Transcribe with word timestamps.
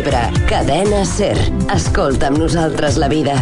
d'Ebre, 0.00 0.20
cadena 0.48 1.02
Ser. 1.04 1.36
Escolta 1.74 2.30
amb 2.30 2.38
nosaltres 2.40 2.96
la 2.96 3.08
vida. 3.12 3.34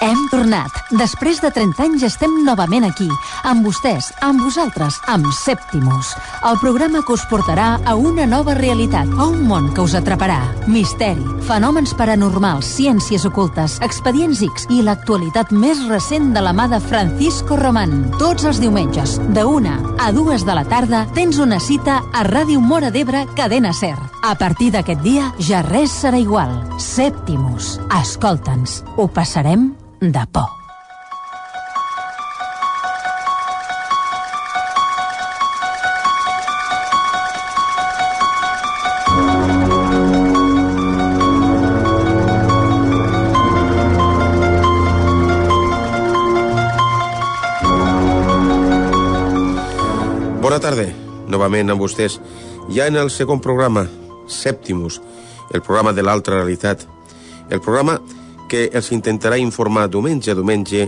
Hem 0.00 0.22
tornat. 0.32 0.72
Després 0.96 1.42
de 1.44 1.50
30 1.52 1.84
anys 1.84 2.06
estem 2.08 2.32
novament 2.46 2.86
aquí, 2.88 3.10
amb 3.46 3.64
vostès, 3.64 4.10
amb 4.26 4.42
vosaltres, 4.42 4.98
amb 5.06 5.26
Sèptimus. 5.32 6.12
El 6.46 6.58
programa 6.60 7.02
que 7.06 7.14
us 7.14 7.24
portarà 7.30 7.76
a 7.86 7.94
una 7.94 8.26
nova 8.26 8.56
realitat, 8.58 9.08
a 9.16 9.28
un 9.30 9.46
món 9.46 9.70
que 9.74 9.84
us 9.86 9.94
atraparà. 9.94 10.40
Misteri, 10.66 11.24
fenòmens 11.46 11.94
paranormals, 11.96 12.66
ciències 12.76 13.24
ocultes, 13.28 13.78
expedients 13.86 14.42
X 14.42 14.66
i 14.74 14.82
l'actualitat 14.82 15.54
més 15.54 15.86
recent 15.88 16.32
de 16.34 16.42
la 16.42 16.52
mà 16.56 16.68
de 16.72 16.82
Francisco 16.82 17.56
Román. 17.60 18.10
Tots 18.18 18.50
els 18.50 18.60
diumenges, 18.62 19.16
de 19.32 19.46
una 19.46 19.78
a 20.02 20.10
dues 20.12 20.44
de 20.44 20.58
la 20.58 20.66
tarda, 20.66 21.06
tens 21.14 21.38
una 21.38 21.60
cita 21.62 22.02
a 22.12 22.26
Ràdio 22.26 22.60
Mora 22.60 22.90
d'Ebre, 22.90 23.26
Cadena 23.38 23.72
Ser. 23.72 23.96
A 24.26 24.34
partir 24.34 24.72
d'aquest 24.74 25.02
dia, 25.06 25.30
ja 25.38 25.62
res 25.62 25.94
serà 26.02 26.18
igual. 26.18 26.58
Sèptimus. 26.82 27.76
Escolta'ns. 28.02 28.82
Ho 28.96 29.06
passarem 29.08 29.70
de 30.00 30.26
por. 30.32 30.65
Bona 50.46 50.60
tarda, 50.62 50.84
novament 51.26 51.72
amb 51.72 51.82
vostès. 51.82 52.20
Ja 52.70 52.84
en 52.86 52.94
el 53.00 53.08
segon 53.10 53.40
programa, 53.42 53.82
Sèptimus, 54.30 55.00
el 55.50 55.58
programa 55.58 55.90
de 55.90 56.04
l'altra 56.06 56.36
realitat. 56.36 56.84
El 57.50 57.58
programa 57.58 57.96
que 58.46 58.68
els 58.70 58.92
intentarà 58.94 59.40
informar 59.42 59.88
diumenge 59.90 60.30
a 60.30 60.36
diumenge 60.38 60.84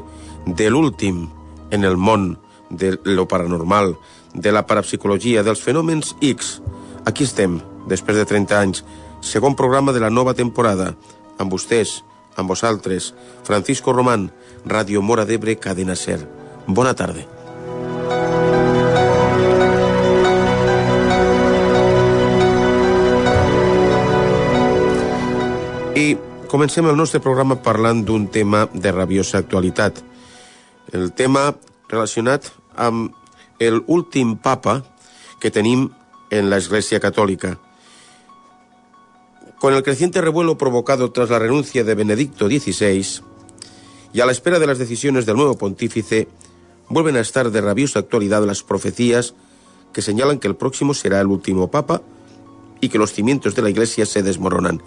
de 0.47 0.69
l'últim 0.71 1.25
en 1.75 1.87
el 1.89 1.99
món 1.99 2.29
de 2.71 2.93
lo 3.03 3.25
paranormal, 3.27 3.97
de 4.33 4.53
la 4.55 4.63
parapsicologia, 4.63 5.43
dels 5.43 5.65
fenòmens 5.65 6.13
X. 6.21 6.61
Aquí 7.05 7.27
estem, 7.27 7.57
després 7.91 8.21
de 8.21 8.29
30 8.31 8.61
anys, 8.61 8.85
segon 9.27 9.59
programa 9.59 9.91
de 9.91 10.05
la 10.05 10.13
nova 10.13 10.37
temporada, 10.39 10.93
amb 11.35 11.51
vostès, 11.51 12.05
amb 12.37 12.55
vosaltres, 12.55 13.11
Francisco 13.43 13.91
Román, 13.91 14.31
Ràdio 14.63 15.03
Mora 15.03 15.27
d'Ebre, 15.27 15.59
Cadena 15.59 15.99
Ser. 15.99 16.21
Bona 16.69 16.95
tarda. 16.95 17.38
I 25.99 26.17
comencem 26.47 26.87
el 26.87 26.95
nostre 26.95 27.19
programa 27.19 27.57
parlant 27.59 28.05
d'un 28.07 28.29
tema 28.31 28.69
de 28.71 28.93
rabiosa 28.95 29.41
actualitat. 29.41 29.97
El 30.95 31.11
tema 31.11 31.57
relacionat 31.91 32.47
amb 32.77 33.17
el 33.59 33.83
papa 34.41 34.85
que 35.41 35.51
tenim 35.51 35.89
en 36.31 36.51
la 36.51 36.59
Iglesia 36.59 37.01
Católica. 37.01 37.59
Con 39.59 39.75
el 39.75 39.83
creciente 39.83 40.21
revuelo 40.21 40.57
provocado 40.57 41.11
tras 41.11 41.31
la 41.31 41.41
renuncia 41.41 41.83
de 41.83 41.97
Benedicto 41.97 42.47
XVI 42.47 43.25
y 44.13 44.21
a 44.21 44.27
la 44.27 44.33
espera 44.33 44.61
de 44.61 44.69
las 44.69 44.79
decisiones 44.79 45.27
del 45.27 45.37
nuevo 45.37 45.59
pontífice, 45.59 46.29
vuelven 46.89 47.17
a 47.17 47.21
estar 47.21 47.51
de 47.51 47.61
rabiosa 47.61 47.99
actualidad 47.99 48.47
las 48.47 48.63
profecías 48.63 49.35
que 49.93 50.03
señalan 50.03 50.39
que 50.39 50.47
el 50.47 50.55
próximo 50.55 50.95
será 50.95 51.21
el 51.21 51.27
último 51.27 51.73
papa 51.73 52.03
y 52.81 52.89
que 52.89 52.99
los 52.99 53.13
cimientos 53.13 53.57
de 53.57 53.63
la 53.63 53.71
Iglesia 53.71 54.07
se 54.07 54.23
desmoronan. 54.23 54.81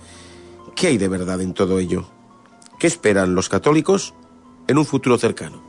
¿Qué 0.75 0.87
hay 0.87 0.97
de 0.97 1.07
verdad 1.07 1.41
en 1.41 1.53
todo 1.53 1.79
ello? 1.79 2.05
¿Qué 2.79 2.87
esperan 2.87 3.35
los 3.35 3.49
católicos 3.49 4.13
en 4.67 4.77
un 4.77 4.85
futuro 4.85 5.17
cercano? 5.17 5.61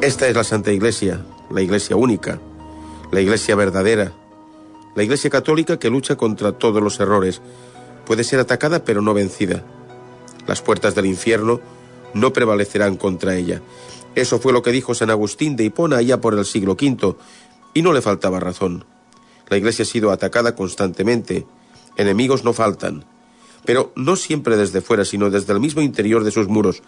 Esta 0.00 0.26
es 0.28 0.34
la 0.34 0.44
Santa 0.44 0.72
Iglesia, 0.72 1.26
la 1.50 1.60
Iglesia 1.60 1.94
única, 1.94 2.40
la 3.12 3.20
Iglesia 3.20 3.54
verdadera, 3.54 4.12
la 4.94 5.02
Iglesia 5.02 5.28
católica 5.28 5.78
que 5.78 5.90
lucha 5.90 6.16
contra 6.16 6.52
todos 6.52 6.82
los 6.82 6.98
errores. 7.00 7.42
Puede 8.06 8.24
ser 8.24 8.40
atacada 8.40 8.82
pero 8.82 9.02
no 9.02 9.12
vencida. 9.12 9.62
Las 10.46 10.62
puertas 10.62 10.94
del 10.94 11.04
infierno 11.04 11.60
no 12.14 12.32
prevalecerán 12.32 12.96
contra 12.96 13.36
ella. 13.36 13.60
Eso 14.14 14.38
fue 14.40 14.54
lo 14.54 14.62
que 14.62 14.72
dijo 14.72 14.94
San 14.94 15.10
Agustín 15.10 15.54
de 15.54 15.64
Hipona 15.64 15.98
allá 15.98 16.20
por 16.20 16.32
el 16.34 16.46
siglo 16.46 16.72
V, 16.72 17.16
y 17.74 17.82
no 17.82 17.92
le 17.92 18.00
faltaba 18.00 18.40
razón. 18.40 18.84
La 19.50 19.58
Iglesia 19.58 19.82
ha 19.82 19.86
sido 19.86 20.12
atacada 20.12 20.54
constantemente. 20.54 21.44
Enemigos 21.96 22.44
no 22.44 22.54
faltan. 22.54 23.04
Pero 23.66 23.92
no 23.96 24.16
siempre 24.16 24.56
desde 24.56 24.80
fuera, 24.80 25.04
sino 25.04 25.28
desde 25.28 25.52
el 25.52 25.60
mismo 25.60 25.82
interior 25.82 26.24
de 26.24 26.30
sus 26.30 26.48
muros. 26.48 26.82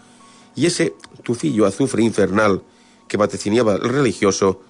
Y 0.55 0.65
ese 0.65 0.95
tufillo 1.23 1.67
azufre 1.67 2.03
infernal 2.03 2.63
que 3.07 3.17
vaticiniaba 3.17 3.75
el 3.75 3.89
religioso 3.89 4.61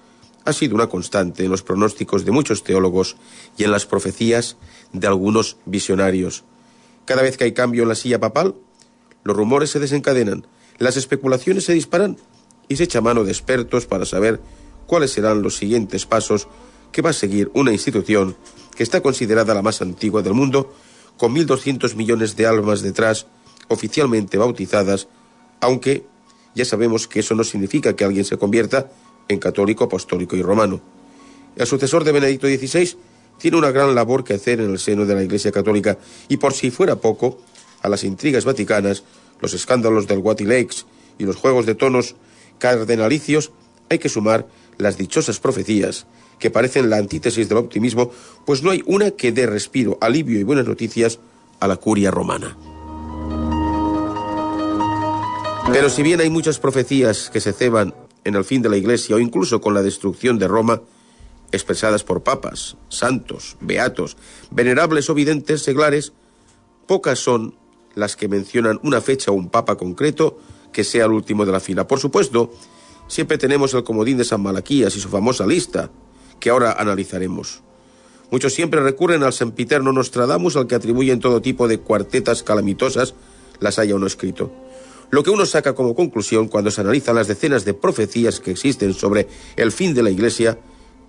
ha 0.44 0.52
sido 0.52 0.74
una 0.74 0.88
constante 0.88 1.44
en 1.44 1.50
los 1.50 1.62
pronósticos 1.62 2.24
de 2.24 2.32
muchos 2.32 2.64
teólogos 2.64 3.16
y 3.56 3.64
en 3.64 3.70
las 3.70 3.86
profecías 3.86 4.56
de 4.92 5.06
algunos 5.06 5.56
visionarios. 5.64 6.44
Cada 7.04 7.22
vez 7.22 7.36
que 7.36 7.44
hay 7.44 7.52
cambio 7.52 7.84
en 7.84 7.88
la 7.88 7.94
silla 7.94 8.20
papal, 8.20 8.54
los 9.22 9.36
rumores 9.36 9.70
se 9.70 9.78
desencadenan, 9.78 10.46
las 10.78 10.96
especulaciones 10.96 11.64
se 11.64 11.72
disparan 11.72 12.18
y 12.68 12.76
se 12.76 12.84
echa 12.84 13.00
mano 13.00 13.24
de 13.24 13.30
expertos 13.30 13.86
para 13.86 14.04
saber 14.04 14.40
cuáles 14.86 15.12
serán 15.12 15.42
los 15.42 15.56
siguientes 15.56 16.04
pasos 16.04 16.48
que 16.94 17.02
va 17.02 17.10
a 17.10 17.12
seguir 17.12 17.50
una 17.54 17.72
institución 17.72 18.36
que 18.76 18.84
está 18.84 19.02
considerada 19.02 19.52
la 19.52 19.62
más 19.62 19.82
antigua 19.82 20.22
del 20.22 20.32
mundo, 20.32 20.72
con 21.16 21.34
1.200 21.34 21.96
millones 21.96 22.36
de 22.36 22.46
almas 22.46 22.82
detrás, 22.82 23.26
oficialmente 23.66 24.38
bautizadas, 24.38 25.08
aunque 25.60 26.06
ya 26.54 26.64
sabemos 26.64 27.08
que 27.08 27.18
eso 27.18 27.34
no 27.34 27.42
significa 27.42 27.96
que 27.96 28.04
alguien 28.04 28.24
se 28.24 28.38
convierta 28.38 28.92
en 29.26 29.40
católico, 29.40 29.82
apostólico 29.82 30.36
y 30.36 30.42
romano. 30.42 30.80
El 31.56 31.66
sucesor 31.66 32.04
de 32.04 32.12
Benedicto 32.12 32.46
XVI 32.46 32.96
tiene 33.38 33.56
una 33.56 33.72
gran 33.72 33.92
labor 33.92 34.22
que 34.22 34.34
hacer 34.34 34.60
en 34.60 34.70
el 34.70 34.78
seno 34.78 35.04
de 35.04 35.16
la 35.16 35.24
Iglesia 35.24 35.50
Católica 35.50 35.98
y 36.28 36.36
por 36.36 36.52
si 36.52 36.70
fuera 36.70 36.94
poco, 36.94 37.40
a 37.82 37.88
las 37.88 38.04
intrigas 38.04 38.44
vaticanas, 38.44 39.02
los 39.40 39.52
escándalos 39.52 40.06
del 40.06 40.22
Lakes 40.22 40.84
y 41.18 41.24
los 41.24 41.34
juegos 41.34 41.66
de 41.66 41.74
tonos 41.74 42.14
cardenalicios, 42.60 43.50
hay 43.90 43.98
que 43.98 44.08
sumar 44.08 44.46
las 44.78 44.96
dichosas 44.96 45.40
profecías 45.40 46.06
que 46.38 46.50
parecen 46.50 46.90
la 46.90 46.96
antítesis 46.96 47.48
del 47.48 47.58
optimismo, 47.58 48.10
pues 48.44 48.62
no 48.62 48.70
hay 48.70 48.82
una 48.86 49.12
que 49.12 49.32
dé 49.32 49.46
respiro, 49.46 49.98
alivio 50.00 50.38
y 50.38 50.42
buenas 50.42 50.66
noticias 50.66 51.18
a 51.60 51.68
la 51.68 51.76
curia 51.76 52.10
romana. 52.10 52.56
Pero 55.72 55.88
si 55.88 56.02
bien 56.02 56.20
hay 56.20 56.30
muchas 56.30 56.58
profecías 56.58 57.30
que 57.30 57.40
se 57.40 57.52
ceban 57.52 57.94
en 58.24 58.34
el 58.34 58.44
fin 58.44 58.62
de 58.62 58.68
la 58.68 58.76
Iglesia 58.76 59.16
o 59.16 59.18
incluso 59.18 59.60
con 59.60 59.74
la 59.74 59.82
destrucción 59.82 60.38
de 60.38 60.48
Roma, 60.48 60.82
expresadas 61.52 62.04
por 62.04 62.22
papas, 62.22 62.76
santos, 62.88 63.56
beatos, 63.60 64.16
venerables 64.50 65.08
o 65.08 65.14
videntes 65.14 65.62
seglares, 65.62 66.12
pocas 66.86 67.18
son 67.18 67.54
las 67.94 68.16
que 68.16 68.28
mencionan 68.28 68.80
una 68.82 69.00
fecha 69.00 69.30
o 69.30 69.34
un 69.34 69.48
papa 69.48 69.76
concreto 69.76 70.38
que 70.72 70.84
sea 70.84 71.06
el 71.06 71.12
último 71.12 71.46
de 71.46 71.52
la 71.52 71.60
fila. 71.60 71.86
Por 71.86 72.00
supuesto, 72.00 72.52
siempre 73.06 73.38
tenemos 73.38 73.74
el 73.74 73.84
comodín 73.84 74.18
de 74.18 74.24
San 74.24 74.42
Malaquías 74.42 74.96
y 74.96 75.00
su 75.00 75.08
famosa 75.08 75.46
lista, 75.46 75.90
que 76.40 76.50
ahora 76.50 76.72
analizaremos. 76.72 77.62
Muchos 78.30 78.52
siempre 78.52 78.80
recurren 78.80 79.22
al 79.22 79.32
sempiterno 79.32 79.92
Nostradamus, 79.92 80.56
al 80.56 80.66
que 80.66 80.74
atribuyen 80.74 81.20
todo 81.20 81.42
tipo 81.42 81.68
de 81.68 81.78
cuartetas 81.78 82.42
calamitosas, 82.42 83.14
las 83.60 83.78
haya 83.78 83.94
uno 83.94 84.06
escrito. 84.06 84.50
Lo 85.10 85.22
que 85.22 85.30
uno 85.30 85.46
saca 85.46 85.74
como 85.74 85.94
conclusión 85.94 86.48
cuando 86.48 86.70
se 86.70 86.80
analizan 86.80 87.14
las 87.14 87.28
decenas 87.28 87.64
de 87.64 87.74
profecías 87.74 88.40
que 88.40 88.50
existen 88.50 88.94
sobre 88.94 89.28
el 89.56 89.70
fin 89.70 89.94
de 89.94 90.02
la 90.02 90.10
Iglesia 90.10 90.58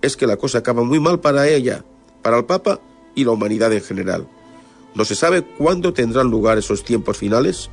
es 0.02 0.16
que 0.16 0.26
la 0.26 0.36
cosa 0.36 0.58
acaba 0.58 0.84
muy 0.84 1.00
mal 1.00 1.20
para 1.20 1.48
ella, 1.48 1.84
para 2.22 2.38
el 2.38 2.44
Papa 2.44 2.80
y 3.14 3.24
la 3.24 3.32
humanidad 3.32 3.72
en 3.72 3.82
general. 3.82 4.28
No 4.94 5.04
se 5.04 5.14
sabe 5.14 5.42
cuándo 5.42 5.92
tendrán 5.92 6.30
lugar 6.30 6.58
esos 6.58 6.84
tiempos 6.84 7.18
finales. 7.18 7.70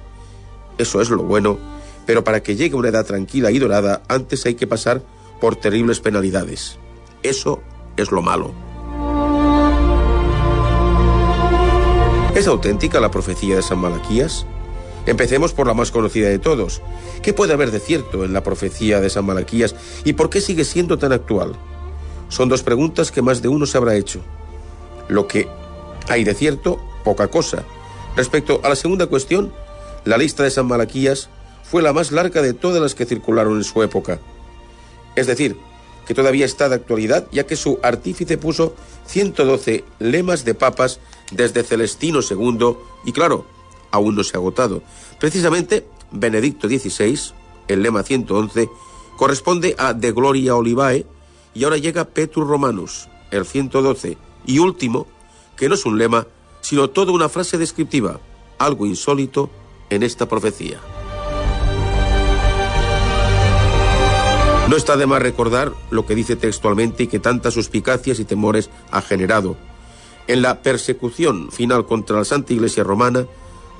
Eso 0.77 1.01
es 1.01 1.09
lo 1.09 1.24
bueno, 1.24 1.57
pero 2.05 2.23
para 2.23 2.44
que 2.44 2.55
llegue 2.55 2.75
una 2.75 2.89
edad 2.89 3.05
tranquila 3.05 3.51
y 3.51 3.59
dorada, 3.59 4.01
antes 4.07 4.45
hay 4.45 4.55
que 4.55 4.67
pasar 4.67 5.01
por 5.39 5.55
terribles 5.55 6.00
penalidades. 6.00 6.77
Eso 7.21 7.61
es 7.97 8.11
lo 8.11 8.21
malo. 8.21 8.53
¿Es 12.35 12.47
auténtica 12.47 13.00
la 13.00 13.11
profecía 13.11 13.55
de 13.55 13.61
San 13.61 13.79
Malaquías? 13.79 14.45
Empecemos 15.05 15.53
por 15.53 15.67
la 15.67 15.73
más 15.73 15.91
conocida 15.91 16.29
de 16.29 16.39
todos. 16.39 16.81
¿Qué 17.21 17.33
puede 17.33 17.53
haber 17.53 17.71
de 17.71 17.79
cierto 17.79 18.23
en 18.23 18.33
la 18.33 18.41
profecía 18.41 19.01
de 19.01 19.09
San 19.09 19.25
Malaquías 19.25 19.75
y 20.03 20.13
por 20.13 20.29
qué 20.29 20.41
sigue 20.41 20.65
siendo 20.65 20.97
tan 20.97 21.11
actual? 21.11 21.53
Son 22.29 22.49
dos 22.49 22.63
preguntas 22.63 23.11
que 23.11 23.21
más 23.21 23.41
de 23.41 23.49
uno 23.49 23.65
se 23.65 23.77
habrá 23.77 23.95
hecho. 23.95 24.21
Lo 25.09 25.27
que 25.27 25.47
hay 26.09 26.23
de 26.23 26.33
cierto, 26.33 26.79
poca 27.03 27.27
cosa. 27.27 27.63
Respecto 28.15 28.61
a 28.63 28.69
la 28.69 28.75
segunda 28.75 29.07
cuestión, 29.07 29.53
la 30.06 30.17
lista 30.17 30.44
de 30.44 30.51
San 30.51 30.67
Malaquías 30.67 31.29
fue 31.73 31.81
la 31.81 31.91
más 31.91 32.11
larga 32.11 32.43
de 32.43 32.53
todas 32.53 32.79
las 32.79 32.93
que 32.93 33.07
circularon 33.07 33.57
en 33.57 33.63
su 33.63 33.81
época. 33.81 34.19
Es 35.15 35.25
decir, 35.25 35.57
que 36.05 36.13
todavía 36.13 36.45
está 36.45 36.69
de 36.69 36.75
actualidad, 36.75 37.27
ya 37.31 37.47
que 37.47 37.55
su 37.55 37.79
artífice 37.81 38.37
puso 38.37 38.75
112 39.07 39.83
lemas 39.97 40.45
de 40.45 40.53
papas 40.53 40.99
desde 41.31 41.63
Celestino 41.63 42.19
II 42.19 42.77
y 43.05 43.11
claro, 43.11 43.47
aún 43.89 44.13
no 44.13 44.23
se 44.23 44.37
ha 44.37 44.39
agotado. 44.39 44.83
Precisamente, 45.19 45.87
Benedicto 46.11 46.67
XVI, 46.67 47.33
el 47.67 47.81
lema 47.81 48.03
111, 48.03 48.69
corresponde 49.17 49.75
a 49.79 49.95
De 49.95 50.11
Gloria 50.11 50.55
Olivae 50.55 51.07
y 51.55 51.63
ahora 51.63 51.77
llega 51.77 52.05
Petrus 52.05 52.47
Romanus, 52.47 53.09
el 53.31 53.47
112, 53.47 54.15
y 54.45 54.59
último, 54.59 55.07
que 55.57 55.69
no 55.69 55.73
es 55.73 55.87
un 55.87 55.97
lema, 55.97 56.27
sino 56.61 56.91
toda 56.91 57.13
una 57.13 57.29
frase 57.29 57.57
descriptiva, 57.57 58.19
algo 58.59 58.85
insólito 58.85 59.49
en 59.89 60.03
esta 60.03 60.27
profecía. 60.27 60.79
No 64.73 64.77
está 64.77 64.97
de 64.97 65.05
más 65.05 65.21
recordar 65.21 65.71
lo 65.91 66.07
que 66.07 66.15
dice 66.15 66.35
textualmente 66.35 67.03
y 67.03 67.07
que 67.07 67.19
tantas 67.19 67.53
suspicacias 67.53 68.19
y 68.19 68.25
temores 68.25 68.71
ha 68.89 69.03
generado. 69.03 69.55
En 70.25 70.41
la 70.41 70.63
persecución 70.63 71.51
final 71.51 71.85
contra 71.85 72.17
la 72.17 72.25
Santa 72.25 72.53
Iglesia 72.53 72.83
Romana, 72.83 73.27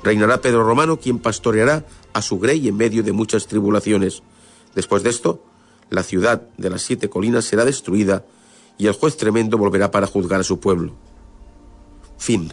reinará 0.04 0.40
Pedro 0.40 0.62
Romano, 0.62 1.00
quien 1.00 1.18
pastoreará 1.18 1.84
a 2.12 2.22
su 2.22 2.38
grey 2.38 2.68
en 2.68 2.76
medio 2.76 3.02
de 3.02 3.10
muchas 3.10 3.48
tribulaciones. 3.48 4.22
Después 4.76 5.02
de 5.02 5.10
esto, 5.10 5.42
la 5.90 6.04
ciudad 6.04 6.42
de 6.58 6.70
las 6.70 6.82
siete 6.82 7.10
colinas 7.10 7.44
será 7.44 7.64
destruida 7.64 8.24
y 8.78 8.86
el 8.86 8.92
juez 8.94 9.16
tremendo 9.16 9.58
volverá 9.58 9.90
para 9.90 10.06
juzgar 10.06 10.42
a 10.42 10.44
su 10.44 10.60
pueblo. 10.60 10.92
Fin. 12.18 12.52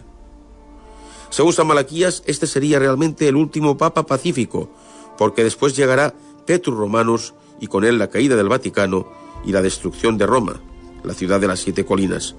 Según 1.30 1.52
San 1.52 1.68
Malaquías, 1.68 2.24
este 2.26 2.48
sería 2.48 2.80
realmente 2.80 3.28
el 3.28 3.36
último 3.36 3.76
papa 3.76 4.04
pacífico, 4.04 4.68
porque 5.16 5.44
después 5.44 5.76
llegará 5.76 6.12
Petrus 6.44 6.76
Romanus 6.76 7.34
y 7.62 7.68
con 7.68 7.84
él 7.84 7.96
la 7.96 8.10
caída 8.10 8.34
del 8.34 8.48
Vaticano 8.48 9.06
y 9.44 9.52
la 9.52 9.62
destrucción 9.62 10.18
de 10.18 10.26
Roma, 10.26 10.60
la 11.04 11.14
ciudad 11.14 11.40
de 11.40 11.46
las 11.46 11.60
siete 11.60 11.84
colinas. 11.84 12.34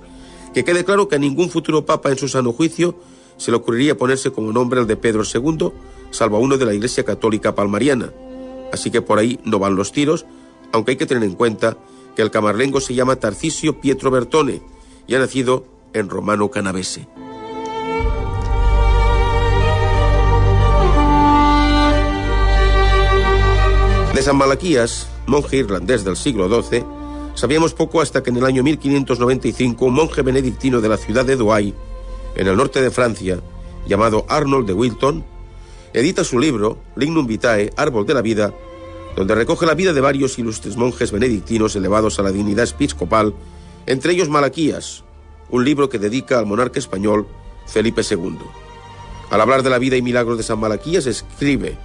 Que 0.54 0.66
quede 0.66 0.84
claro 0.84 1.08
que 1.08 1.16
a 1.16 1.20
ningún 1.20 1.50
futuro 1.50 1.86
papa 1.86 2.12
en 2.12 2.18
su 2.18 2.28
sano 2.28 2.52
juicio 2.52 3.00
se 3.38 3.50
le 3.50 3.56
ocurriría 3.56 3.98
ponerse 3.98 4.32
como 4.32 4.52
nombre 4.52 4.82
el 4.82 4.86
de 4.86 4.98
Pedro 4.98 5.24
II, 5.24 5.72
salvo 6.12 6.36
a 6.36 6.40
uno 6.42 6.58
de 6.58 6.66
la 6.66 6.74
Iglesia 6.74 7.06
Católica 7.06 7.56
Palmariana. 7.56 8.12
Así 8.74 8.92
que 8.92 9.02
por 9.02 9.18
ahí 9.18 9.40
no 9.46 9.60
van 9.60 9.78
los 9.78 9.94
tiros, 9.94 10.26
aunque 10.74 10.92
hay 10.92 10.98
que 10.98 11.06
tener 11.06 11.24
en 11.24 11.36
cuenta 11.36 11.78
que 12.18 12.22
el 12.22 12.30
camarlengo 12.30 12.82
se 12.82 12.94
llama 12.94 13.16
Tarcisio 13.16 13.80
Pietro 13.80 14.12
Bertone 14.12 14.62
y 15.08 15.16
ha 15.16 15.20
nacido 15.20 15.66
en 15.94 16.10
Romano 16.10 16.52
Canavese. 16.52 17.08
San 24.24 24.38
Malaquías 24.38 25.10
monje 25.28 25.58
irlandés 25.58 26.06
del 26.06 26.16
siglo 26.16 26.48
XII, 26.48 26.86
sabíamos 27.36 27.74
poco 27.74 28.00
hasta 28.00 28.24
que 28.24 28.30
en 28.30 28.38
el 28.38 28.46
año 28.46 28.64
1595 28.64 29.84
un 29.84 29.96
monje 29.96 30.22
benedictino 30.22 30.80
de 30.80 30.88
la 30.88 30.96
ciudad 30.96 31.26
de 31.26 31.36
Douai, 31.36 31.74
en 32.38 32.48
el 32.48 32.56
norte 32.56 32.82
de 32.82 32.90
Francia, 32.90 33.42
llamado 33.86 34.26
Arnold 34.30 34.66
de 34.66 34.72
Wilton, 34.72 35.26
edita 35.92 36.24
su 36.24 36.40
libro 36.40 36.78
Lignum 36.96 37.28
Vitae, 37.28 37.74
Árbol 37.76 38.06
de 38.06 38.14
la 38.14 38.22
Vida, 38.22 38.54
donde 39.18 39.36
recoge 39.36 39.66
la 39.66 39.74
vida 39.74 39.92
de 39.92 40.00
varios 40.00 40.40
ilustres 40.40 40.78
monjes 40.78 41.12
benedictinos 41.12 41.76
elevados 41.76 42.18
a 42.18 42.24
la 42.24 42.32
dignidad 42.32 42.70
episcopal, 42.70 43.34
entre 43.88 44.14
ellos 44.14 44.30
Malaquías, 44.30 45.04
un 45.50 45.66
libro 45.66 45.90
que 45.90 46.00
dedica 46.00 46.40
al 46.40 46.46
monarca 46.46 46.80
español 46.80 47.28
Felipe 47.66 48.04
II. 48.10 48.38
Al 49.32 49.42
hablar 49.42 49.64
de 49.64 49.70
la 49.70 49.80
vida 49.80 49.98
y 49.98 50.02
milagros 50.02 50.38
de 50.38 50.44
San 50.44 50.62
Malaquías 50.62 51.08
escribe, 51.08 51.78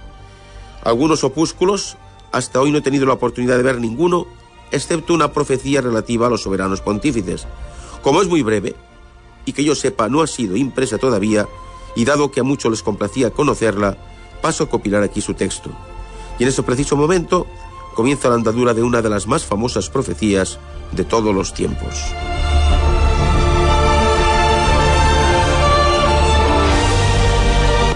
algunos 0.85 1.25
opúsculos 1.25 1.97
hasta 2.31 2.61
hoy 2.61 2.71
no 2.71 2.79
he 2.79 2.81
tenido 2.81 3.05
la 3.05 3.13
oportunidad 3.13 3.57
de 3.57 3.63
ver 3.63 3.79
ninguno, 3.79 4.27
excepto 4.71 5.13
una 5.13 5.31
profecía 5.31 5.81
relativa 5.81 6.27
a 6.27 6.29
los 6.29 6.43
soberanos 6.43 6.81
pontífices. 6.81 7.47
Como 8.01 8.21
es 8.21 8.27
muy 8.27 8.41
breve, 8.41 8.75
y 9.45 9.53
que 9.53 9.63
yo 9.63 9.75
sepa 9.75 10.09
no 10.09 10.21
ha 10.21 10.27
sido 10.27 10.55
impresa 10.55 10.97
todavía, 10.97 11.47
y 11.95 12.05
dado 12.05 12.31
que 12.31 12.39
a 12.39 12.43
muchos 12.43 12.71
les 12.71 12.83
complacía 12.83 13.31
conocerla, 13.31 13.97
paso 14.41 14.65
a 14.65 14.69
copilar 14.69 15.03
aquí 15.03 15.21
su 15.21 15.33
texto. 15.33 15.71
Y 16.37 16.43
en 16.43 16.49
ese 16.49 16.63
preciso 16.63 16.95
momento 16.95 17.47
comienza 17.95 18.29
la 18.29 18.35
andadura 18.35 18.73
de 18.73 18.83
una 18.83 19.01
de 19.01 19.09
las 19.09 19.27
más 19.27 19.43
famosas 19.43 19.89
profecías 19.89 20.59
de 20.91 21.03
todos 21.03 21.33
los 21.33 21.53
tiempos. 21.53 21.95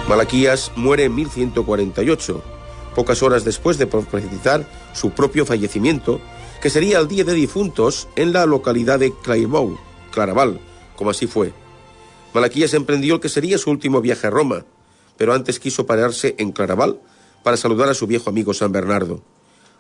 Malaquías 0.10 0.72
muere 0.76 1.06
en 1.06 1.16
1148 1.16 2.63
pocas 2.94 3.24
horas 3.24 3.44
después 3.44 3.78
de 3.78 3.88
profetizar 3.88 4.68
su 4.94 5.12
propio 5.12 5.46
fallecimiento, 5.46 6.22
que 6.62 6.70
sería 6.70 7.00
el 7.00 7.08
día 7.08 7.24
de 7.24 7.34
difuntos 7.34 8.08
en 8.16 8.34
la 8.34 8.46
localidad 8.46 9.00
de 9.00 9.14
Clairvaux, 9.24 9.80
Claraval, 10.12 10.60
como 10.96 11.10
así 11.10 11.28
fue. 11.28 11.54
Malaquías 12.34 12.74
emprendió 12.74 13.16
el 13.16 13.22
que 13.22 13.30
sería 13.30 13.58
su 13.58 13.70
último 13.70 14.02
viaje 14.02 14.28
a 14.28 14.30
Roma, 14.30 14.66
pero 15.18 15.34
antes 15.34 15.60
quiso 15.60 15.86
pararse 15.86 16.36
en 16.38 16.52
Claraval 16.52 17.00
para 17.44 17.58
saludar 17.58 17.90
a 17.90 17.94
su 17.94 18.08
viejo 18.08 18.30
amigo 18.30 18.54
San 18.54 18.72
Bernardo. 18.72 19.22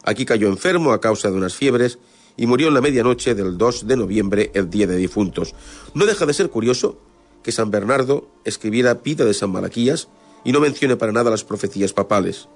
Aquí 0.04 0.25
cayó 0.25 0.48
enfermo 0.48 0.92
a 0.92 1.00
causa 1.00 1.31
de 1.31 1.38
unas 1.38 1.56
fiebres 1.56 2.00
y 2.36 2.45
murió 2.48 2.68
en 2.68 2.74
la 2.74 2.81
medianoche 2.81 3.36
del 3.36 3.57
2 3.57 3.88
de 3.88 3.95
noviembre, 3.98 4.51
el 4.54 4.69
día 4.69 4.86
de 4.86 4.98
difuntos. 4.98 5.56
No 5.94 6.06
deja 6.06 6.25
de 6.25 6.33
ser 6.33 6.50
curioso 6.50 7.00
que 7.44 7.51
San 7.51 7.71
Bernardo 7.71 8.27
escribiera 8.44 9.01
Pida 9.01 9.25
de 9.25 9.33
San 9.33 9.51
Malaquías 9.51 10.10
y 10.44 10.51
no 10.51 10.60
mencione 10.60 10.98
para 10.98 11.12
nada 11.12 11.31
las 11.31 11.44
profecías 11.44 11.94
papales 11.94 12.48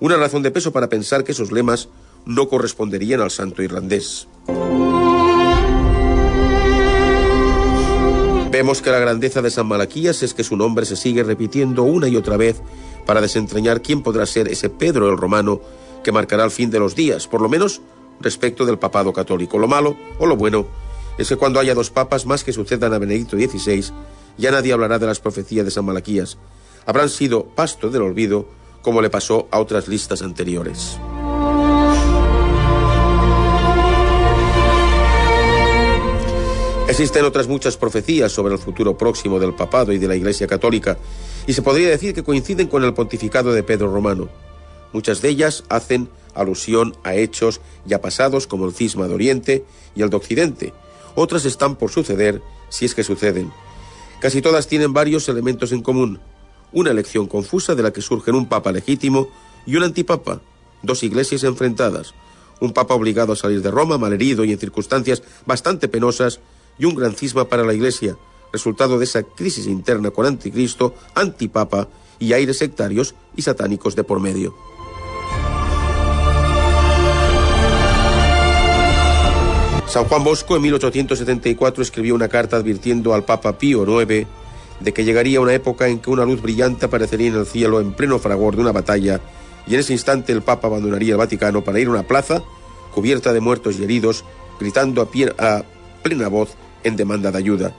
una 0.00 0.16
razón 0.16 0.42
de 0.42 0.50
peso 0.50 0.72
para 0.72 0.88
pensar 0.88 1.24
que 1.24 1.32
esos 1.32 1.52
lemas 1.52 1.88
no 2.26 2.48
corresponderían 2.48 3.20
al 3.20 3.30
santo 3.30 3.62
irlandés. 3.62 4.26
Vemos 8.50 8.82
que 8.82 8.90
la 8.90 8.98
grandeza 8.98 9.42
de 9.42 9.50
San 9.50 9.66
Malaquías 9.68 10.22
es 10.22 10.34
que 10.34 10.42
su 10.42 10.56
nombre 10.56 10.84
se 10.84 10.96
sigue 10.96 11.22
repitiendo 11.22 11.84
una 11.84 12.08
y 12.08 12.16
otra 12.16 12.36
vez 12.36 12.60
para 13.06 13.20
desentrañar 13.20 13.80
quién 13.80 14.02
podrá 14.02 14.26
ser 14.26 14.48
ese 14.48 14.68
Pedro 14.68 15.08
el 15.08 15.16
Romano 15.16 15.60
que 16.02 16.12
marcará 16.12 16.44
el 16.44 16.50
fin 16.50 16.70
de 16.70 16.80
los 16.80 16.96
días, 16.96 17.28
por 17.28 17.42
lo 17.42 17.48
menos 17.48 17.80
respecto 18.20 18.66
del 18.66 18.78
papado 18.78 19.12
católico. 19.12 19.58
Lo 19.58 19.68
malo 19.68 19.96
o 20.18 20.26
lo 20.26 20.36
bueno 20.36 20.66
es 21.16 21.28
que 21.28 21.36
cuando 21.36 21.60
haya 21.60 21.74
dos 21.74 21.90
papas 21.90 22.26
más 22.26 22.42
que 22.42 22.52
sucedan 22.52 22.92
a 22.92 22.98
Benedicto 22.98 23.36
XVI, 23.36 23.92
ya 24.36 24.50
nadie 24.50 24.72
hablará 24.72 24.98
de 24.98 25.06
las 25.06 25.20
profecías 25.20 25.64
de 25.64 25.70
San 25.70 25.84
Malaquías. 25.84 26.38
Habrán 26.86 27.08
sido 27.08 27.44
pasto 27.44 27.90
del 27.90 28.02
olvido 28.02 28.48
como 28.82 29.02
le 29.02 29.10
pasó 29.10 29.48
a 29.50 29.60
otras 29.60 29.88
listas 29.88 30.22
anteriores. 30.22 30.98
Existen 36.88 37.24
otras 37.24 37.46
muchas 37.46 37.76
profecías 37.76 38.32
sobre 38.32 38.52
el 38.52 38.58
futuro 38.58 38.98
próximo 38.98 39.38
del 39.38 39.54
papado 39.54 39.92
y 39.92 39.98
de 39.98 40.08
la 40.08 40.16
Iglesia 40.16 40.48
Católica, 40.48 40.98
y 41.46 41.52
se 41.52 41.62
podría 41.62 41.88
decir 41.88 42.14
que 42.14 42.24
coinciden 42.24 42.66
con 42.66 42.82
el 42.82 42.94
pontificado 42.94 43.52
de 43.52 43.62
Pedro 43.62 43.92
Romano. 43.92 44.28
Muchas 44.92 45.22
de 45.22 45.28
ellas 45.28 45.62
hacen 45.68 46.08
alusión 46.34 46.96
a 47.04 47.14
hechos 47.14 47.60
ya 47.86 48.00
pasados 48.00 48.48
como 48.48 48.66
el 48.66 48.74
cisma 48.74 49.06
de 49.06 49.14
Oriente 49.14 49.64
y 49.94 50.02
el 50.02 50.10
de 50.10 50.16
Occidente. 50.16 50.74
Otras 51.14 51.44
están 51.44 51.76
por 51.76 51.92
suceder, 51.92 52.42
si 52.70 52.86
es 52.86 52.94
que 52.94 53.04
suceden. 53.04 53.52
Casi 54.20 54.42
todas 54.42 54.66
tienen 54.66 54.92
varios 54.92 55.28
elementos 55.28 55.70
en 55.70 55.82
común 55.82 56.20
una 56.72 56.90
elección 56.90 57.26
confusa 57.26 57.74
de 57.74 57.82
la 57.82 57.92
que 57.92 58.02
surgen 58.02 58.34
un 58.34 58.46
papa 58.46 58.72
legítimo 58.72 59.28
y 59.66 59.76
un 59.76 59.82
antipapa, 59.82 60.40
dos 60.82 61.02
iglesias 61.02 61.44
enfrentadas, 61.44 62.14
un 62.60 62.72
papa 62.72 62.94
obligado 62.94 63.32
a 63.32 63.36
salir 63.36 63.62
de 63.62 63.70
Roma, 63.70 63.98
malherido 63.98 64.44
y 64.44 64.52
en 64.52 64.58
circunstancias 64.58 65.22
bastante 65.46 65.88
penosas, 65.88 66.40
y 66.78 66.86
un 66.86 66.94
gran 66.94 67.14
cisma 67.14 67.48
para 67.48 67.64
la 67.64 67.74
iglesia, 67.74 68.16
resultado 68.52 68.98
de 68.98 69.04
esa 69.04 69.22
crisis 69.22 69.66
interna 69.66 70.10
con 70.10 70.26
anticristo, 70.26 70.94
antipapa 71.14 71.88
y 72.18 72.32
aires 72.32 72.58
sectarios 72.58 73.14
y 73.36 73.42
satánicos 73.42 73.94
de 73.96 74.04
por 74.04 74.20
medio. 74.20 74.54
San 79.86 80.04
Juan 80.04 80.22
Bosco 80.22 80.54
en 80.54 80.62
1874 80.62 81.82
escribió 81.82 82.14
una 82.14 82.28
carta 82.28 82.56
advirtiendo 82.56 83.12
al 83.12 83.24
Papa 83.24 83.58
Pío 83.58 84.00
IX 84.00 84.26
de 84.80 84.92
que 84.92 85.04
llegaría 85.04 85.40
una 85.40 85.54
época 85.54 85.88
en 85.88 85.98
que 85.98 86.10
una 86.10 86.24
luz 86.24 86.42
brillante 86.42 86.86
aparecería 86.86 87.28
en 87.28 87.36
el 87.36 87.46
cielo 87.46 87.80
en 87.80 87.92
pleno 87.92 88.18
fragor 88.18 88.56
de 88.56 88.62
una 88.62 88.72
batalla 88.72 89.20
y 89.66 89.74
en 89.74 89.80
ese 89.80 89.92
instante 89.92 90.32
el 90.32 90.42
Papa 90.42 90.68
abandonaría 90.68 91.12
el 91.12 91.18
Vaticano 91.18 91.62
para 91.62 91.78
ir 91.78 91.86
a 91.88 91.90
una 91.90 92.02
plaza 92.02 92.42
cubierta 92.92 93.32
de 93.32 93.40
muertos 93.40 93.78
y 93.78 93.84
heridos, 93.84 94.24
gritando 94.58 95.02
a, 95.02 95.08
a 95.38 95.64
plena 96.02 96.28
voz 96.28 96.56
en 96.82 96.96
demanda 96.96 97.30
de 97.30 97.38
ayuda. 97.38 97.76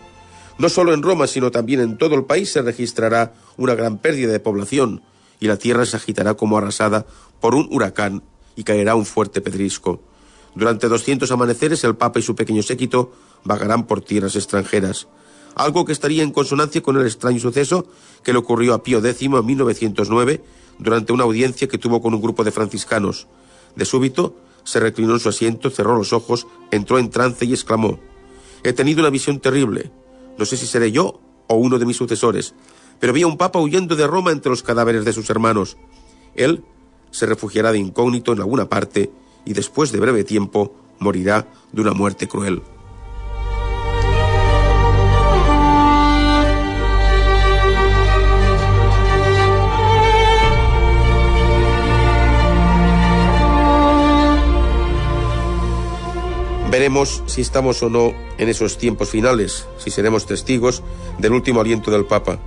No 0.57 0.69
solo 0.69 0.93
en 0.93 1.01
Roma, 1.01 1.27
sino 1.27 1.51
también 1.51 1.81
en 1.81 1.97
todo 1.97 2.15
el 2.15 2.23
país 2.23 2.51
se 2.51 2.61
registrará 2.61 3.33
una 3.57 3.75
gran 3.75 3.97
pérdida 3.97 4.31
de 4.31 4.39
población 4.39 5.01
y 5.39 5.47
la 5.47 5.57
tierra 5.57 5.85
se 5.85 5.97
agitará 5.97 6.35
como 6.35 6.57
arrasada 6.57 7.05
por 7.39 7.55
un 7.55 7.67
huracán 7.71 8.23
y 8.55 8.63
caerá 8.63 8.95
un 8.95 9.05
fuerte 9.05 9.41
pedrisco. 9.41 10.01
Durante 10.53 10.87
doscientos 10.87 11.31
amaneceres 11.31 11.83
el 11.83 11.95
Papa 11.95 12.19
y 12.19 12.21
su 12.21 12.35
pequeño 12.35 12.61
séquito 12.61 13.11
vagarán 13.43 13.87
por 13.87 14.01
tierras 14.01 14.35
extranjeras 14.35 15.07
algo 15.55 15.85
que 15.85 15.91
estaría 15.91 16.23
en 16.23 16.31
consonancia 16.31 16.81
con 16.81 16.97
el 16.97 17.05
extraño 17.05 17.39
suceso 17.39 17.85
que 18.23 18.33
le 18.33 18.39
ocurrió 18.39 18.73
a 18.73 18.83
Pío 18.83 18.99
X 18.99 19.21
en 19.21 19.45
1909 19.45 20.43
durante 20.79 21.13
una 21.13 21.23
audiencia 21.23 21.67
que 21.67 21.77
tuvo 21.77 22.01
con 22.01 22.13
un 22.13 22.21
grupo 22.21 22.43
de 22.43 22.51
franciscanos. 22.51 23.27
De 23.75 23.85
súbito, 23.85 24.35
se 24.63 24.79
reclinó 24.79 25.13
en 25.13 25.19
su 25.19 25.29
asiento, 25.29 25.69
cerró 25.69 25.95
los 25.95 26.13
ojos, 26.13 26.47
entró 26.71 26.99
en 26.99 27.09
trance 27.09 27.45
y 27.45 27.53
exclamó, 27.53 27.99
He 28.63 28.73
tenido 28.73 29.01
una 29.01 29.09
visión 29.09 29.39
terrible. 29.39 29.91
No 30.37 30.45
sé 30.45 30.57
si 30.57 30.67
seré 30.67 30.91
yo 30.91 31.19
o 31.47 31.55
uno 31.55 31.79
de 31.79 31.85
mis 31.85 31.97
sucesores, 31.97 32.53
pero 32.99 33.13
vi 33.13 33.23
a 33.23 33.27
un 33.27 33.37
papa 33.37 33.59
huyendo 33.59 33.95
de 33.95 34.07
Roma 34.07 34.31
entre 34.31 34.51
los 34.51 34.63
cadáveres 34.63 35.03
de 35.05 35.13
sus 35.13 35.29
hermanos. 35.29 35.77
Él 36.35 36.63
se 37.09 37.25
refugiará 37.25 37.71
de 37.71 37.79
incógnito 37.79 38.33
en 38.33 38.39
alguna 38.39 38.69
parte 38.69 39.11
y 39.45 39.53
después 39.53 39.91
de 39.91 39.99
breve 39.99 40.23
tiempo 40.23 40.75
morirá 40.99 41.47
de 41.71 41.81
una 41.81 41.93
muerte 41.93 42.27
cruel. 42.27 42.61
Veremos 56.71 57.21
si 57.25 57.41
estamos 57.41 57.83
o 57.83 57.89
no 57.89 58.13
en 58.37 58.47
esos 58.47 58.77
tiempos 58.77 59.09
finales, 59.09 59.67
si 59.77 59.91
seremos 59.91 60.25
testigos 60.25 60.81
del 61.17 61.33
último 61.33 61.59
aliento 61.59 61.91
del 61.91 62.05
Papa. 62.05 62.39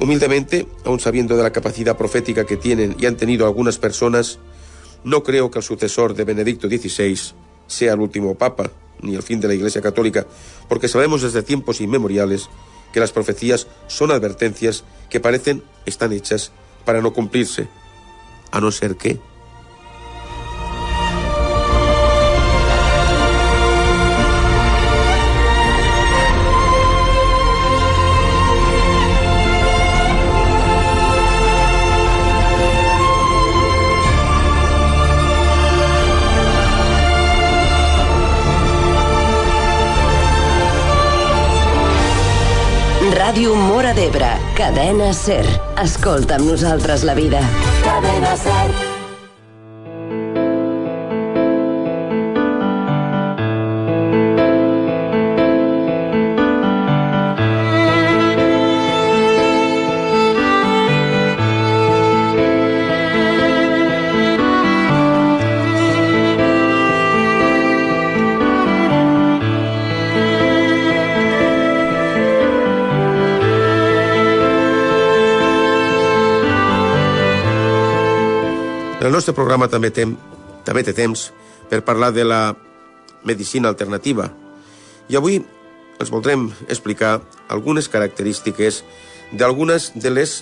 Humildemente, 0.00 0.66
aun 0.84 0.98
sabiendo 0.98 1.36
de 1.36 1.44
la 1.44 1.52
capacidad 1.52 1.96
profética 1.96 2.44
que 2.44 2.56
tienen 2.56 2.96
y 2.98 3.06
han 3.06 3.16
tenido 3.16 3.46
algunas 3.46 3.78
personas, 3.78 4.40
no 5.04 5.22
creo 5.22 5.52
que 5.52 5.60
el 5.60 5.64
sucesor 5.64 6.14
de 6.14 6.24
Benedicto 6.24 6.66
XVI 6.66 7.16
sea 7.68 7.92
el 7.92 8.00
último 8.00 8.34
Papa, 8.34 8.72
ni 9.00 9.14
el 9.14 9.22
fin 9.22 9.40
de 9.40 9.46
la 9.46 9.54
Iglesia 9.54 9.80
Católica, 9.80 10.26
porque 10.68 10.88
sabemos 10.88 11.22
desde 11.22 11.44
tiempos 11.44 11.80
inmemoriales 11.80 12.48
que 12.92 12.98
las 12.98 13.12
profecías 13.12 13.68
son 13.86 14.10
advertencias 14.10 14.82
que 15.10 15.20
parecen 15.20 15.62
están 15.84 16.12
hechas 16.12 16.50
para 16.84 17.00
no 17.00 17.12
cumplirse, 17.12 17.68
a 18.50 18.60
no 18.60 18.72
ser 18.72 18.96
que 18.96 19.20
d'Ebre, 43.96 44.28
cadena 44.58 45.08
SER. 45.16 45.46
Escolta 45.80 46.36
amb 46.36 46.50
nosaltres 46.50 47.06
la 47.08 47.16
vida. 47.16 47.40
Cadena 47.86 48.36
SER. 48.36 48.85
El 79.06 79.12
nostre 79.14 79.36
programa 79.38 79.68
també, 79.70 79.92
tem, 79.94 80.16
també 80.66 80.82
té 80.82 80.90
temps 80.90 81.28
per 81.70 81.84
parlar 81.86 82.08
de 82.10 82.24
la 82.26 82.56
medicina 83.22 83.70
alternativa. 83.70 84.32
I 85.06 85.14
avui 85.14 85.38
els 86.02 86.10
voldrem 86.10 86.48
explicar 86.66 87.20
algunes 87.46 87.86
característiques 87.86 88.82
d'algunes 89.30 89.92
de 89.94 90.10
les 90.10 90.40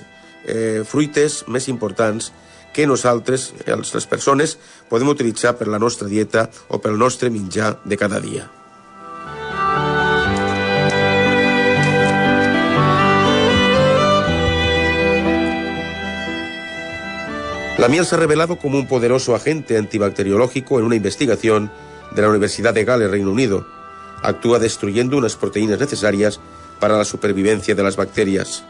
eh, 0.48 0.80
fruites 0.88 1.42
més 1.44 1.68
importants 1.68 2.32
que 2.72 2.88
nosaltres, 2.88 3.50
els, 3.68 3.92
les 3.92 4.08
persones, 4.08 4.56
podem 4.88 5.12
utilitzar 5.12 5.58
per 5.60 5.68
la 5.68 5.78
nostra 5.78 6.08
dieta 6.08 6.48
o 6.72 6.80
pel 6.80 6.96
nostre 6.96 7.28
menjar 7.28 7.76
de 7.84 8.00
cada 8.00 8.16
dia. 8.16 8.48
La 17.78 17.88
miel 17.88 18.06
se 18.06 18.14
ha 18.14 18.18
revelado 18.18 18.56
como 18.56 18.78
un 18.78 18.86
poderoso 18.86 19.34
agente 19.34 19.76
antibacteriológico 19.76 20.78
en 20.78 20.84
una 20.84 20.94
investigación 20.94 21.72
de 22.14 22.22
la 22.22 22.28
Universidad 22.28 22.72
de 22.72 22.84
Gales, 22.84 23.10
Reino 23.10 23.32
Unido. 23.32 23.66
Actúa 24.22 24.60
destruyendo 24.60 25.18
unas 25.18 25.34
proteínas 25.34 25.80
necesarias 25.80 26.40
para 26.78 26.96
la 26.96 27.04
supervivencia 27.04 27.74
de 27.74 27.82
las 27.82 27.96
bacterias. 27.96 28.64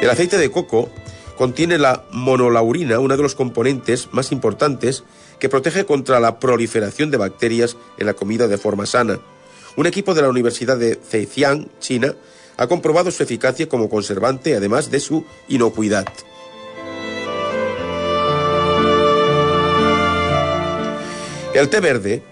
El 0.00 0.08
aceite 0.08 0.38
de 0.38 0.50
coco 0.52 0.88
contiene 1.36 1.78
la 1.78 2.04
monolaurina, 2.12 3.00
uno 3.00 3.16
de 3.16 3.22
los 3.22 3.34
componentes 3.34 4.08
más 4.12 4.30
importantes 4.30 5.02
que 5.40 5.48
protege 5.48 5.84
contra 5.84 6.20
la 6.20 6.38
proliferación 6.38 7.10
de 7.10 7.16
bacterias 7.16 7.76
en 7.98 8.06
la 8.06 8.14
comida 8.14 8.46
de 8.46 8.56
forma 8.56 8.86
sana. 8.86 9.18
Un 9.74 9.86
equipo 9.86 10.14
de 10.14 10.22
la 10.22 10.28
Universidad 10.28 10.78
de 10.78 10.94
Zhejiang, 10.94 11.68
China, 11.80 12.14
ha 12.58 12.66
comprobado 12.66 13.10
su 13.10 13.22
eficacia 13.22 13.68
como 13.68 13.88
conservante, 13.88 14.54
además 14.54 14.90
de 14.90 15.00
su 15.00 15.24
inocuidad. 15.48 16.06
El 21.54 21.68
té 21.70 21.80
verde 21.80 22.22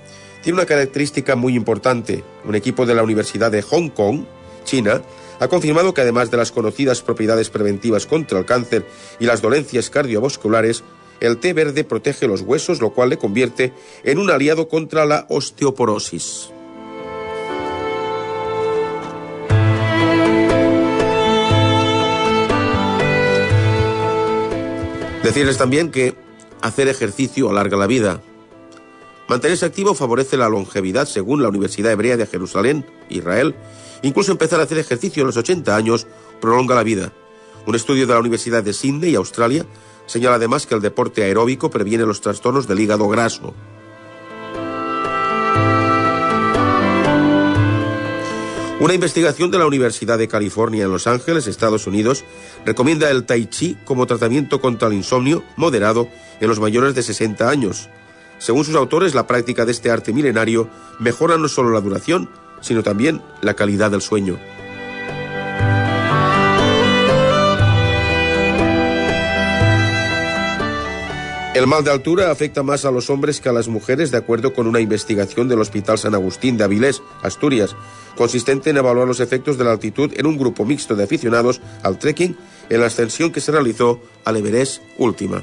tiene 0.42 0.59
una 0.59 0.66
característica 0.66 1.37
muy 1.37 1.54
importante. 1.54 2.23
Un 2.45 2.54
equipo 2.54 2.85
de 2.87 2.95
la 2.95 3.02
Universidad 3.02 3.50
de 3.50 3.62
Hong 3.62 3.88
Kong, 3.88 4.25
China, 4.64 5.00
ha 5.38 5.49
confirmado 5.49 5.95
que 5.95 6.00
además 6.00 6.30
de 6.30 6.37
las 6.37 6.50
conocidas 6.50 7.02
propiedades 7.02 7.49
preventivas 7.49 8.06
contra 8.06 8.38
el 8.38 8.47
cáncer 8.47 8.85
y 9.21 9.26
las 9.26 9.42
dolencias 9.42 9.90
cardiovasculares, 9.90 10.83
el 11.21 11.38
té 11.38 11.52
verde 11.52 11.85
protege 11.85 12.26
los 12.26 12.42
huesos, 12.42 12.80
lo 12.80 12.90
cual 12.90 13.11
le 13.11 13.18
convierte 13.18 13.73
en 14.02 14.18
un 14.18 14.30
aliado 14.30 14.68
contra 14.68 15.06
la 15.06 15.26
osteoporosis. 15.28 16.50
Decirles 25.26 25.59
también 25.59 25.90
que 25.90 26.14
hacer 26.62 26.87
ejercicio 26.87 27.50
alarga 27.50 27.76
la 27.76 27.88
vida. 27.88 28.23
Mantenerse 29.28 29.66
activo 29.66 29.92
favorece 29.92 30.37
la 30.37 30.49
longevidad 30.49 31.09
según 31.09 31.42
la 31.42 31.49
Universidad 31.49 31.90
Hebrea 31.90 32.16
de 32.16 32.28
Jerusalén, 32.28 32.87
Israel. 33.09 33.56
Incluso 34.02 34.30
empezar 34.30 34.61
a 34.61 34.62
hacer 34.62 34.78
ejercicio 34.78 35.25
a 35.25 35.26
los 35.26 35.37
80 35.37 35.75
años 35.75 36.06
prolonga 36.40 36.76
la 36.76 36.85
vida. 36.85 37.12
Un 37.66 37.75
estudio 37.75 38.06
de 38.06 38.12
la 38.14 38.21
Universidad 38.21 38.62
de 38.62 38.73
Sydney, 38.73 39.16
Australia, 39.16 39.66
señala 40.06 40.37
además 40.37 40.64
que 40.64 40.76
el 40.76 40.80
deporte 40.80 41.25
aeróbico 41.25 41.71
previene 41.71 42.06
los 42.06 42.21
trastornos 42.21 42.68
del 42.68 42.78
hígado 42.78 43.09
graso. 43.09 43.52
Una 48.78 48.92
investigación 48.92 49.50
de 49.50 49.59
la 49.59 49.66
Universidad 49.66 50.18
de 50.18 50.28
California 50.28 50.85
en 50.85 50.92
Los 50.92 51.06
Ángeles, 51.06 51.47
Estados 51.47 51.87
Unidos, 51.87 52.26
recomienda 52.66 53.11
el 53.11 53.25
tai 53.25 53.47
chi 53.47 53.75
como 53.87 54.06
tratamiento 54.06 54.61
contra 54.61 54.88
el 54.88 54.95
insomnio 54.95 55.42
moderado 55.56 56.11
en 56.40 56.49
los 56.49 56.61
mayores 56.61 56.95
de 56.95 57.02
60 57.02 57.49
años. 57.49 57.88
Según 58.37 58.66
sus 58.66 58.76
autores, 58.76 59.14
la 59.14 59.26
práctica 59.26 59.64
de 59.64 59.73
este 59.73 59.90
arte 59.90 60.12
milenario 60.12 60.68
mejora 60.99 61.38
no 61.38 61.49
solo 61.49 61.71
la 61.71 61.80
duración, 61.80 62.28
sino 62.61 62.83
también 62.83 63.23
la 63.40 63.54
calidad 63.54 63.90
del 63.90 64.02
sueño. 64.02 64.38
El 71.56 71.66
mal 71.66 71.82
de 71.82 71.90
altura 71.90 72.30
afecta 72.30 72.62
más 72.62 72.84
a 72.84 72.90
los 72.90 73.08
hombres 73.08 73.40
que 73.40 73.48
a 73.48 73.52
las 73.52 73.66
mujeres, 73.66 74.10
de 74.10 74.18
acuerdo 74.18 74.52
con 74.52 74.66
una 74.66 74.78
investigación 74.78 75.48
del 75.48 75.62
Hospital 75.62 75.96
San 75.96 76.14
Agustín 76.14 76.58
de 76.58 76.64
Avilés, 76.64 77.00
Asturias, 77.22 77.75
consistente 78.14 78.68
en 78.68 78.76
evaluar 78.76 79.08
los 79.08 79.20
efectos 79.20 79.56
de 79.56 79.64
la 79.64 79.72
altitud 79.72 80.12
en 80.14 80.26
un 80.26 80.36
grupo 80.36 80.66
mixto 80.66 80.94
de 80.94 81.04
aficionados 81.04 81.62
al 81.82 81.98
trekking 81.98 82.36
en 82.68 82.80
la 82.80 82.88
ascensión 82.88 83.32
que 83.32 83.40
se 83.40 83.52
realizó 83.52 84.02
al 84.26 84.36
Everest 84.36 84.82
Última. 84.98 85.42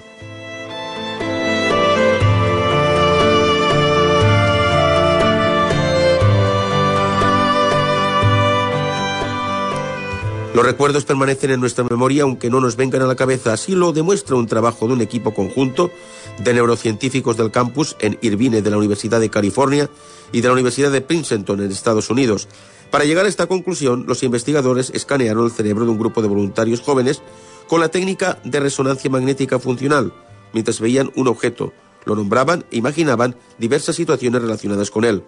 Los 10.53 10.63
recuerdos 10.63 11.03
permanecen 11.03 11.49
en 11.49 11.59
nuestra 11.59 11.83
memoria 11.83 12.23
aunque 12.23 12.51
no 12.51 12.61
nos 12.61 12.75
vengan 12.75 13.01
a 13.01 13.07
la 13.07 13.15
cabeza. 13.15 13.53
Así 13.53 13.73
lo 13.73 13.91
demuestra 13.91 14.35
un 14.35 14.45
trabajo 14.45 14.87
de 14.87 14.93
un 14.93 15.01
equipo 15.01 15.33
conjunto 15.33 15.89
de 16.37 16.53
neurocientíficos 16.53 17.37
del 17.37 17.49
campus 17.49 17.95
en 17.99 18.19
Irvine 18.21 18.61
de 18.61 18.69
la 18.69 18.77
Universidad 18.77 19.19
de 19.19 19.31
California 19.31 19.89
y 20.31 20.41
de 20.41 20.47
la 20.47 20.53
Universidad 20.53 20.91
de 20.91 21.01
Princeton 21.01 21.59
en 21.61 21.71
Estados 21.71 22.11
Unidos. 22.11 22.47
Para 22.91 23.05
llegar 23.05 23.25
a 23.25 23.29
esta 23.29 23.47
conclusión, 23.47 24.05
los 24.07 24.21
investigadores 24.21 24.91
escanearon 24.91 25.45
el 25.45 25.51
cerebro 25.51 25.85
de 25.85 25.91
un 25.91 25.97
grupo 25.97 26.21
de 26.21 26.27
voluntarios 26.27 26.81
jóvenes 26.81 27.23
con 27.67 27.81
la 27.81 27.89
técnica 27.89 28.37
de 28.43 28.59
resonancia 28.59 29.09
magnética 29.09 29.57
funcional, 29.57 30.13
mientras 30.53 30.79
veían 30.79 31.11
un 31.15 31.29
objeto, 31.29 31.73
lo 32.05 32.15
nombraban 32.15 32.63
e 32.69 32.77
imaginaban 32.77 33.35
diversas 33.57 33.95
situaciones 33.95 34.43
relacionadas 34.43 34.91
con 34.91 35.05
él. 35.05 35.23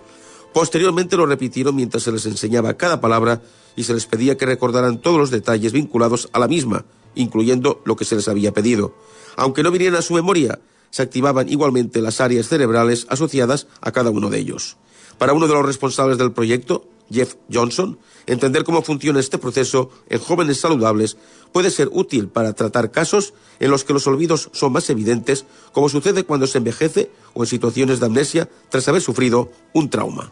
Posteriormente 0.55 1.17
lo 1.17 1.25
repitieron 1.25 1.75
mientras 1.75 2.03
se 2.03 2.13
les 2.13 2.25
enseñaba 2.25 2.75
cada 2.75 3.01
palabra 3.01 3.41
y 3.75 3.83
se 3.83 3.93
les 3.93 4.05
pedía 4.05 4.37
que 4.37 4.45
recordaran 4.45 5.01
todos 5.01 5.17
los 5.17 5.29
detalles 5.29 5.73
vinculados 5.73 6.29
a 6.31 6.39
la 6.39 6.47
misma, 6.47 6.85
incluyendo 7.13 7.81
lo 7.83 7.97
que 7.97 8.05
se 8.05 8.15
les 8.15 8.29
había 8.29 8.53
pedido. 8.53 8.95
Aunque 9.35 9.63
no 9.63 9.71
vinieran 9.71 9.99
a 9.99 10.01
su 10.01 10.13
memoria, 10.13 10.61
se 10.91 11.01
activaban 11.01 11.49
igualmente 11.49 11.99
las 11.99 12.21
áreas 12.21 12.47
cerebrales 12.47 13.05
asociadas 13.09 13.67
a 13.81 13.91
cada 13.91 14.11
uno 14.11 14.29
de 14.29 14.39
ellos. 14.39 14.77
Para 15.17 15.33
uno 15.33 15.45
de 15.49 15.55
los 15.55 15.65
responsables 15.65 16.17
del 16.17 16.31
proyecto, 16.31 16.87
Jeff 17.11 17.35
Johnson, 17.51 17.99
entender 18.25 18.63
cómo 18.63 18.81
funciona 18.81 19.19
este 19.19 19.37
proceso 19.37 19.89
en 20.07 20.19
jóvenes 20.19 20.61
saludables 20.61 21.17
puede 21.51 21.69
ser 21.69 21.89
útil 21.91 22.29
para 22.29 22.53
tratar 22.53 22.91
casos 22.91 23.33
en 23.59 23.71
los 23.71 23.83
que 23.83 23.91
los 23.91 24.07
olvidos 24.07 24.49
son 24.53 24.71
más 24.71 24.89
evidentes, 24.89 25.45
como 25.73 25.89
sucede 25.89 26.23
cuando 26.23 26.47
se 26.47 26.59
envejece 26.59 27.11
o 27.33 27.43
en 27.43 27.47
situaciones 27.47 27.99
de 27.99 28.05
amnesia 28.05 28.49
tras 28.69 28.87
haber 28.87 29.01
sufrido 29.01 29.51
un 29.73 29.89
trauma. 29.89 30.31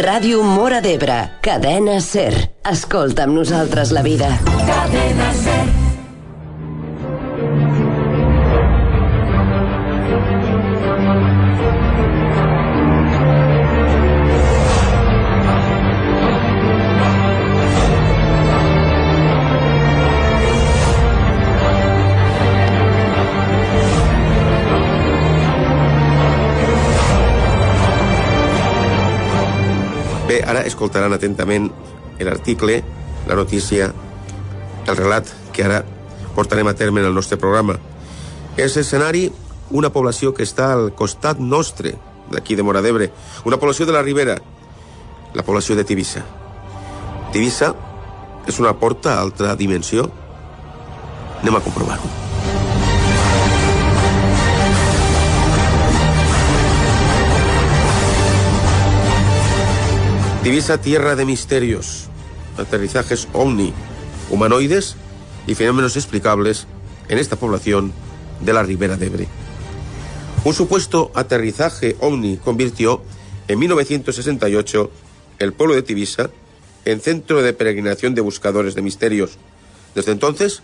Ràdio 0.00 0.42
Mora 0.42 0.80
d'Ebre, 0.84 1.16
cadena 1.44 2.00
Ser. 2.02 2.32
Escolta 2.66 3.28
amb 3.28 3.38
nosaltres 3.38 3.92
la 3.94 4.02
vida. 4.02 4.30
Cadena 4.66 5.30
Ser. 5.44 5.63
Bé, 30.34 30.40
ara 30.42 30.64
escoltaran 30.66 31.12
atentament 31.14 31.68
l'article, 32.18 32.80
la 33.28 33.36
notícia, 33.38 33.92
el 34.82 34.96
relat 34.98 35.28
que 35.54 35.62
ara 35.62 35.84
portarem 36.34 36.66
a 36.66 36.74
terme 36.74 37.04
en 37.04 37.06
el 37.06 37.14
nostre 37.14 37.38
programa. 37.38 37.76
És 38.58 38.74
escenari 38.80 39.28
una 39.70 39.92
població 39.94 40.32
que 40.34 40.42
està 40.42 40.72
al 40.74 40.90
costat 40.98 41.38
nostre, 41.38 41.94
d'aquí 42.34 42.58
de 42.58 42.66
Mora 42.66 42.82
d'Ebre, 42.82 43.12
una 43.46 43.60
població 43.62 43.86
de 43.86 43.94
la 43.94 44.02
Ribera, 44.02 44.34
la 45.38 45.46
població 45.46 45.78
de 45.78 45.86
Tivissa. 45.86 46.24
Tivissa 47.30 47.70
és 48.50 48.58
una 48.58 48.74
porta 48.74 49.14
a 49.14 49.22
altra 49.22 49.54
dimensió? 49.54 50.10
Anem 51.44 51.62
a 51.62 51.62
comprovar-ho. 51.62 52.23
Divisa 60.44 60.78
tierra 60.78 61.16
de 61.16 61.24
misterios, 61.24 62.10
aterrizajes 62.58 63.28
ovni, 63.32 63.72
humanoides 64.28 64.94
y 65.46 65.54
fenómenos 65.54 65.96
explicables 65.96 66.66
en 67.08 67.16
esta 67.16 67.36
población 67.36 67.94
de 68.42 68.52
la 68.52 68.62
Ribera 68.62 68.98
de 68.98 69.06
Ebre. 69.06 69.26
Un 70.44 70.52
supuesto 70.52 71.10
aterrizaje 71.14 71.96
ovni 71.98 72.36
convirtió 72.36 73.00
en 73.48 73.58
1968 73.58 74.90
el 75.38 75.54
pueblo 75.54 75.76
de 75.76 75.82
Tivisa 75.82 76.28
en 76.84 77.00
centro 77.00 77.40
de 77.40 77.54
peregrinación 77.54 78.14
de 78.14 78.20
buscadores 78.20 78.74
de 78.74 78.82
misterios. 78.82 79.38
Desde 79.94 80.12
entonces, 80.12 80.60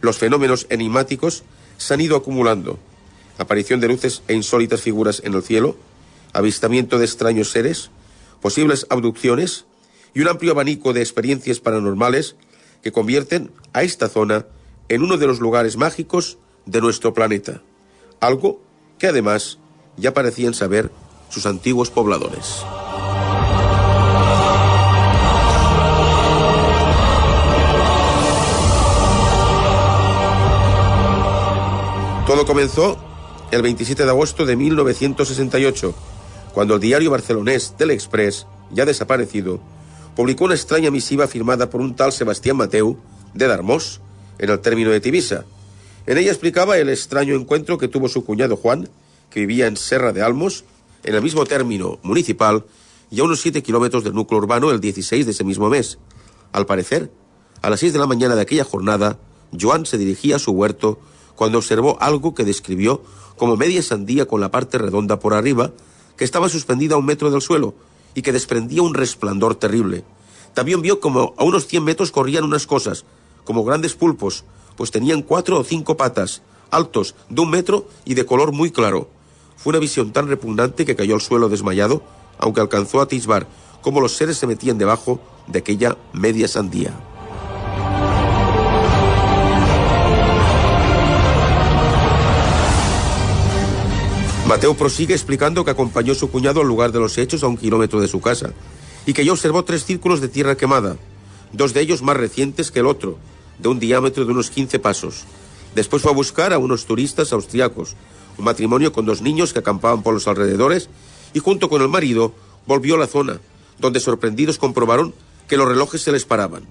los 0.00 0.16
fenómenos 0.16 0.66
enigmáticos 0.70 1.42
se 1.76 1.92
han 1.92 2.00
ido 2.00 2.16
acumulando. 2.16 2.78
Aparición 3.36 3.78
de 3.80 3.88
luces 3.88 4.22
e 4.26 4.32
insólitas 4.32 4.80
figuras 4.80 5.20
en 5.22 5.34
el 5.34 5.42
cielo, 5.42 5.76
avistamiento 6.32 6.98
de 6.98 7.04
extraños 7.04 7.50
seres, 7.50 7.90
posibles 8.40 8.86
abducciones 8.90 9.66
y 10.14 10.20
un 10.20 10.28
amplio 10.28 10.52
abanico 10.52 10.92
de 10.92 11.00
experiencias 11.00 11.60
paranormales 11.60 12.36
que 12.82 12.92
convierten 12.92 13.50
a 13.72 13.82
esta 13.82 14.08
zona 14.08 14.46
en 14.88 15.02
uno 15.02 15.16
de 15.16 15.26
los 15.26 15.40
lugares 15.40 15.76
mágicos 15.76 16.38
de 16.66 16.80
nuestro 16.80 17.14
planeta. 17.14 17.62
Algo 18.20 18.60
que 18.98 19.06
además 19.06 19.58
ya 19.96 20.14
parecían 20.14 20.54
saber 20.54 20.90
sus 21.28 21.46
antiguos 21.46 21.90
pobladores. 21.90 22.64
Todo 32.26 32.44
comenzó 32.44 32.98
el 33.50 33.62
27 33.62 34.04
de 34.04 34.10
agosto 34.10 34.44
de 34.44 34.54
1968 34.54 35.94
cuando 36.58 36.74
el 36.74 36.80
diario 36.80 37.12
barcelonés 37.12 37.74
del 37.78 37.92
Express, 37.92 38.44
ya 38.72 38.84
desaparecido, 38.84 39.60
publicó 40.16 40.46
una 40.46 40.56
extraña 40.56 40.90
misiva 40.90 41.28
firmada 41.28 41.70
por 41.70 41.80
un 41.80 41.94
tal 41.94 42.10
Sebastián 42.10 42.56
Mateu 42.56 42.98
de 43.32 43.46
Darmós, 43.46 44.00
en 44.40 44.50
el 44.50 44.58
término 44.58 44.90
de 44.90 44.98
Tibisa. 44.98 45.44
En 46.04 46.18
ella 46.18 46.32
explicaba 46.32 46.76
el 46.76 46.88
extraño 46.88 47.36
encuentro 47.36 47.78
que 47.78 47.86
tuvo 47.86 48.08
su 48.08 48.24
cuñado 48.24 48.56
Juan, 48.56 48.88
que 49.30 49.38
vivía 49.38 49.68
en 49.68 49.76
Serra 49.76 50.12
de 50.12 50.20
Almos, 50.20 50.64
en 51.04 51.14
el 51.14 51.22
mismo 51.22 51.46
término 51.46 52.00
municipal 52.02 52.64
y 53.08 53.20
a 53.20 53.22
unos 53.22 53.40
siete 53.40 53.62
kilómetros 53.62 54.02
del 54.02 54.14
núcleo 54.14 54.40
urbano 54.40 54.72
el 54.72 54.80
16 54.80 55.26
de 55.26 55.30
ese 55.30 55.44
mismo 55.44 55.68
mes. 55.68 55.98
Al 56.50 56.66
parecer, 56.66 57.08
a 57.62 57.70
las 57.70 57.78
seis 57.78 57.92
de 57.92 58.00
la 58.00 58.08
mañana 58.08 58.34
de 58.34 58.42
aquella 58.42 58.64
jornada, 58.64 59.16
Joan 59.56 59.86
se 59.86 59.96
dirigía 59.96 60.34
a 60.34 60.40
su 60.40 60.50
huerto 60.50 60.98
cuando 61.36 61.58
observó 61.58 61.98
algo 62.00 62.34
que 62.34 62.42
describió 62.42 63.04
como 63.36 63.56
media 63.56 63.80
sandía 63.80 64.26
con 64.26 64.40
la 64.40 64.50
parte 64.50 64.76
redonda 64.78 65.20
por 65.20 65.34
arriba 65.34 65.70
que 66.18 66.24
estaba 66.24 66.50
suspendida 66.50 66.96
a 66.96 66.98
un 66.98 67.06
metro 67.06 67.30
del 67.30 67.40
suelo 67.40 67.74
y 68.14 68.22
que 68.22 68.32
desprendía 68.32 68.82
un 68.82 68.92
resplandor 68.92 69.54
terrible. 69.54 70.04
También 70.52 70.82
vio 70.82 71.00
como 71.00 71.34
a 71.38 71.44
unos 71.44 71.66
cien 71.66 71.84
metros 71.84 72.10
corrían 72.10 72.44
unas 72.44 72.66
cosas, 72.66 73.04
como 73.44 73.64
grandes 73.64 73.94
pulpos, 73.94 74.44
pues 74.76 74.90
tenían 74.90 75.22
cuatro 75.22 75.58
o 75.58 75.64
cinco 75.64 75.96
patas, 75.96 76.42
altos, 76.70 77.14
de 77.30 77.40
un 77.40 77.50
metro 77.50 77.88
y 78.04 78.14
de 78.14 78.26
color 78.26 78.52
muy 78.52 78.70
claro. 78.70 79.08
Fue 79.56 79.70
una 79.70 79.78
visión 79.78 80.12
tan 80.12 80.28
repugnante 80.28 80.84
que 80.84 80.96
cayó 80.96 81.14
al 81.14 81.20
suelo 81.20 81.48
desmayado, 81.48 82.02
aunque 82.38 82.60
alcanzó 82.60 83.00
a 83.00 83.04
atisbar 83.04 83.46
cómo 83.80 84.00
los 84.00 84.16
seres 84.16 84.36
se 84.36 84.46
metían 84.46 84.78
debajo 84.78 85.20
de 85.46 85.60
aquella 85.60 85.96
media 86.12 86.48
sandía. 86.48 87.07
Mateo 94.48 94.72
prosigue 94.72 95.12
explicando 95.12 95.62
que 95.62 95.72
acompañó 95.72 96.12
a 96.12 96.14
su 96.14 96.30
cuñado 96.30 96.62
al 96.62 96.66
lugar 96.66 96.90
de 96.90 96.98
los 96.98 97.18
hechos 97.18 97.42
a 97.42 97.48
un 97.48 97.58
kilómetro 97.58 98.00
de 98.00 98.08
su 98.08 98.22
casa 98.22 98.54
y 99.04 99.12
que 99.12 99.22
ya 99.22 99.32
observó 99.32 99.62
tres 99.62 99.84
círculos 99.84 100.22
de 100.22 100.28
tierra 100.28 100.56
quemada, 100.56 100.96
dos 101.52 101.74
de 101.74 101.82
ellos 101.82 102.00
más 102.00 102.16
recientes 102.16 102.70
que 102.70 102.78
el 102.78 102.86
otro, 102.86 103.18
de 103.58 103.68
un 103.68 103.78
diámetro 103.78 104.24
de 104.24 104.32
unos 104.32 104.48
15 104.48 104.78
pasos. 104.78 105.24
Después 105.74 106.00
fue 106.00 106.12
a 106.12 106.14
buscar 106.14 106.54
a 106.54 106.58
unos 106.58 106.86
turistas 106.86 107.34
austriacos, 107.34 107.94
un 108.38 108.46
matrimonio 108.46 108.90
con 108.90 109.04
dos 109.04 109.20
niños 109.20 109.52
que 109.52 109.58
acampaban 109.58 110.02
por 110.02 110.14
los 110.14 110.26
alrededores, 110.26 110.88
y 111.34 111.40
junto 111.40 111.68
con 111.68 111.82
el 111.82 111.88
marido 111.88 112.32
volvió 112.66 112.94
a 112.94 112.98
la 112.98 113.06
zona, 113.06 113.40
donde 113.78 114.00
sorprendidos 114.00 114.56
comprobaron 114.56 115.12
que 115.46 115.58
los 115.58 115.68
relojes 115.68 116.00
se 116.00 116.10
les 116.10 116.24
paraban. 116.24 116.62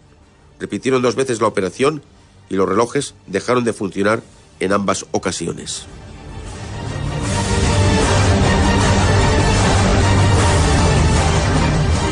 Repitieron 0.60 1.04
dos 1.04 1.14
veces 1.14 1.42
la 1.42 1.48
operación 1.48 2.02
y 2.50 2.56
los 2.56 2.68
relojes 2.68 3.14
dejaron 3.28 3.66
de 3.66 3.74
funcionar 3.74 4.24
en 4.60 4.74
ambas 4.74 5.06
ocasiones. 5.12 5.86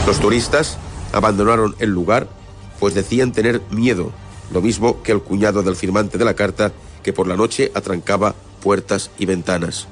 Los 0.08 0.20
turistas 0.20 0.78
abandonaron 1.14 1.76
el 1.80 1.90
lugar, 1.90 2.30
pues 2.80 2.94
decían 2.94 3.32
tener 3.32 3.62
miedo, 3.72 4.12
lo 4.52 4.62
mismo 4.62 5.02
que 5.02 5.12
el 5.12 5.22
cuñado 5.22 5.64
del 5.64 5.76
firmante 5.76 6.20
de 6.20 6.26
la 6.26 6.36
carta, 6.36 6.74
que 7.02 7.12
por 7.12 7.28
la 7.28 7.36
noche 7.36 7.72
atrancaba 7.74 8.36
puertas 8.62 9.10
y 9.18 9.26
ventanas. 9.26 9.88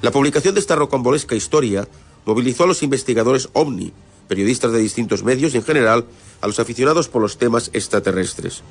La 0.00 0.10
publicación 0.10 0.54
de 0.54 0.60
esta 0.60 0.74
rocambolesca 0.74 1.34
historia 1.34 1.86
movilizó 2.24 2.64
a 2.64 2.66
los 2.66 2.82
investigadores 2.82 3.50
OVNI, 3.52 3.92
periodistas 4.26 4.72
de 4.72 4.78
distintos 4.78 5.22
medios 5.22 5.52
y 5.52 5.58
en 5.58 5.64
general 5.64 6.06
a 6.40 6.46
los 6.46 6.58
aficionados 6.58 7.08
por 7.08 7.20
los 7.20 7.36
temas 7.36 7.70
extraterrestres. 7.74 8.62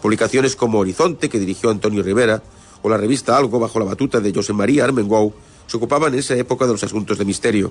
Publicaciones 0.00 0.56
como 0.56 0.78
Horizonte, 0.78 1.28
que 1.28 1.38
dirigió 1.38 1.68
Antonio 1.68 2.02
Rivera, 2.02 2.42
o 2.80 2.88
la 2.88 2.96
revista 2.96 3.36
Algo, 3.36 3.60
bajo 3.60 3.78
la 3.78 3.84
batuta 3.84 4.18
de 4.20 4.32
José 4.32 4.54
María 4.54 4.84
Armengou, 4.84 5.34
se 5.66 5.76
ocupaban 5.76 6.14
en 6.14 6.20
esa 6.20 6.34
época 6.36 6.66
de 6.66 6.72
los 6.72 6.82
asuntos 6.82 7.18
de 7.18 7.24
misterio. 7.26 7.70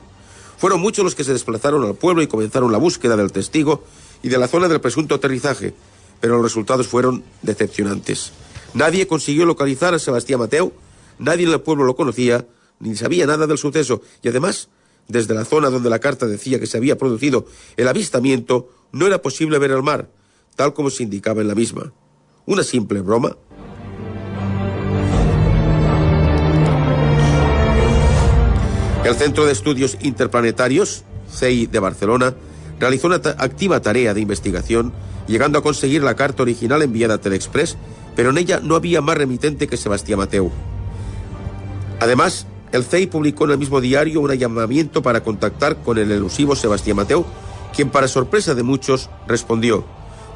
Fueron 0.61 0.79
muchos 0.79 1.03
los 1.03 1.15
que 1.15 1.23
se 1.23 1.33
desplazaron 1.33 1.83
al 1.85 1.95
pueblo 1.95 2.21
y 2.21 2.27
comenzaron 2.27 2.71
la 2.71 2.77
búsqueda 2.77 3.17
del 3.17 3.31
testigo 3.31 3.83
y 4.21 4.29
de 4.29 4.37
la 4.37 4.47
zona 4.47 4.67
del 4.67 4.79
presunto 4.79 5.15
aterrizaje, 5.15 5.73
pero 6.19 6.35
los 6.35 6.43
resultados 6.43 6.87
fueron 6.87 7.23
decepcionantes. 7.41 8.31
Nadie 8.75 9.07
consiguió 9.07 9.47
localizar 9.47 9.95
a 9.95 9.97
Sebastián 9.97 10.39
Mateo, 10.39 10.71
nadie 11.17 11.47
en 11.47 11.51
el 11.51 11.61
pueblo 11.61 11.83
lo 11.83 11.95
conocía, 11.95 12.45
ni 12.79 12.95
sabía 12.95 13.25
nada 13.25 13.47
del 13.47 13.57
suceso, 13.57 14.03
y 14.21 14.27
además, 14.27 14.69
desde 15.07 15.33
la 15.33 15.45
zona 15.45 15.71
donde 15.71 15.89
la 15.89 15.97
carta 15.97 16.27
decía 16.27 16.59
que 16.59 16.67
se 16.67 16.77
había 16.77 16.95
producido 16.95 17.47
el 17.75 17.87
avistamiento, 17.87 18.69
no 18.91 19.07
era 19.07 19.19
posible 19.19 19.57
ver 19.57 19.71
el 19.71 19.81
mar, 19.81 20.11
tal 20.55 20.75
como 20.75 20.91
se 20.91 21.01
indicaba 21.01 21.41
en 21.41 21.47
la 21.47 21.55
misma. 21.55 21.91
Una 22.45 22.61
simple 22.61 23.01
broma. 23.01 23.35
El 29.11 29.17
Centro 29.17 29.45
de 29.45 29.51
Estudios 29.51 29.97
Interplanetarios, 30.03 31.03
CEI 31.29 31.65
de 31.65 31.79
Barcelona, 31.79 32.33
realizó 32.79 33.07
una 33.07 33.17
activa 33.17 33.81
tarea 33.81 34.13
de 34.13 34.21
investigación, 34.21 34.93
llegando 35.27 35.59
a 35.59 35.61
conseguir 35.61 36.01
la 36.01 36.15
carta 36.15 36.43
original 36.43 36.81
enviada 36.81 37.15
a 37.15 37.17
Telexpress, 37.17 37.75
pero 38.15 38.29
en 38.29 38.37
ella 38.37 38.61
no 38.63 38.75
había 38.75 39.01
más 39.01 39.17
remitente 39.17 39.67
que 39.67 39.75
Sebastián 39.75 40.19
Mateu. 40.19 40.49
Además, 41.99 42.47
el 42.71 42.85
CEI 42.85 43.07
publicó 43.07 43.43
en 43.43 43.51
el 43.51 43.57
mismo 43.57 43.81
diario 43.81 44.21
un 44.21 44.31
llamamiento 44.31 45.01
para 45.01 45.25
contactar 45.25 45.83
con 45.83 45.97
el 45.97 46.09
elusivo 46.09 46.55
Sebastián 46.55 46.95
Mateu, 46.95 47.25
quien 47.75 47.89
para 47.89 48.07
sorpresa 48.07 48.55
de 48.55 48.63
muchos 48.63 49.09
respondió, 49.27 49.83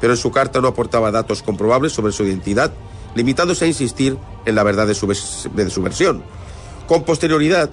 pero 0.02 0.12
en 0.12 0.18
su 0.18 0.30
carta 0.30 0.60
no 0.60 0.68
aportaba 0.68 1.10
datos 1.10 1.42
comprobables 1.42 1.92
sobre 1.92 2.12
su 2.12 2.24
identidad, 2.24 2.74
limitándose 3.14 3.64
a 3.64 3.68
insistir 3.68 4.18
en 4.44 4.54
la 4.54 4.64
verdad 4.64 4.86
de 4.86 4.94
su, 4.94 5.06
de 5.06 5.70
su 5.70 5.82
versión. 5.82 6.22
Con 6.86 7.04
posterioridad, 7.04 7.70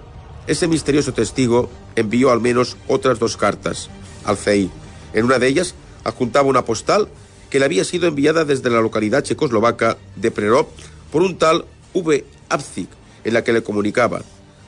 ese 0.47 0.67
misterioso 0.67 1.13
testigo 1.13 1.69
envió 1.95 2.32
al 2.32 2.41
menos 2.41 2.77
otras 2.88 3.19
dos 3.19 3.38
cartas 3.38 3.89
al 4.25 4.38
CEI. 4.38 4.69
En 5.13 5.25
una 5.25 5.39
de 5.39 5.47
ellas 5.47 5.75
adjuntaba 6.03 6.47
una 6.47 6.65
postal 6.65 7.08
que 7.49 7.60
le 7.60 7.65
había 7.65 7.84
sido 7.84 8.08
enviada 8.08 8.45
desde 8.45 8.69
la 8.69 8.82
localidad 8.82 9.23
checoslovaca 9.23 9.97
de 10.15 10.32
Prerov 10.32 10.67
por 11.12 11.21
un 11.21 11.38
tal 11.38 11.65
V. 11.93 12.25
Abzik, 12.49 12.89
en 13.23 13.34
la 13.34 13.43
que 13.43 13.53
le 13.53 13.63
comunicaba, 13.63 14.21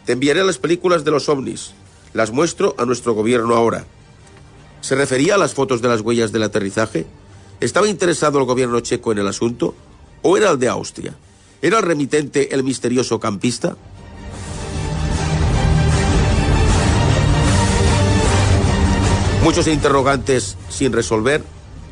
te 0.06 0.14
enviaré 0.14 0.44
las 0.44 0.60
películas 0.60 1.04
de 1.04 1.12
los 1.12 1.28
ovnis, 1.30 1.72
las 2.14 2.32
muestro 2.32 2.76
a 2.78 2.86
nuestro 2.86 3.14
gobierno 3.14 3.56
ahora. 3.56 3.86
¿Se 4.82 4.96
refería 4.96 5.36
a 5.36 5.38
las 5.40 5.54
fotos 5.54 5.82
de 5.82 5.88
las 5.88 6.02
huellas 6.02 6.32
del 6.32 6.44
aterrizaje? 6.44 7.06
¿Estaba 7.60 7.88
interesado 7.88 8.40
el 8.40 8.46
gobierno 8.46 8.80
checo 8.82 9.12
en 9.12 9.18
el 9.18 9.28
asunto? 9.28 9.74
¿O 10.22 10.38
era 10.38 10.52
el 10.52 10.60
de 10.60 10.70
Austria? 10.70 11.16
¿Era 11.62 11.80
el 11.80 11.84
remitente 11.84 12.54
el 12.54 12.64
misterioso 12.64 13.20
campista? 13.20 13.76
Muchos 19.46 19.68
interrogantes 19.68 20.58
sin 20.70 20.92
resolver 20.92 21.44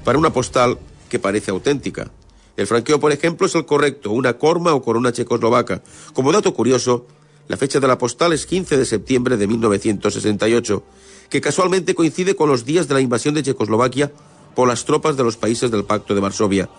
para 0.03 0.17
una 0.17 0.33
postal 0.33 0.79
que 1.07 1.19
parece 1.19 1.51
auténtica. 1.51 2.09
El 2.57 2.65
franqueo, 2.65 2.99
por 2.99 3.11
ejemplo, 3.11 3.45
es 3.45 3.53
el 3.53 3.67
correcto, 3.67 4.09
una 4.09 4.39
corma 4.39 4.73
o 4.73 4.81
corona 4.81 5.11
checoslovaca. 5.11 5.83
Como 6.13 6.31
dato 6.31 6.51
curioso, 6.55 7.05
la 7.47 7.55
fecha 7.55 7.79
de 7.79 7.87
la 7.87 7.99
postal 7.99 8.33
es 8.33 8.47
15 8.47 8.75
de 8.75 8.85
septiembre 8.85 9.37
de 9.37 9.45
1968, 9.45 10.83
que 11.29 11.41
casualmente 11.41 11.93
coincide 11.93 12.35
con 12.35 12.49
los 12.49 12.65
días 12.65 12.87
de 12.87 12.95
la 12.95 13.01
invasión 13.01 13.35
de 13.35 13.43
Checoslovaquia 13.43 14.11
por 14.55 14.67
las 14.67 14.83
tropas 14.83 15.15
de 15.15 15.23
los 15.23 15.37
países 15.37 15.69
del 15.69 15.85
Pacto 15.85 16.15
de 16.15 16.21
Varsovia. 16.21 16.71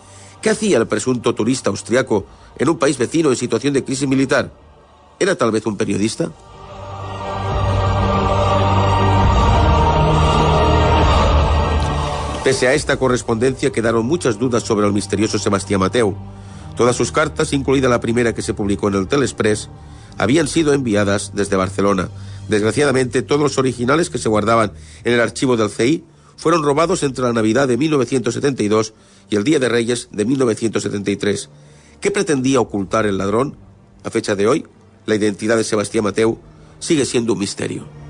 ¿Qué 0.43 0.51
hacía 0.51 0.79
el 0.79 0.89
presunto 0.89 1.37
turista 1.37 1.71
austriaco 1.71 2.27
en 2.59 2.69
un 2.69 2.81
país 2.81 2.99
vecino 2.99 3.31
en 3.31 3.37
situación 3.37 3.75
de 3.75 3.85
crisis 3.85 4.09
militar? 4.09 4.53
¿Era 5.21 5.37
tal 5.37 5.53
vez 5.53 5.67
un 5.67 5.77
periodista? 5.77 6.33
Pese 12.44 12.68
a 12.68 12.74
esta 12.74 12.98
correspondencia 12.98 13.72
quedaron 13.72 14.04
muchas 14.04 14.38
dudas 14.38 14.64
sobre 14.64 14.87
el 14.87 14.92
misterioso 14.92 15.38
Sebastián 15.38 15.80
Mateu. 15.80 16.14
Todas 16.76 16.94
sus 16.94 17.11
cartas, 17.11 17.54
incluida 17.54 17.88
la 17.88 18.00
primera 18.00 18.35
que 18.35 18.42
se 18.42 18.52
publicó 18.52 18.88
en 18.88 18.96
el 18.96 19.09
Telexpress, 19.09 19.70
habían 20.18 20.46
sido 20.46 20.74
enviadas 20.74 21.33
desde 21.35 21.57
Barcelona. 21.57 22.11
Desgraciadamente, 22.50 23.22
todos 23.22 23.40
los 23.40 23.57
originales 23.57 24.11
que 24.11 24.18
se 24.18 24.28
guardaban 24.28 24.72
en 25.04 25.14
el 25.14 25.22
archivo 25.22 25.57
del 25.57 25.70
CI 25.70 26.04
fueron 26.37 26.62
robados 26.62 27.02
entre 27.02 27.24
la 27.24 27.33
Navidad 27.33 27.66
de 27.66 27.78
1972 27.78 28.92
y 29.30 29.37
el 29.37 29.44
Día 29.44 29.59
de 29.59 29.70
Reyes 29.70 30.11
de 30.12 30.26
1973. 30.26 31.48
¿Qué 32.02 32.11
pretendía 32.11 32.61
ocultar 32.61 33.07
el 33.07 33.16
ladrón? 33.16 33.57
A 34.02 34.11
fecha 34.11 34.37
de 34.37 34.46
hoy, 34.46 34.66
la 35.07 35.14
identidad 35.14 35.57
de 35.57 35.64
Sebastián 35.64 36.04
Mateu 36.04 36.38
sigue 36.78 37.07
siendo 37.07 37.33
un 37.33 37.38
misterio. 37.38 38.04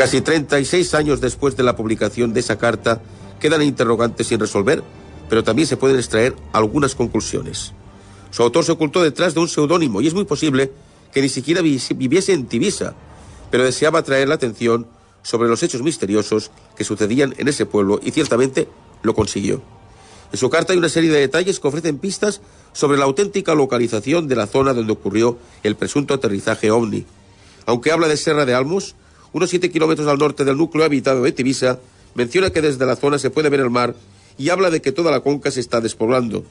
Casi 0.00 0.22
36 0.22 0.94
años 0.94 1.20
después 1.20 1.58
de 1.58 1.62
la 1.62 1.76
publicación 1.76 2.32
de 2.32 2.40
esa 2.40 2.56
carta, 2.56 3.02
quedan 3.38 3.60
interrogantes 3.60 4.28
sin 4.28 4.40
resolver, 4.40 4.82
pero 5.28 5.44
también 5.44 5.68
se 5.68 5.76
pueden 5.76 5.98
extraer 5.98 6.34
algunas 6.54 6.94
conclusiones. 6.94 7.74
Su 8.30 8.42
autor 8.42 8.64
se 8.64 8.72
ocultó 8.72 9.02
detrás 9.02 9.34
de 9.34 9.40
un 9.40 9.48
seudónimo 9.48 10.00
y 10.00 10.06
es 10.06 10.14
muy 10.14 10.24
posible 10.24 10.72
que 11.12 11.20
ni 11.20 11.28
siquiera 11.28 11.60
viviese 11.60 12.32
en 12.32 12.46
Tibisa, 12.46 12.94
pero 13.50 13.62
deseaba 13.62 13.98
atraer 13.98 14.26
la 14.26 14.36
atención 14.36 14.86
sobre 15.22 15.50
los 15.50 15.62
hechos 15.62 15.82
misteriosos 15.82 16.50
que 16.78 16.84
sucedían 16.84 17.34
en 17.36 17.48
ese 17.48 17.66
pueblo 17.66 18.00
y 18.02 18.10
ciertamente 18.12 18.68
lo 19.02 19.14
consiguió. 19.14 19.60
En 20.32 20.38
su 20.38 20.48
carta 20.48 20.72
hay 20.72 20.78
una 20.78 20.88
serie 20.88 21.10
de 21.10 21.20
detalles 21.20 21.60
que 21.60 21.68
ofrecen 21.68 21.98
pistas 21.98 22.40
sobre 22.72 22.96
la 22.96 23.04
auténtica 23.04 23.54
localización 23.54 24.28
de 24.28 24.36
la 24.36 24.46
zona 24.46 24.72
donde 24.72 24.94
ocurrió 24.94 25.36
el 25.62 25.76
presunto 25.76 26.14
aterrizaje 26.14 26.70
ovni. 26.70 27.04
Aunque 27.66 27.92
habla 27.92 28.08
de 28.08 28.16
Serra 28.16 28.46
de 28.46 28.54
Almos, 28.54 28.94
unos 29.32 29.50
siete 29.50 29.70
kilómetros 29.70 30.08
al 30.08 30.18
norte 30.18 30.44
del 30.44 30.56
núcleo 30.56 30.84
habitado 30.84 31.22
de 31.22 31.32
Tibisa, 31.32 31.80
menciona 32.14 32.50
que 32.50 32.62
desde 32.62 32.86
la 32.86 32.96
zona 32.96 33.18
se 33.18 33.30
puede 33.30 33.48
ver 33.48 33.60
el 33.60 33.70
mar 33.70 33.94
y 34.38 34.48
habla 34.50 34.70
de 34.70 34.80
que 34.80 34.92
toda 34.92 35.10
la 35.10 35.20
conca 35.20 35.50
se 35.50 35.60
está 35.60 35.80
despoblando. 35.80 36.44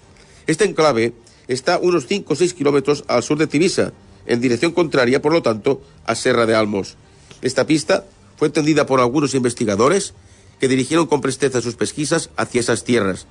Este 0.48 0.66
enclave 0.66 1.14
está 1.48 1.80
unos 1.80 2.08
cinco 2.08 2.34
o 2.34 2.36
seis 2.36 2.54
kilómetros 2.54 3.04
al 3.08 3.24
sur 3.24 3.38
de 3.38 3.48
Tibisa, 3.48 3.94
en 4.26 4.42
dirección 4.42 4.72
contraria, 4.72 5.22
por 5.22 5.34
lo 5.34 5.42
tanto, 5.42 5.82
a 6.06 6.16
Serra 6.16 6.46
de 6.46 6.56
Almos. 6.56 6.96
Esta 7.42 7.66
pista 7.66 8.06
fue 8.38 8.48
entendida 8.48 8.86
por 8.86 9.00
algunos 9.00 9.34
investigadores 9.34 10.14
que 10.60 10.68
dirigieron 10.68 11.08
con 11.08 11.22
presteza 11.22 11.62
sus 11.62 11.76
pesquisas 11.76 12.30
hacia 12.38 12.62
esas 12.62 12.84
tierras. 12.84 13.26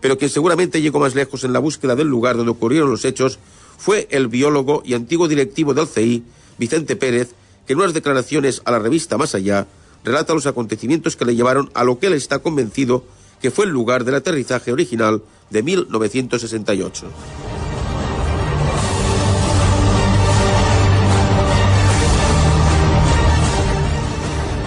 Pero 0.00 0.18
quien 0.18 0.30
seguramente 0.30 0.80
llegó 0.80 0.98
más 0.98 1.14
lejos 1.14 1.44
en 1.44 1.52
la 1.52 1.58
búsqueda 1.58 1.94
del 1.94 2.08
lugar 2.08 2.36
donde 2.36 2.52
ocurrieron 2.52 2.90
los 2.90 3.04
hechos 3.04 3.38
fue 3.78 4.08
el 4.10 4.28
biólogo 4.28 4.82
y 4.84 4.94
antiguo 4.94 5.28
directivo 5.28 5.74
del 5.74 5.86
CI, 5.86 6.24
Vicente 6.58 6.96
Pérez, 6.96 7.34
que 7.70 7.74
en 7.74 7.78
unas 7.78 7.94
declaraciones 7.94 8.62
a 8.64 8.72
la 8.72 8.80
revista 8.80 9.16
Más 9.16 9.36
Allá 9.36 9.68
relata 10.02 10.34
los 10.34 10.46
acontecimientos 10.46 11.14
que 11.14 11.24
le 11.24 11.36
llevaron 11.36 11.70
a 11.72 11.84
lo 11.84 12.00
que 12.00 12.08
él 12.08 12.14
está 12.14 12.40
convencido 12.40 13.04
que 13.40 13.52
fue 13.52 13.64
el 13.64 13.70
lugar 13.70 14.02
del 14.02 14.16
aterrizaje 14.16 14.72
original 14.72 15.22
de 15.50 15.62
1968. 15.62 17.06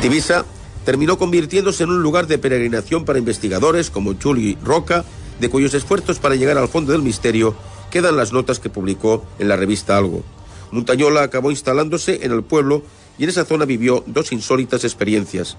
Tibisa 0.02 0.46
terminó 0.86 1.18
convirtiéndose 1.18 1.84
en 1.84 1.90
un 1.90 2.02
lugar 2.02 2.28
de 2.28 2.38
peregrinación 2.38 3.04
para 3.04 3.20
investigadores 3.20 3.90
como 3.90 4.16
Julie 4.16 4.58
Roca, 4.64 5.04
de 5.42 5.50
cuyos 5.50 5.74
esfuerzos 5.74 6.20
para 6.20 6.36
llegar 6.36 6.58
al 6.58 6.70
fondo 6.70 6.94
del 6.94 7.02
misterio 7.02 7.54
quedan 7.92 8.16
las 8.16 8.32
notas 8.32 8.60
que 8.60 8.70
publicó 8.70 9.26
en 9.40 9.50
la 9.50 9.58
revista 9.58 9.98
Algo. 9.98 10.24
Montañola 10.74 11.22
acabó 11.22 11.52
instalándose 11.52 12.26
en 12.26 12.32
el 12.32 12.44
pueblo 12.44 12.82
y 13.20 13.24
en 13.24 13.30
esa 13.30 13.46
zona 13.46 13.66
vivió 13.66 14.04
dos 14.08 14.32
insólitas 14.32 14.84
experiencias. 14.84 15.56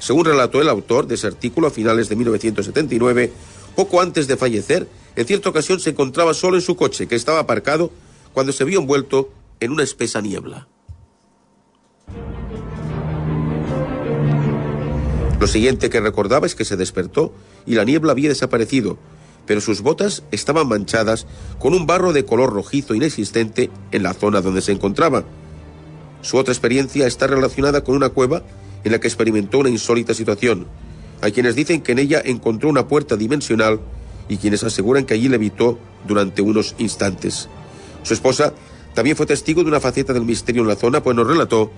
Según 0.00 0.24
relató 0.24 0.60
el 0.60 0.68
autor 0.68 1.06
de 1.06 1.14
ese 1.14 1.28
artículo 1.28 1.68
a 1.68 1.70
finales 1.70 2.08
de 2.08 2.16
1979, 2.16 3.32
poco 3.76 4.00
antes 4.00 4.26
de 4.26 4.36
fallecer, 4.36 4.88
en 5.14 5.24
cierta 5.24 5.50
ocasión 5.50 5.78
se 5.78 5.90
encontraba 5.90 6.34
solo 6.34 6.56
en 6.56 6.62
su 6.62 6.74
coche, 6.74 7.06
que 7.06 7.14
estaba 7.14 7.38
aparcado, 7.38 7.92
cuando 8.32 8.52
se 8.52 8.64
vio 8.64 8.80
envuelto 8.80 9.30
en 9.60 9.70
una 9.70 9.84
espesa 9.84 10.20
niebla. 10.20 10.66
Lo 15.38 15.46
siguiente 15.46 15.90
que 15.90 16.00
recordaba 16.00 16.44
es 16.44 16.56
que 16.56 16.64
se 16.64 16.76
despertó 16.76 17.32
y 17.66 17.76
la 17.76 17.84
niebla 17.84 18.10
había 18.10 18.30
desaparecido, 18.30 18.98
pero 19.46 19.60
sus 19.60 19.80
botas 19.80 20.24
estaban 20.30 20.68
manchadas 20.68 21.26
con 21.58 21.74
un 21.74 21.86
barro 21.86 22.12
de 22.12 22.24
color 22.24 22.52
rojizo 22.52 22.94
inexistente 22.94 23.70
en 23.92 24.02
la 24.02 24.14
zona 24.14 24.40
donde 24.40 24.60
se 24.60 24.72
encontraba. 24.72 25.24
Su 26.22 26.36
otra 26.36 26.52
experiencia 26.52 27.06
está 27.06 27.26
relacionada 27.26 27.84
con 27.84 27.94
una 27.94 28.08
cueva 28.08 28.42
en 28.84 28.92
la 28.92 28.98
que 28.98 29.08
experimentó 29.08 29.58
una 29.58 29.70
insólita 29.70 30.14
situación. 30.14 30.66
Hay 31.22 31.32
quienes 31.32 31.54
dicen 31.54 31.80
que 31.80 31.92
en 31.92 31.98
ella 31.98 32.20
encontró 32.24 32.68
una 32.68 32.88
puerta 32.88 33.16
dimensional 33.16 33.80
y 34.28 34.36
quienes 34.38 34.64
aseguran 34.64 35.04
que 35.04 35.14
allí 35.14 35.28
levitó 35.28 35.78
durante 36.06 36.42
unos 36.42 36.74
instantes. 36.78 37.48
Su 38.02 38.14
esposa 38.14 38.52
también 38.94 39.16
fue 39.16 39.26
testigo 39.26 39.62
de 39.62 39.68
una 39.68 39.80
faceta 39.80 40.12
del 40.12 40.24
misterio 40.24 40.62
en 40.62 40.68
la 40.68 40.76
zona, 40.76 41.02
pues 41.02 41.16
nos 41.16 41.26
relató 41.26 41.70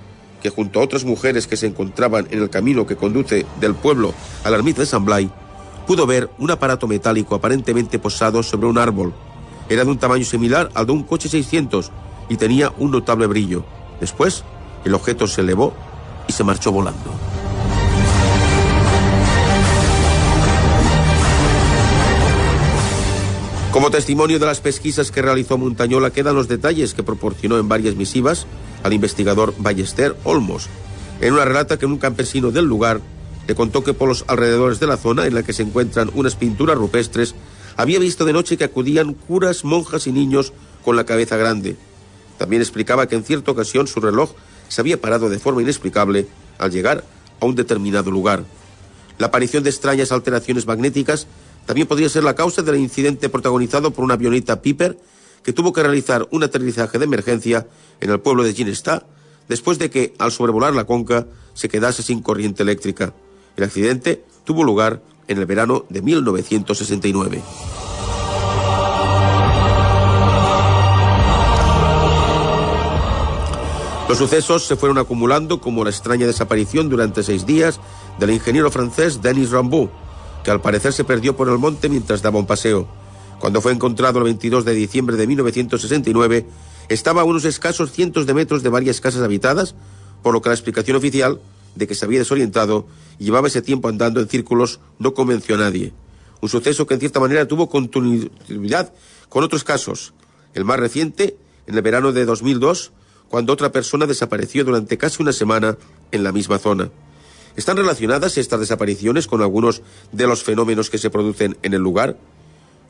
que 0.42 0.50
junto 0.50 0.80
a 0.80 0.84
otras 0.84 1.04
mujeres 1.04 1.46
que 1.46 1.56
se 1.56 1.66
encontraban 1.66 2.28
en 2.30 2.40
el 2.42 2.50
camino 2.50 2.86
que 2.86 2.96
conduce 2.96 3.44
del 3.60 3.74
pueblo 3.74 4.14
a 4.44 4.50
la 4.50 4.56
ermita 4.56 4.80
de 4.80 4.86
San 4.86 5.04
Blay, 5.04 5.30
pudo 5.88 6.06
ver 6.06 6.28
un 6.36 6.50
aparato 6.50 6.86
metálico 6.86 7.34
aparentemente 7.34 7.98
posado 7.98 8.42
sobre 8.42 8.66
un 8.66 8.76
árbol. 8.76 9.14
Era 9.70 9.84
de 9.84 9.90
un 9.90 9.96
tamaño 9.96 10.22
similar 10.22 10.68
al 10.74 10.84
de 10.84 10.92
un 10.92 11.02
coche 11.02 11.30
600 11.30 11.90
y 12.28 12.36
tenía 12.36 12.74
un 12.76 12.90
notable 12.90 13.26
brillo. 13.26 13.64
Después, 13.98 14.44
el 14.84 14.92
objeto 14.92 15.26
se 15.26 15.40
elevó 15.40 15.72
y 16.28 16.32
se 16.34 16.44
marchó 16.44 16.72
volando. 16.72 17.10
Como 23.72 23.90
testimonio 23.90 24.38
de 24.38 24.44
las 24.44 24.60
pesquisas 24.60 25.10
que 25.10 25.22
realizó 25.22 25.56
Montañola 25.56 26.10
quedan 26.10 26.34
los 26.34 26.48
detalles 26.48 26.92
que 26.92 27.02
proporcionó 27.02 27.58
en 27.58 27.68
varias 27.68 27.94
misivas 27.94 28.46
al 28.82 28.92
investigador 28.92 29.54
Ballester 29.56 30.14
Olmos. 30.24 30.68
En 31.22 31.32
una 31.32 31.46
relata 31.46 31.78
que 31.78 31.86
un 31.86 31.96
campesino 31.96 32.50
del 32.50 32.66
lugar 32.66 33.00
le 33.48 33.54
contó 33.54 33.82
que 33.82 33.94
por 33.94 34.08
los 34.08 34.26
alrededores 34.28 34.78
de 34.78 34.86
la 34.86 34.98
zona 34.98 35.26
en 35.26 35.34
la 35.34 35.42
que 35.42 35.54
se 35.54 35.62
encuentran 35.62 36.10
unas 36.14 36.36
pinturas 36.36 36.76
rupestres, 36.76 37.34
había 37.76 37.98
visto 37.98 38.26
de 38.26 38.34
noche 38.34 38.58
que 38.58 38.64
acudían 38.64 39.14
curas, 39.14 39.64
monjas 39.64 40.06
y 40.06 40.12
niños 40.12 40.52
con 40.84 40.96
la 40.96 41.04
cabeza 41.04 41.38
grande. 41.38 41.76
También 42.36 42.60
explicaba 42.60 43.08
que 43.08 43.16
en 43.16 43.24
cierta 43.24 43.50
ocasión 43.50 43.86
su 43.86 44.00
reloj 44.00 44.32
se 44.68 44.82
había 44.82 45.00
parado 45.00 45.30
de 45.30 45.38
forma 45.38 45.62
inexplicable 45.62 46.28
al 46.58 46.70
llegar 46.70 47.04
a 47.40 47.46
un 47.46 47.54
determinado 47.54 48.10
lugar. 48.10 48.44
La 49.16 49.28
aparición 49.28 49.64
de 49.64 49.70
extrañas 49.70 50.12
alteraciones 50.12 50.66
magnéticas 50.66 51.26
también 51.64 51.88
podría 51.88 52.10
ser 52.10 52.24
la 52.24 52.34
causa 52.34 52.60
del 52.60 52.76
incidente 52.76 53.30
protagonizado 53.30 53.92
por 53.92 54.04
una 54.04 54.14
avioneta 54.14 54.60
Piper 54.60 54.98
que 55.42 55.54
tuvo 55.54 55.72
que 55.72 55.82
realizar 55.82 56.28
un 56.32 56.42
aterrizaje 56.42 56.98
de 56.98 57.06
emergencia 57.06 57.66
en 58.00 58.10
el 58.10 58.20
pueblo 58.20 58.42
de 58.42 58.52
Ginestá 58.52 59.06
después 59.48 59.78
de 59.78 59.88
que, 59.88 60.12
al 60.18 60.32
sobrevolar 60.32 60.74
la 60.74 60.84
conca, 60.84 61.26
se 61.54 61.70
quedase 61.70 62.02
sin 62.02 62.20
corriente 62.20 62.62
eléctrica. 62.62 63.14
El 63.58 63.64
accidente 63.64 64.24
tuvo 64.44 64.62
lugar 64.62 65.02
en 65.26 65.38
el 65.38 65.44
verano 65.44 65.84
de 65.88 66.00
1969. 66.00 67.42
Los 74.08 74.16
sucesos 74.16 74.64
se 74.64 74.76
fueron 74.76 74.98
acumulando 74.98 75.60
como 75.60 75.82
la 75.82 75.90
extraña 75.90 76.24
desaparición 76.24 76.88
durante 76.88 77.24
seis 77.24 77.46
días 77.46 77.80
del 78.20 78.30
ingeniero 78.30 78.70
francés 78.70 79.22
Denis 79.22 79.50
Rambaud, 79.50 79.88
que 80.44 80.52
al 80.52 80.60
parecer 80.60 80.92
se 80.92 81.02
perdió 81.02 81.36
por 81.36 81.48
el 81.48 81.58
monte 81.58 81.88
mientras 81.88 82.22
daba 82.22 82.38
un 82.38 82.46
paseo. 82.46 82.86
Cuando 83.40 83.60
fue 83.60 83.72
encontrado 83.72 84.20
el 84.20 84.24
22 84.26 84.64
de 84.64 84.74
diciembre 84.74 85.16
de 85.16 85.26
1969, 85.26 86.46
estaba 86.88 87.22
a 87.22 87.24
unos 87.24 87.44
escasos 87.44 87.90
cientos 87.90 88.24
de 88.24 88.34
metros 88.34 88.62
de 88.62 88.68
varias 88.68 89.00
casas 89.00 89.22
habitadas, 89.22 89.74
por 90.22 90.32
lo 90.32 90.42
que 90.42 90.48
la 90.48 90.54
explicación 90.54 90.96
oficial 90.96 91.40
de 91.78 91.86
que 91.86 91.94
se 91.94 92.04
había 92.04 92.18
desorientado 92.18 92.86
y 93.18 93.24
llevaba 93.24 93.48
ese 93.48 93.62
tiempo 93.62 93.88
andando 93.88 94.20
en 94.20 94.28
círculos 94.28 94.80
no 94.98 95.14
convenció 95.14 95.54
a 95.54 95.58
nadie. 95.58 95.92
Un 96.40 96.48
suceso 96.48 96.86
que 96.86 96.94
en 96.94 97.00
cierta 97.00 97.20
manera 97.20 97.46
tuvo 97.46 97.68
continuidad 97.68 98.92
con 99.28 99.44
otros 99.44 99.64
casos. 99.64 100.12
El 100.54 100.64
más 100.64 100.80
reciente, 100.80 101.36
en 101.66 101.76
el 101.76 101.82
verano 101.82 102.12
de 102.12 102.24
2002, 102.24 102.92
cuando 103.28 103.52
otra 103.52 103.70
persona 103.70 104.06
desapareció 104.06 104.64
durante 104.64 104.98
casi 104.98 105.22
una 105.22 105.32
semana 105.32 105.78
en 106.10 106.24
la 106.24 106.32
misma 106.32 106.58
zona. 106.58 106.90
¿Están 107.56 107.76
relacionadas 107.76 108.38
estas 108.38 108.60
desapariciones 108.60 109.26
con 109.26 109.42
algunos 109.42 109.82
de 110.12 110.26
los 110.26 110.42
fenómenos 110.42 110.90
que 110.90 110.98
se 110.98 111.10
producen 111.10 111.56
en 111.62 111.74
el 111.74 111.80
lugar? 111.80 112.18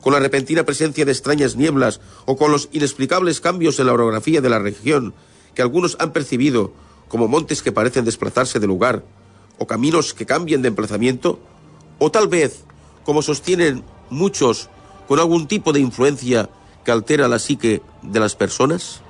¿Con 0.01 0.13
la 0.13 0.19
repentina 0.19 0.63
presencia 0.63 1.05
de 1.05 1.11
extrañas 1.11 1.55
nieblas 1.55 1.99
o 2.25 2.37
con 2.37 2.51
los 2.51 2.69
inexplicables 2.71 3.41
cambios 3.41 3.79
en 3.79 3.87
la 3.87 3.93
orografía 3.93 4.41
de 4.41 4.49
la 4.49 4.59
región 4.59 5.13
que 5.53 5.61
algunos 5.61 5.97
han 5.99 6.13
percibido 6.13 6.73
como 7.09 7.27
montes 7.27 7.61
que 7.61 7.73
parecen 7.73 8.05
desplazarse 8.05 8.59
de 8.59 8.67
lugar 8.67 9.03
o 9.57 9.67
caminos 9.67 10.13
que 10.13 10.25
cambian 10.25 10.61
de 10.61 10.69
emplazamiento? 10.69 11.39
¿O 11.97 12.09
tal 12.09 12.29
vez, 12.29 12.63
como 13.03 13.21
sostienen 13.21 13.83
muchos, 14.09 14.69
con 15.07 15.19
algún 15.19 15.47
tipo 15.47 15.73
de 15.73 15.81
influencia 15.81 16.49
que 16.85 16.91
altera 16.91 17.27
la 17.27 17.39
psique 17.39 17.81
de 18.03 18.19
las 18.21 18.35
personas? 18.35 19.01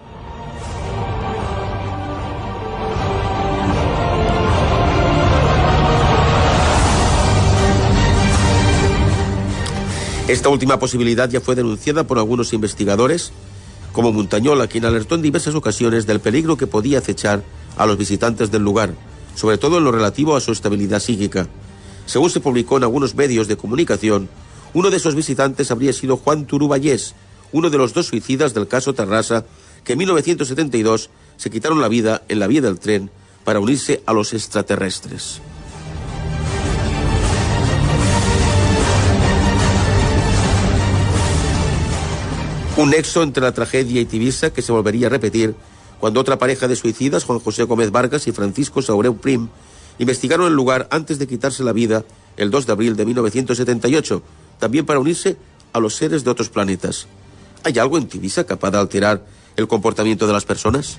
Esta 10.29 10.49
última 10.49 10.77
posibilidad 10.77 11.27
ya 11.27 11.41
fue 11.41 11.55
denunciada 11.55 12.05
por 12.05 12.19
algunos 12.19 12.53
investigadores, 12.53 13.31
como 13.91 14.13
Montañola, 14.13 14.67
quien 14.67 14.85
alertó 14.85 15.15
en 15.15 15.23
diversas 15.23 15.55
ocasiones 15.55 16.05
del 16.05 16.19
peligro 16.19 16.55
que 16.55 16.67
podía 16.67 16.99
acechar 16.99 17.43
a 17.79 17.85
los 17.85 17.97
visitantes 17.97 18.51
del 18.51 18.61
lugar, 18.61 18.93
sobre 19.35 19.57
todo 19.57 19.77
en 19.77 19.85
lo 19.85 19.93
relativo 19.93 20.35
a 20.35 20.41
su 20.41 20.51
estabilidad 20.51 20.99
psíquica. 20.99 21.47
Según 22.05 22.29
se 22.29 22.41
publicó 22.41 22.75
en 22.75 22.83
algunos 22.83 23.15
medios 23.15 23.47
de 23.47 23.55
comunicación, 23.55 24.29
uno 24.73 24.89
de 24.89 24.97
esos 24.97 25.15
visitantes 25.15 25.71
habría 25.71 25.93
sido 25.93 26.17
Juan 26.17 26.45
Turuballés, 26.45 27.15
uno 27.53 27.69
de 27.69 27.77
los 27.77 27.93
dos 27.93 28.07
suicidas 28.07 28.53
del 28.53 28.67
caso 28.67 28.93
Terrassa, 28.93 29.45
que 29.85 29.93
en 29.93 29.99
1972 29.99 31.09
se 31.37 31.49
quitaron 31.49 31.79
la 31.79 31.87
vida 31.87 32.21
en 32.27 32.39
la 32.39 32.47
vía 32.47 32.61
del 32.61 32.79
tren 32.79 33.09
para 33.45 33.61
unirse 33.61 34.03
a 34.05 34.11
los 34.11 34.33
extraterrestres. 34.33 35.39
Un 42.75 42.89
nexo 42.89 43.23
entre 43.23 43.43
la 43.43 43.53
tragedia 43.53 44.01
y 44.01 44.05
Tibisa 44.05 44.51
que 44.51 44.61
se 44.61 44.73
volvería 44.73 45.07
a 45.07 45.09
repetir 45.09 45.55
cuando 45.99 46.19
otra 46.19 46.39
pareja 46.39 46.67
de 46.67 46.75
suicidas, 46.75 47.25
Juan 47.25 47.39
José 47.39 47.63
Gómez 47.63 47.91
Vargas 47.91 48.27
y 48.27 48.31
Francisco 48.31 48.81
Saureu 48.81 49.17
Prim, 49.17 49.49
investigaron 49.97 50.47
el 50.47 50.53
lugar 50.53 50.87
antes 50.91 51.19
de 51.19 51.27
quitarse 51.27 51.63
la 51.63 51.73
vida 51.73 52.05
el 52.37 52.51
2 52.51 52.65
de 52.67 52.71
abril 52.71 52.95
de 52.95 53.05
1978, 53.05 54.23
también 54.59 54.85
para 54.85 54.99
unirse 54.99 55.37
a 55.73 55.79
los 55.79 55.95
seres 55.95 56.23
de 56.23 56.31
otros 56.31 56.49
planetas. 56.49 57.07
¿Hay 57.63 57.77
algo 57.77 57.97
en 57.97 58.07
Tibisa 58.07 58.45
capaz 58.45 58.71
de 58.71 58.77
alterar 58.77 59.25
el 59.57 59.67
comportamiento 59.67 60.25
de 60.25 60.33
las 60.33 60.45
personas? 60.45 60.97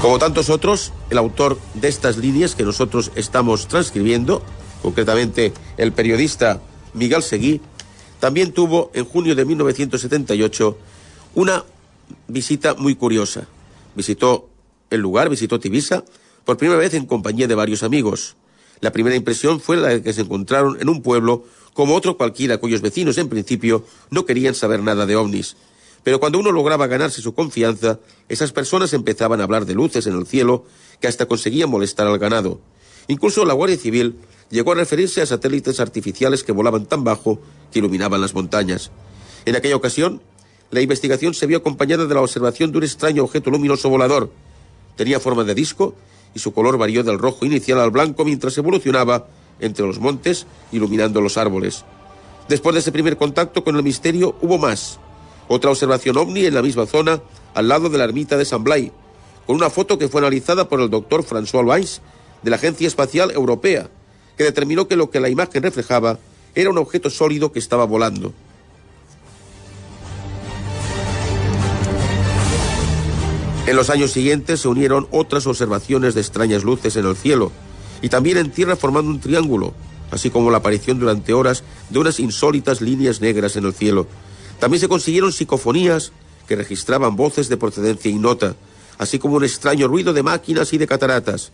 Como 0.00 0.18
tantos 0.18 0.48
otros, 0.48 0.94
el 1.10 1.18
autor 1.18 1.58
de 1.74 1.88
estas 1.88 2.16
líneas 2.16 2.54
que 2.54 2.62
nosotros 2.62 3.12
estamos 3.16 3.68
transcribiendo, 3.68 4.42
concretamente 4.80 5.52
el 5.76 5.92
periodista 5.92 6.62
Miguel 6.94 7.22
Seguí, 7.22 7.60
también 8.20 8.52
tuvo 8.52 8.90
en 8.94 9.04
junio 9.04 9.34
de 9.34 9.44
1978 9.44 10.78
una 11.34 11.64
visita 12.28 12.74
muy 12.74 12.94
curiosa. 12.94 13.46
Visitó 13.96 14.48
el 14.90 15.00
lugar, 15.00 15.28
visitó 15.28 15.58
Tibisa, 15.58 16.04
por 16.44 16.56
primera 16.56 16.78
vez 16.78 16.94
en 16.94 17.06
compañía 17.06 17.48
de 17.48 17.54
varios 17.54 17.82
amigos. 17.82 18.36
La 18.80 18.92
primera 18.92 19.16
impresión 19.16 19.60
fue 19.60 19.76
la 19.76 19.88
de 19.88 20.02
que 20.02 20.12
se 20.12 20.22
encontraron 20.22 20.78
en 20.80 20.88
un 20.88 21.02
pueblo 21.02 21.44
como 21.72 21.94
otro 21.94 22.16
cualquiera 22.16 22.58
cuyos 22.58 22.80
vecinos 22.80 23.18
en 23.18 23.28
principio 23.28 23.84
no 24.10 24.24
querían 24.26 24.54
saber 24.54 24.82
nada 24.82 25.06
de 25.06 25.16
ovnis. 25.16 25.56
Pero 26.02 26.18
cuando 26.18 26.38
uno 26.38 26.50
lograba 26.50 26.86
ganarse 26.86 27.20
su 27.20 27.34
confianza, 27.34 28.00
esas 28.28 28.52
personas 28.52 28.92
empezaban 28.92 29.40
a 29.40 29.44
hablar 29.44 29.66
de 29.66 29.74
luces 29.74 30.06
en 30.06 30.16
el 30.16 30.26
cielo 30.26 30.64
que 30.98 31.08
hasta 31.08 31.26
conseguían 31.26 31.70
molestar 31.70 32.06
al 32.06 32.18
ganado. 32.18 32.60
Incluso 33.08 33.44
la 33.44 33.54
Guardia 33.54 33.76
Civil 33.76 34.16
llegó 34.50 34.72
a 34.72 34.74
referirse 34.74 35.22
a 35.22 35.26
satélites 35.26 35.80
artificiales 35.80 36.44
que 36.44 36.52
volaban 36.52 36.86
tan 36.86 37.04
bajo 37.04 37.40
que 37.72 37.78
iluminaban 37.78 38.20
las 38.20 38.34
montañas. 38.34 38.90
En 39.46 39.56
aquella 39.56 39.76
ocasión, 39.76 40.20
la 40.70 40.80
investigación 40.80 41.34
se 41.34 41.46
vio 41.46 41.58
acompañada 41.58 42.06
de 42.06 42.14
la 42.14 42.20
observación 42.20 42.72
de 42.72 42.78
un 42.78 42.84
extraño 42.84 43.24
objeto 43.24 43.50
luminoso 43.50 43.88
volador. 43.88 44.30
Tenía 44.96 45.20
forma 45.20 45.44
de 45.44 45.54
disco 45.54 45.94
y 46.34 46.38
su 46.40 46.52
color 46.52 46.78
varió 46.78 47.02
del 47.02 47.18
rojo 47.18 47.46
inicial 47.46 47.80
al 47.80 47.90
blanco 47.90 48.24
mientras 48.24 48.56
evolucionaba 48.58 49.26
entre 49.60 49.86
los 49.86 49.98
montes, 49.98 50.46
iluminando 50.72 51.20
los 51.20 51.36
árboles. 51.36 51.84
Después 52.48 52.74
de 52.74 52.80
ese 52.80 52.92
primer 52.92 53.16
contacto 53.16 53.62
con 53.62 53.76
el 53.76 53.82
misterio, 53.82 54.36
hubo 54.40 54.58
más. 54.58 54.98
Otra 55.48 55.70
observación 55.70 56.16
ovni 56.16 56.46
en 56.46 56.54
la 56.54 56.62
misma 56.62 56.86
zona, 56.86 57.20
al 57.54 57.68
lado 57.68 57.88
de 57.88 57.98
la 57.98 58.04
ermita 58.04 58.36
de 58.36 58.44
San 58.44 58.64
Blay, 58.64 58.92
con 59.46 59.56
una 59.56 59.70
foto 59.70 59.98
que 59.98 60.08
fue 60.08 60.20
analizada 60.20 60.68
por 60.68 60.80
el 60.80 60.90
doctor 60.90 61.24
François 61.24 61.66
Weiss 61.66 62.00
de 62.42 62.50
la 62.50 62.56
Agencia 62.56 62.86
Espacial 62.86 63.30
Europea, 63.32 63.90
que 64.40 64.44
determinó 64.44 64.88
que 64.88 64.96
lo 64.96 65.10
que 65.10 65.20
la 65.20 65.28
imagen 65.28 65.62
reflejaba 65.62 66.18
era 66.54 66.70
un 66.70 66.78
objeto 66.78 67.10
sólido 67.10 67.52
que 67.52 67.58
estaba 67.58 67.84
volando. 67.84 68.32
En 73.66 73.76
los 73.76 73.90
años 73.90 74.12
siguientes 74.12 74.60
se 74.60 74.68
unieron 74.68 75.08
otras 75.10 75.46
observaciones 75.46 76.14
de 76.14 76.22
extrañas 76.22 76.64
luces 76.64 76.96
en 76.96 77.04
el 77.04 77.16
cielo 77.16 77.52
y 78.00 78.08
también 78.08 78.38
en 78.38 78.50
tierra 78.50 78.76
formando 78.76 79.10
un 79.10 79.20
triángulo, 79.20 79.74
así 80.10 80.30
como 80.30 80.50
la 80.50 80.56
aparición 80.56 80.98
durante 80.98 81.34
horas 81.34 81.62
de 81.90 81.98
unas 81.98 82.18
insólitas 82.18 82.80
líneas 82.80 83.20
negras 83.20 83.56
en 83.56 83.66
el 83.66 83.74
cielo. 83.74 84.06
También 84.58 84.80
se 84.80 84.88
consiguieron 84.88 85.34
psicofonías 85.34 86.12
que 86.48 86.56
registraban 86.56 87.14
voces 87.14 87.50
de 87.50 87.58
procedencia 87.58 88.10
ignota, 88.10 88.56
así 88.96 89.18
como 89.18 89.36
un 89.36 89.44
extraño 89.44 89.86
ruido 89.86 90.14
de 90.14 90.22
máquinas 90.22 90.72
y 90.72 90.78
de 90.78 90.86
cataratas. 90.86 91.52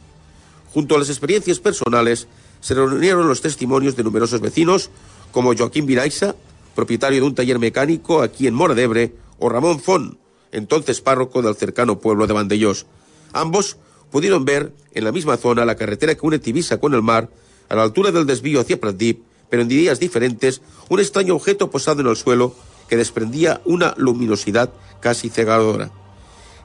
Junto 0.72 0.94
a 0.94 0.98
las 1.00 1.08
experiencias 1.08 1.58
personales, 1.58 2.28
se 2.66 2.74
reunieron 2.74 3.28
los 3.28 3.42
testimonios 3.42 3.94
de 3.94 4.02
numerosos 4.02 4.40
vecinos, 4.40 4.90
como 5.30 5.54
Joaquín 5.54 5.86
Viraiza, 5.86 6.34
propietario 6.74 7.20
de 7.20 7.26
un 7.28 7.36
taller 7.36 7.60
mecánico 7.60 8.22
aquí 8.22 8.48
en 8.48 8.54
Moradebre, 8.54 9.14
o 9.38 9.48
Ramón 9.48 9.78
Fon, 9.78 10.18
entonces 10.50 11.00
párroco 11.00 11.42
del 11.42 11.54
cercano 11.54 12.00
pueblo 12.00 12.26
de 12.26 12.32
Vandellós. 12.32 12.86
Ambos 13.32 13.76
pudieron 14.10 14.44
ver 14.44 14.72
en 14.94 15.04
la 15.04 15.12
misma 15.12 15.36
zona 15.36 15.64
la 15.64 15.76
carretera 15.76 16.16
que 16.16 16.26
une 16.26 16.40
Tibisa 16.40 16.80
con 16.80 16.92
el 16.92 17.02
mar, 17.02 17.30
a 17.68 17.76
la 17.76 17.84
altura 17.84 18.10
del 18.10 18.26
desvío 18.26 18.62
hacia 18.62 18.80
Pratdip, 18.80 19.22
pero 19.48 19.62
en 19.62 19.68
días 19.68 20.00
diferentes, 20.00 20.60
un 20.88 20.98
extraño 20.98 21.36
objeto 21.36 21.70
posado 21.70 22.00
en 22.00 22.08
el 22.08 22.16
suelo 22.16 22.52
que 22.88 22.96
desprendía 22.96 23.60
una 23.64 23.94
luminosidad 23.96 24.72
casi 24.98 25.28
cegadora. 25.28 25.92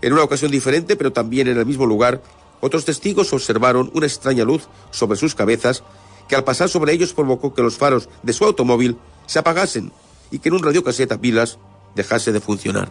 En 0.02 0.14
una 0.14 0.24
ocasión 0.24 0.50
diferente, 0.50 0.96
pero 0.96 1.14
también 1.14 1.48
en 1.48 1.60
el 1.60 1.66
mismo 1.68 1.86
lugar, 1.86 2.24
otros 2.62 2.86
testigos 2.86 3.34
observaron 3.34 3.92
una 3.94 4.06
extraña 4.06 4.44
luz 4.44 4.68
sobre 4.92 5.18
sus 5.18 5.36
cabezas 5.36 5.84
que 6.28 6.36
al 6.36 6.44
pasar 6.44 6.70
sobre 6.70 6.94
ellos 6.94 7.14
provocó 7.14 7.54
que 7.54 7.62
los 7.62 7.76
faros 7.76 8.08
de 8.24 8.34
su 8.34 8.46
automóvil 8.46 8.98
se 9.26 9.40
apagasen 9.40 9.92
y 10.32 10.40
que 10.40 10.50
en 10.50 10.56
un 10.56 10.64
radiocaseta 10.64 11.20
pilas 11.20 11.60
dejase 11.96 12.32
de 12.32 12.40
funcionar. 12.40 12.90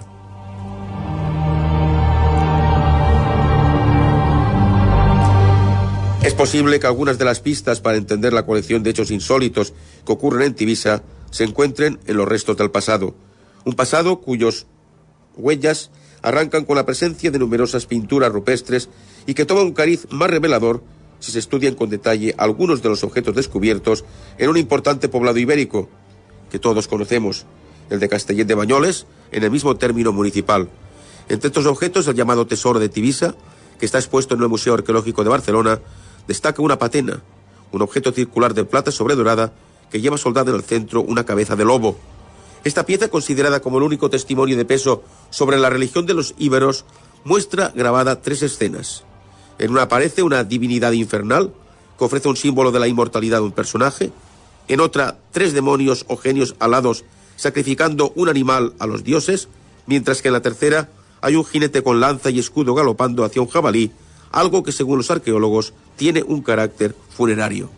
Es 6.23 6.35
posible 6.35 6.79
que 6.79 6.87
algunas 6.87 7.17
de 7.17 7.25
las 7.25 7.41
pistas 7.41 7.81
para 7.81 7.97
entender 7.97 8.35
la 8.35 8.45
colección 8.45 8.83
de 8.83 8.91
hechos 8.91 9.11
insólitos 9.11 9.73
que 10.05 10.13
ocurren 10.13 10.43
en 10.43 10.55
Tibisa 10.55 11.03
se 11.31 11.45
encuentren 11.45 11.99
en 12.07 12.17
los 12.17 12.29
restos 12.29 12.59
del 12.59 12.71
pasado. 12.71 13.15
Un 13.65 13.73
pasado 13.73 14.21
cuyos 14.21 14.67
huellas 15.37 15.91
arrancan 16.23 16.67
con 16.67 16.77
la 16.77 16.85
presencia 16.85 17.31
de 17.31 17.39
numerosas 17.39 17.87
pinturas 17.87 18.33
rupestres 18.33 18.91
y 19.31 19.35
que 19.35 19.47
toma 19.47 19.63
un 19.63 19.75
cariz 19.75 20.09
más 20.11 20.29
revelador 20.29 20.83
si 21.21 21.31
se 21.31 21.39
estudian 21.39 21.77
con 21.77 21.89
detalle 21.89 22.35
algunos 22.37 22.83
de 22.83 22.89
los 22.89 23.05
objetos 23.05 23.37
descubiertos 23.37 24.05
en 24.39 24.51
un 24.51 24.57
importante 24.57 25.09
poblado 25.09 25.39
ibérico 25.39 25.89
que 26.51 26.59
todos 26.59 26.89
conocemos, 26.89 27.47
el 27.91 28.01
de 28.01 28.09
Castellet 28.09 28.45
de 28.45 28.57
Bañoles, 28.57 29.07
en 29.31 29.45
el 29.45 29.53
mismo 29.53 29.77
término 29.77 30.13
municipal. 30.13 30.69
Entre 31.29 31.47
estos 31.47 31.67
objetos, 31.67 32.09
el 32.09 32.17
llamado 32.17 32.49
Tesoro 32.49 32.81
de 32.81 32.89
Tibisa, 32.89 33.37
que 33.79 33.87
está 33.87 33.99
expuesto 33.99 34.35
en 34.35 34.43
el 34.43 34.49
Museo 34.49 34.75
Arqueológico 34.75 35.23
de 35.23 35.31
Barcelona, 35.31 35.79
destaca 36.27 36.61
una 36.61 36.81
patena, 36.81 37.23
un 37.71 37.83
objeto 37.83 38.11
circular 38.11 38.53
de 38.53 38.65
plata 38.65 38.91
sobredorada 38.91 39.53
que 39.93 40.01
lleva 40.01 40.19
soldado 40.19 40.51
en 40.51 40.57
el 40.57 40.65
centro 40.65 41.03
una 41.03 41.25
cabeza 41.25 41.55
de 41.55 41.65
lobo. 41.65 41.97
Esta 42.65 42.85
pieza, 42.85 43.07
considerada 43.07 43.61
como 43.61 43.79
el 43.79 43.85
único 43.85 44.11
testimonio 44.11 44.57
de 44.57 44.65
peso 44.65 45.05
sobre 45.31 45.57
la 45.57 45.71
religión 45.71 46.05
de 46.05 46.15
los 46.15 46.35
íberos, 46.37 46.85
muestra 47.23 47.71
grabada 47.77 48.23
tres 48.23 48.43
escenas. 48.43 49.05
En 49.61 49.73
una 49.73 49.83
aparece 49.83 50.23
una 50.23 50.43
divinidad 50.43 50.93
infernal 50.93 51.53
que 51.99 52.05
ofrece 52.05 52.29
un 52.29 52.37
símbolo 52.37 52.73
de 52.73 52.81
la 52.81 52.89
inmortalidad 52.89 53.41
de 53.41 53.45
un 53.45 53.53
personaje. 53.53 54.11
En 54.69 54.81
otra, 54.81 55.19
tres 55.33 55.53
demonios 55.53 56.07
o 56.09 56.17
genios 56.17 56.57
alados 56.61 57.05
sacrificando 57.37 58.11
un 58.17 58.31
animal 58.31 58.73
a 58.79 58.87
los 58.87 59.05
dioses, 59.05 59.49
mientras 59.87 60.23
que 60.23 60.29
en 60.29 60.35
la 60.35 60.41
tercera 60.41 60.89
hay 61.21 61.37
un 61.37 61.45
jinete 61.45 61.83
con 61.83 62.01
lanza 62.01 62.31
y 62.31 62.39
escudo 62.39 62.75
galopando 62.75 63.23
hacia 63.23 63.43
un 63.43 63.49
jabalí, 63.49 63.93
algo 64.33 64.63
que 64.63 64.73
según 64.73 64.97
los 64.97 65.11
arqueólogos 65.11 65.75
tiene 65.97 66.23
un 66.23 66.41
carácter 66.41 66.97
funerario. 67.11 67.69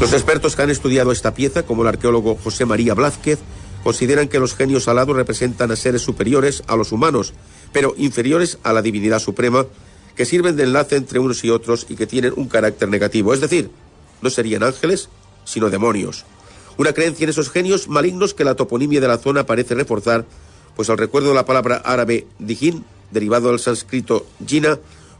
Los 0.00 0.12
expertos 0.12 0.54
que 0.54 0.62
han 0.62 0.70
estudiado 0.70 1.10
esta 1.10 1.34
pieza, 1.34 1.64
como 1.64 1.82
el 1.82 1.88
arqueólogo 1.88 2.36
José 2.36 2.64
María 2.64 2.94
Blázquez, 2.94 3.40
consideran 3.82 4.28
que 4.28 4.38
los 4.38 4.54
genios 4.54 4.86
alados 4.86 5.16
representan 5.16 5.72
a 5.72 5.76
seres 5.76 6.02
superiores 6.02 6.62
a 6.68 6.76
los 6.76 6.92
humanos, 6.92 7.34
pero 7.72 7.94
inferiores 7.96 8.58
a 8.62 8.72
la 8.72 8.80
divinidad 8.80 9.18
suprema, 9.18 9.66
que 10.14 10.24
sirven 10.24 10.56
de 10.56 10.64
enlace 10.64 10.96
entre 10.96 11.18
unos 11.18 11.42
y 11.44 11.50
otros 11.50 11.86
y 11.88 11.96
que 11.96 12.06
tienen 12.06 12.32
un 12.36 12.48
carácter 12.48 12.88
negativo. 12.88 13.34
Es 13.34 13.40
decir, 13.40 13.70
no 14.22 14.30
serían 14.30 14.62
ángeles, 14.62 15.08
sino 15.44 15.68
demonios. 15.68 16.24
Una 16.76 16.92
creencia 16.92 17.24
en 17.24 17.30
esos 17.30 17.50
genios 17.50 17.88
malignos 17.88 18.34
que 18.34 18.44
la 18.44 18.54
toponimia 18.54 19.00
de 19.00 19.08
la 19.08 19.18
zona 19.18 19.46
parece 19.46 19.74
reforzar, 19.74 20.24
pues 20.76 20.90
al 20.90 20.98
recuerdo 20.98 21.30
de 21.30 21.34
la 21.34 21.44
palabra 21.44 21.82
árabe 21.84 22.26
dijin, 22.38 22.84
derivado 23.10 23.48
del 23.50 23.58
sánscrito 23.58 24.26
jina, 24.46 24.78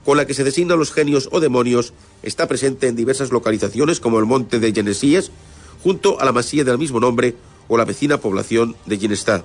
con 0.08 0.16
la 0.16 0.26
que 0.26 0.32
se 0.32 0.42
designan 0.42 0.78
los 0.78 0.90
genios 0.90 1.28
o 1.32 1.38
demonios, 1.38 1.92
está 2.22 2.48
presente 2.48 2.88
en 2.88 2.96
diversas 2.96 3.30
localizaciones 3.30 4.00
como 4.00 4.18
el 4.18 4.24
monte 4.24 4.58
de 4.58 4.72
Genesíes, 4.72 5.30
junto 5.82 6.18
a 6.18 6.24
la 6.24 6.32
masía 6.32 6.64
del 6.64 6.78
mismo 6.78 6.98
nombre 6.98 7.36
o 7.68 7.76
la 7.76 7.84
vecina 7.84 8.16
población 8.16 8.74
de 8.86 8.96
Ginestad. 8.96 9.44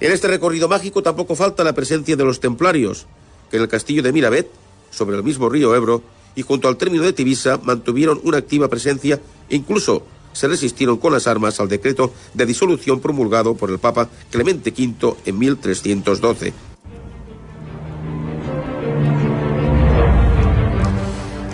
En 0.00 0.10
este 0.10 0.26
recorrido 0.26 0.66
mágico 0.66 1.00
tampoco 1.00 1.36
falta 1.36 1.62
la 1.62 1.74
presencia 1.74 2.16
de 2.16 2.24
los 2.24 2.40
templarios, 2.40 3.06
que 3.52 3.58
en 3.58 3.62
el 3.62 3.68
castillo 3.68 4.02
de 4.02 4.12
Mirabet, 4.12 4.50
sobre 4.90 5.16
el 5.16 5.22
mismo 5.22 5.48
río 5.48 5.72
Ebro, 5.76 6.02
y 6.34 6.42
junto 6.42 6.66
al 6.66 6.76
término 6.76 7.04
de 7.04 7.12
Tibisa, 7.12 7.60
mantuvieron 7.62 8.20
una 8.24 8.38
activa 8.38 8.66
presencia, 8.66 9.20
incluso 9.48 10.02
se 10.32 10.48
resistieron 10.48 10.96
con 10.96 11.12
las 11.12 11.28
armas 11.28 11.60
al 11.60 11.68
decreto 11.68 12.12
de 12.34 12.46
disolución 12.46 12.98
promulgado 12.98 13.54
por 13.54 13.70
el 13.70 13.78
Papa 13.78 14.10
Clemente 14.28 14.74
V 14.76 15.14
en 15.24 15.38
1312. 15.38 16.67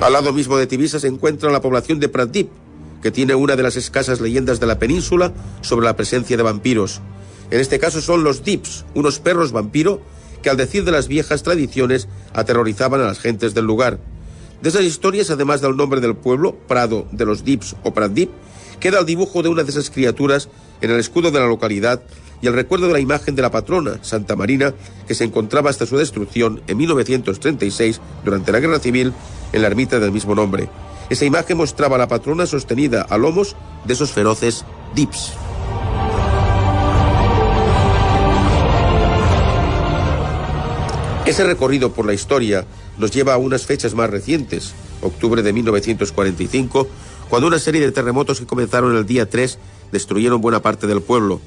Al 0.04 0.12
lado 0.12 0.34
mismo 0.34 0.58
de 0.58 0.66
Tibisa 0.66 1.00
se 1.00 1.06
encuentra 1.06 1.50
la 1.50 1.62
población 1.62 1.98
de 1.98 2.10
Pratdip, 2.10 2.50
que 3.02 3.10
tiene 3.10 3.34
una 3.34 3.56
de 3.56 3.62
las 3.62 3.76
escasas 3.76 4.20
leyendas 4.20 4.60
de 4.60 4.66
la 4.66 4.78
península 4.78 5.32
sobre 5.62 5.86
la 5.86 5.96
presencia 5.96 6.36
de 6.36 6.42
vampiros. 6.42 7.00
En 7.50 7.58
este 7.58 7.78
caso 7.78 8.02
son 8.02 8.22
los 8.22 8.44
Dips, 8.44 8.84
unos 8.94 9.18
perros 9.18 9.50
vampiro 9.50 10.02
que 10.42 10.50
al 10.50 10.58
decir 10.58 10.84
de 10.84 10.92
las 10.92 11.08
viejas 11.08 11.42
tradiciones 11.42 12.06
aterrorizaban 12.34 13.00
a 13.00 13.04
las 13.04 13.18
gentes 13.18 13.54
del 13.54 13.64
lugar. 13.64 13.98
De 14.60 14.68
esas 14.68 14.82
historias, 14.82 15.30
además 15.30 15.62
del 15.62 15.74
nombre 15.74 16.02
del 16.02 16.14
pueblo, 16.14 16.54
Prado 16.68 17.06
de 17.10 17.24
los 17.24 17.42
Dips 17.42 17.74
o 17.82 17.94
Pratdip, 17.94 18.28
queda 18.80 18.98
el 18.98 19.06
dibujo 19.06 19.42
de 19.42 19.48
una 19.48 19.62
de 19.62 19.70
esas 19.70 19.88
criaturas 19.88 20.50
en 20.82 20.90
el 20.90 21.00
escudo 21.00 21.30
de 21.30 21.40
la 21.40 21.46
localidad 21.46 22.02
y 22.44 22.46
el 22.46 22.52
recuerdo 22.52 22.88
de 22.88 22.92
la 22.92 23.00
imagen 23.00 23.34
de 23.34 23.40
la 23.40 23.50
patrona, 23.50 24.00
Santa 24.02 24.36
Marina, 24.36 24.74
que 25.08 25.14
se 25.14 25.24
encontraba 25.24 25.70
hasta 25.70 25.86
su 25.86 25.96
destrucción 25.96 26.60
en 26.66 26.76
1936 26.76 28.02
durante 28.22 28.52
la 28.52 28.60
Guerra 28.60 28.78
Civil 28.80 29.14
en 29.54 29.62
la 29.62 29.68
ermita 29.68 29.98
del 29.98 30.12
mismo 30.12 30.34
nombre. 30.34 30.68
Esa 31.08 31.24
imagen 31.24 31.56
mostraba 31.56 31.96
a 31.96 31.98
la 31.98 32.06
patrona 32.06 32.44
sostenida 32.44 33.00
a 33.00 33.16
lomos 33.16 33.56
de 33.86 33.94
esos 33.94 34.12
feroces 34.12 34.66
dips. 34.94 35.32
Ese 41.24 41.44
recorrido 41.44 41.94
por 41.94 42.04
la 42.04 42.12
historia 42.12 42.66
nos 42.98 43.10
lleva 43.10 43.32
a 43.32 43.38
unas 43.38 43.64
fechas 43.64 43.94
más 43.94 44.10
recientes, 44.10 44.74
octubre 45.00 45.42
de 45.42 45.54
1945, 45.54 46.88
cuando 47.30 47.48
una 47.48 47.58
serie 47.58 47.80
de 47.80 47.90
terremotos 47.90 48.38
que 48.38 48.46
comenzaron 48.46 48.94
el 48.94 49.06
día 49.06 49.30
3 49.30 49.58
destruyeron 49.92 50.42
buena 50.42 50.60
parte 50.60 50.86
del 50.86 51.00
pueblo. 51.00 51.40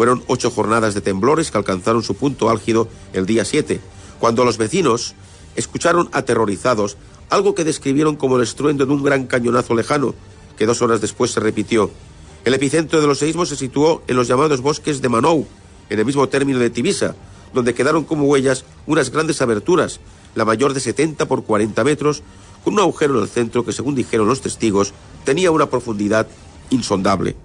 Fueron 0.00 0.24
ocho 0.28 0.50
jornadas 0.50 0.94
de 0.94 1.02
temblores 1.02 1.50
que 1.50 1.58
alcanzaron 1.58 2.02
su 2.02 2.14
punto 2.14 2.48
álgido 2.48 2.88
el 3.12 3.26
día 3.26 3.44
7, 3.44 3.82
cuando 4.18 4.46
los 4.46 4.56
vecinos 4.56 5.14
escucharon 5.56 6.08
aterrorizados 6.12 6.96
algo 7.28 7.54
que 7.54 7.64
describieron 7.64 8.16
como 8.16 8.36
el 8.36 8.42
estruendo 8.44 8.86
de 8.86 8.92
un 8.94 9.02
gran 9.02 9.26
cañonazo 9.26 9.74
lejano, 9.74 10.14
que 10.56 10.64
dos 10.64 10.80
horas 10.80 11.02
después 11.02 11.32
se 11.32 11.40
repitió. 11.40 11.90
El 12.46 12.54
epicentro 12.54 13.02
de 13.02 13.06
los 13.06 13.18
seísmos 13.18 13.50
se 13.50 13.56
situó 13.56 14.02
en 14.06 14.16
los 14.16 14.26
llamados 14.26 14.62
bosques 14.62 15.02
de 15.02 15.10
Manou, 15.10 15.46
en 15.90 15.98
el 15.98 16.06
mismo 16.06 16.26
término 16.30 16.58
de 16.60 16.70
Tibisa, 16.70 17.14
donde 17.52 17.74
quedaron 17.74 18.04
como 18.04 18.24
huellas 18.24 18.64
unas 18.86 19.10
grandes 19.10 19.42
aberturas, 19.42 20.00
la 20.34 20.46
mayor 20.46 20.72
de 20.72 20.80
70 20.80 21.28
por 21.28 21.44
40 21.44 21.84
metros, 21.84 22.22
con 22.64 22.72
un 22.72 22.80
agujero 22.80 23.18
en 23.18 23.24
el 23.24 23.28
centro 23.28 23.66
que, 23.66 23.72
según 23.72 23.96
dijeron 23.96 24.28
los 24.28 24.40
testigos, 24.40 24.94
tenía 25.26 25.50
una 25.50 25.68
profundidad 25.68 26.26
insondable. 26.70 27.36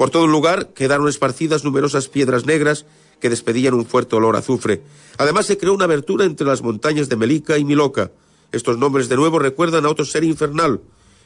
Por 0.00 0.08
todo 0.08 0.24
el 0.24 0.30
lugar 0.30 0.72
quedaron 0.72 1.08
esparcidas 1.08 1.62
numerosas 1.62 2.08
piedras 2.08 2.46
negras 2.46 2.86
que 3.20 3.28
despedían 3.28 3.74
un 3.74 3.84
fuerte 3.84 4.16
olor 4.16 4.34
a 4.34 4.38
azufre. 4.38 4.80
Además 5.18 5.44
se 5.44 5.58
creó 5.58 5.74
una 5.74 5.84
abertura 5.84 6.24
entre 6.24 6.46
las 6.46 6.62
montañas 6.62 7.10
de 7.10 7.16
Melica 7.16 7.58
y 7.58 7.66
Miloca. 7.66 8.10
Estos 8.50 8.78
nombres 8.78 9.10
de 9.10 9.16
nuevo 9.16 9.38
recuerdan 9.38 9.84
a 9.84 9.90
otro 9.90 10.06
ser 10.06 10.24
infernal, 10.24 10.80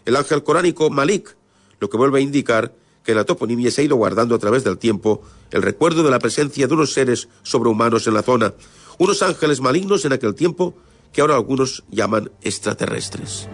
el 0.05 0.17
ángel 0.17 0.43
coránico 0.43 0.91
Malik, 0.91 1.37
lo 1.79 1.89
que 1.89 1.97
vuelve 1.97 2.19
a 2.19 2.23
indicar 2.23 2.75
que 3.05 3.15
la 3.15 3.23
toponimia 3.23 3.71
se 3.71 3.83
ha 3.83 3.85
ido 3.85 3.95
guardando 3.95 4.35
a 4.35 4.41
través 4.41 4.65
del 4.65 4.77
tiempo 4.77 5.23
el 5.53 5.63
recuerdo 5.63 6.03
de 6.03 6.11
la 6.11 6.19
presencia 6.19 6.67
de 6.67 6.75
unos 6.75 6.93
seres 6.93 7.29
sobrehumanos 7.45 8.09
en 8.09 8.15
la 8.15 8.25
zona, 8.25 8.55
unos 8.99 9.23
ángeles 9.23 9.61
malignos 9.61 10.05
en 10.05 10.15
aquel 10.15 10.35
tiempo 10.35 10.75
que 11.13 11.21
ahora 11.21 11.37
algunos 11.37 11.85
llaman 11.93 12.33
extraterrestres. 12.43 13.49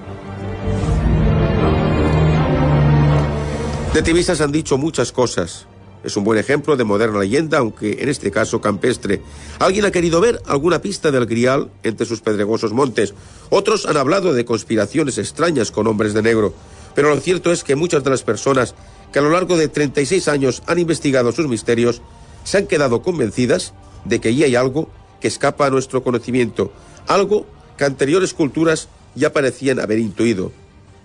De 3.93 4.03
Tibisa 4.03 4.36
se 4.36 4.45
han 4.45 4.53
dicho 4.53 4.78
muchas 4.78 5.11
cosas. 5.11 5.66
Es 6.05 6.16
un 6.16 6.22
buen 6.22 6.38
ejemplo 6.38 6.76
de 6.76 6.84
moderna 6.84 7.18
leyenda, 7.18 7.59
aunque 7.59 8.01
en 8.01 8.09
este 8.09 8.30
caso 8.30 8.61
campestre. 8.61 9.20
Alguien 9.59 9.84
ha 9.84 9.91
querido 9.91 10.20
ver 10.20 10.41
alguna 10.47 10.80
pista 10.80 11.11
del 11.11 11.26
grial 11.26 11.72
entre 11.82 12.07
sus 12.07 12.20
pedregosos 12.20 12.72
montes. 12.72 13.14
Otros 13.51 13.86
han 13.86 13.97
hablado 13.97 14.32
de 14.32 14.45
conspiraciones 14.45 15.18
extrañas 15.18 15.72
con 15.72 15.88
hombres 15.88 16.14
de 16.14 16.22
negro. 16.22 16.55
Pero 16.95 17.12
lo 17.12 17.20
cierto 17.20 17.51
es 17.51 17.64
que 17.64 17.74
muchas 17.74 18.05
de 18.05 18.11
las 18.11 18.22
personas 18.22 18.76
que 19.12 19.18
a 19.18 19.22
lo 19.22 19.30
largo 19.30 19.57
de 19.57 19.66
36 19.66 20.28
años 20.28 20.62
han 20.66 20.78
investigado 20.78 21.32
sus 21.32 21.49
misterios 21.49 22.01
se 22.45 22.59
han 22.59 22.68
quedado 22.68 23.03
convencidas 23.03 23.74
de 24.05 24.20
que 24.20 24.28
allí 24.28 24.45
hay 24.45 24.55
algo 24.55 24.88
que 25.20 25.26
escapa 25.26 25.66
a 25.66 25.70
nuestro 25.70 26.05
conocimiento, 26.05 26.72
algo 27.09 27.45
que 27.76 27.84
anteriores 27.84 28.34
culturas 28.34 28.88
ya 29.16 29.32
parecían 29.32 29.80
haber 29.80 29.99
intuido. 29.99 30.53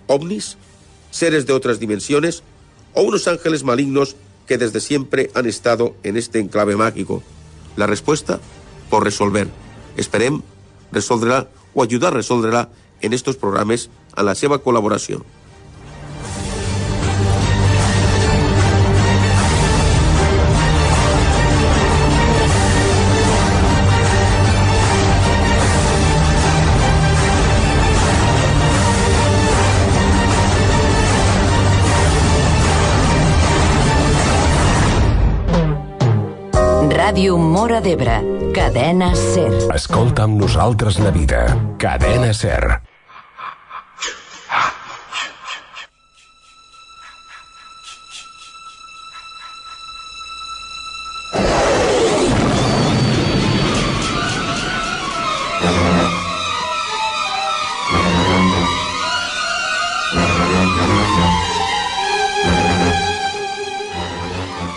¿Ovnis? 0.06 0.56
¿Seres 1.10 1.46
de 1.46 1.52
otras 1.52 1.80
dimensiones? 1.80 2.44
¿O 2.96 3.02
unos 3.02 3.28
ángeles 3.28 3.62
malignos 3.62 4.16
que 4.46 4.56
desde 4.56 4.80
siempre 4.80 5.30
han 5.34 5.44
estado 5.44 5.94
en 6.02 6.16
este 6.16 6.38
enclave 6.40 6.76
mágico? 6.76 7.22
La 7.76 7.86
respuesta, 7.86 8.40
por 8.88 9.04
resolver. 9.04 9.48
Esperem 9.98 10.40
resoldrà 10.92 11.46
o 11.74 11.82
ayudar 11.82 12.16
a 12.16 12.70
en 13.02 13.12
estos 13.12 13.36
programes 13.36 13.90
a 14.16 14.22
la 14.22 14.34
seva 14.34 14.64
col·laboració. 14.64 15.20
Ràdio 37.06 37.36
Mora 37.38 37.76
d'Ebre, 37.78 38.14
cadena 38.50 39.12
SER. 39.14 39.68
Escolta 39.76 40.24
amb 40.26 40.40
nosaltres 40.42 40.96
la 40.98 41.12
vida. 41.14 41.44
Cadena 41.78 42.32
SER. 42.34 42.80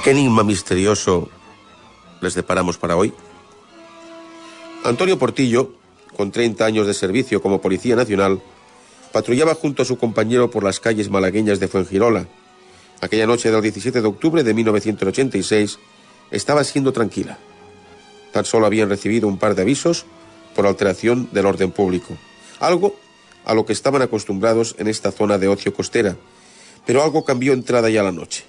¿Qué 0.03 0.11
enigma 0.11 0.43
misterioso 0.43 1.29
les 2.21 2.35
deparamos 2.35 2.77
para 2.77 2.95
hoy? 2.95 3.13
Antonio 4.83 5.19
Portillo, 5.19 5.73
con 6.15 6.31
30 6.31 6.65
años 6.65 6.87
de 6.87 6.93
servicio 6.93 7.41
como 7.41 7.61
Policía 7.61 7.95
Nacional, 7.95 8.41
patrullaba 9.11 9.55
junto 9.55 9.81
a 9.81 9.85
su 9.85 9.97
compañero 9.97 10.49
por 10.49 10.63
las 10.63 10.79
calles 10.79 11.09
malagueñas 11.09 11.59
de 11.59 11.67
Fuengirola. 11.67 12.27
Aquella 13.01 13.27
noche 13.27 13.51
del 13.51 13.61
17 13.61 14.01
de 14.01 14.07
octubre 14.07 14.43
de 14.43 14.53
1986 14.53 15.79
estaba 16.31 16.63
siendo 16.63 16.93
tranquila. 16.93 17.37
Tan 18.31 18.45
solo 18.45 18.65
habían 18.65 18.89
recibido 18.89 19.27
un 19.27 19.37
par 19.37 19.55
de 19.55 19.63
avisos 19.63 20.05
por 20.55 20.67
alteración 20.67 21.29
del 21.31 21.45
orden 21.45 21.71
público. 21.71 22.17
Algo 22.59 22.95
a 23.45 23.53
lo 23.53 23.65
que 23.65 23.73
estaban 23.73 24.01
acostumbrados 24.01 24.75
en 24.77 24.87
esta 24.87 25.11
zona 25.11 25.37
de 25.37 25.47
ocio 25.47 25.73
costera. 25.73 26.17
Pero 26.85 27.03
algo 27.03 27.25
cambió 27.25 27.53
entrada 27.53 27.89
ya 27.89 28.03
la 28.03 28.11
noche. 28.11 28.43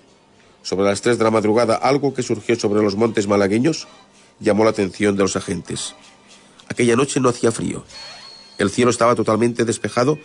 Sobre 0.63 0.87
las 0.87 1.01
tres 1.01 1.19
de 1.19 1.25
la 1.25 1.31
madrugada, 1.31 1.77
algo 1.77 2.13
que 2.13 2.23
surgió 2.23 2.57
sobre 2.57 2.83
los 2.83 2.97
montes 2.97 3.27
malagueños 3.27 3.89
llamó 4.41 4.65
la 4.65 4.71
atención 4.71 5.17
de 5.17 5.23
los 5.23 5.37
agentes. 5.37 5.95
Aquella 6.69 6.97
noche 6.97 7.21
no 7.21 7.29
hacía 7.29 7.53
frío. 7.53 7.85
El 8.59 8.71
cielo 8.71 8.91
estaba 8.91 9.15
totalmente 9.15 9.65
despejado 9.65 10.19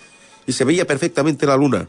y 0.46 0.54
se 0.54 0.66
veía 0.66 0.86
perfectamente 0.86 1.46
la 1.46 1.58
luna. 1.58 1.88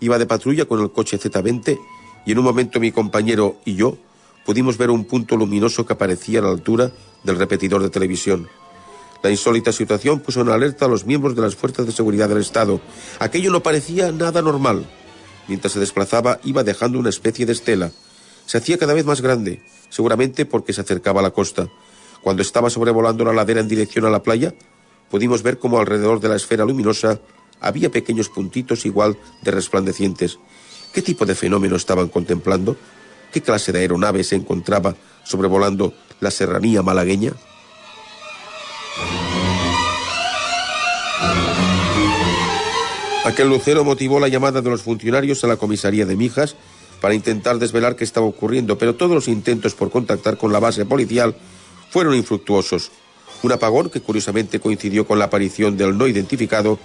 Iba 0.00 0.18
de 0.18 0.26
patrulla 0.26 0.66
con 0.66 0.80
el 0.80 0.92
coche 0.92 1.18
Z20 1.18 1.78
y 2.24 2.32
en 2.32 2.38
un 2.38 2.44
momento 2.44 2.80
mi 2.80 2.92
compañero 2.92 3.56
y 3.64 3.74
yo 3.74 3.96
pudimos 4.44 4.78
ver 4.78 4.90
un 4.90 5.04
punto 5.04 5.36
luminoso 5.36 5.84
que 5.84 5.92
aparecía 5.92 6.38
a 6.38 6.42
la 6.42 6.50
altura 6.50 6.92
del 7.24 7.36
repetidor 7.36 7.82
de 7.82 7.90
televisión. 7.90 8.48
La 9.22 9.30
insólita 9.30 9.72
situación 9.72 10.20
puso 10.20 10.40
en 10.42 10.50
alerta 10.50 10.84
a 10.84 10.88
los 10.88 11.04
miembros 11.04 11.34
de 11.34 11.42
las 11.42 11.56
fuerzas 11.56 11.86
de 11.86 11.92
seguridad 11.92 12.28
del 12.28 12.38
Estado. 12.38 12.80
Aquello 13.18 13.50
no 13.50 13.62
parecía 13.62 14.12
nada 14.12 14.40
normal. 14.42 14.86
Mientras 15.48 15.72
se 15.72 15.80
desplazaba 15.80 16.40
iba 16.44 16.64
dejando 16.64 16.98
una 16.98 17.10
especie 17.10 17.46
de 17.46 17.52
estela. 17.52 17.92
Se 18.46 18.58
hacía 18.58 18.78
cada 18.78 18.94
vez 18.94 19.04
más 19.04 19.20
grande, 19.20 19.62
seguramente 19.88 20.46
porque 20.46 20.72
se 20.72 20.80
acercaba 20.80 21.20
a 21.20 21.22
la 21.22 21.30
costa. 21.30 21.68
Cuando 22.22 22.42
estaba 22.42 22.70
sobrevolando 22.70 23.24
la 23.24 23.32
ladera 23.32 23.60
en 23.60 23.68
dirección 23.68 24.04
a 24.04 24.10
la 24.10 24.22
playa, 24.22 24.54
pudimos 25.10 25.42
ver 25.42 25.58
cómo 25.58 25.78
alrededor 25.78 26.20
de 26.20 26.28
la 26.28 26.36
esfera 26.36 26.64
luminosa 26.64 27.20
había 27.60 27.90
pequeños 27.90 28.28
puntitos 28.28 28.86
igual 28.86 29.16
de 29.42 29.50
resplandecientes. 29.50 30.38
¿Qué 30.92 31.02
tipo 31.02 31.26
de 31.26 31.34
fenómeno 31.34 31.76
estaban 31.76 32.08
contemplando? 32.08 32.76
¿Qué 33.32 33.42
clase 33.42 33.72
de 33.72 33.80
aeronave 33.80 34.24
se 34.24 34.36
encontraba 34.36 34.96
sobrevolando 35.24 35.94
la 36.20 36.30
serranía 36.30 36.82
malagueña? 36.82 37.32
Aquel 43.26 43.48
lucero 43.48 43.82
motivó 43.82 44.20
la 44.20 44.28
llamada 44.28 44.62
de 44.62 44.70
los 44.70 44.82
funcionarios 44.82 45.42
a 45.42 45.48
la 45.48 45.56
comisaría 45.56 46.06
de 46.06 46.14
Mijas 46.14 46.54
para 47.00 47.12
intentar 47.12 47.58
desvelar 47.58 47.96
qué 47.96 48.04
estaba 48.04 48.24
ocurriendo, 48.24 48.78
pero 48.78 48.94
todos 48.94 49.16
los 49.16 49.26
intentos 49.26 49.74
por 49.74 49.90
contactar 49.90 50.38
con 50.38 50.52
la 50.52 50.60
base 50.60 50.86
policial 50.86 51.34
fueron 51.90 52.14
infructuosos. 52.14 52.92
Un 53.42 53.50
apagón, 53.50 53.90
que 53.90 54.00
curiosamente 54.00 54.60
coincidió 54.60 55.08
con 55.08 55.18
la 55.18 55.24
aparición 55.24 55.76
del 55.76 55.98
no 55.98 56.06
identificado, 56.06 56.78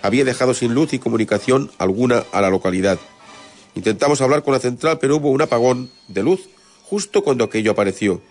había 0.00 0.24
dejado 0.24 0.54
sin 0.54 0.72
luz 0.72 0.92
y 0.92 1.00
comunicación 1.00 1.68
alguna 1.78 2.22
a 2.30 2.40
la 2.42 2.48
localidad. 2.48 3.00
Intentamos 3.74 4.20
hablar 4.20 4.44
con 4.44 4.54
la 4.54 4.60
central, 4.60 5.00
pero 5.00 5.16
hubo 5.16 5.30
un 5.30 5.42
apagón 5.42 5.90
de 6.06 6.22
luz 6.22 6.48
justo 6.84 7.24
cuando 7.24 7.42
aquello 7.42 7.72
apareció. 7.72 8.22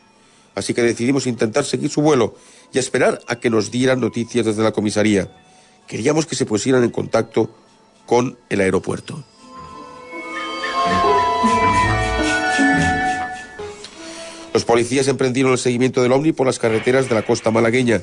Así 0.56 0.74
que 0.74 0.84
decidimos 0.84 1.28
intentar 1.28 1.66
seguir 1.66 1.90
su 1.90 2.02
vuelo 2.02 2.34
y 2.72 2.80
esperar 2.80 3.20
a 3.28 3.36
que 3.42 3.50
nos 3.50 3.72
dieran 3.72 4.00
noticias 4.00 4.46
desde 4.46 4.64
la 4.64 4.72
comisaría. 4.72 5.30
Queríamos 5.88 6.26
que 6.26 6.36
se 6.36 6.46
pusieran 6.46 6.84
en 6.84 6.90
contacto 6.90 7.50
con 8.06 8.38
el 8.50 8.62
aeropuerto. 8.62 9.24
Los 14.54 14.66
policías 14.66 15.08
emprendieron 15.08 15.52
el 15.52 15.58
seguimiento 15.60 16.02
del 16.02 16.12
ovni 16.12 16.34
por 16.34 16.48
las 16.48 16.60
carreteras 16.60 17.08
de 17.08 17.16
la 17.16 17.22
costa 17.22 17.52
malagueña. 17.52 18.02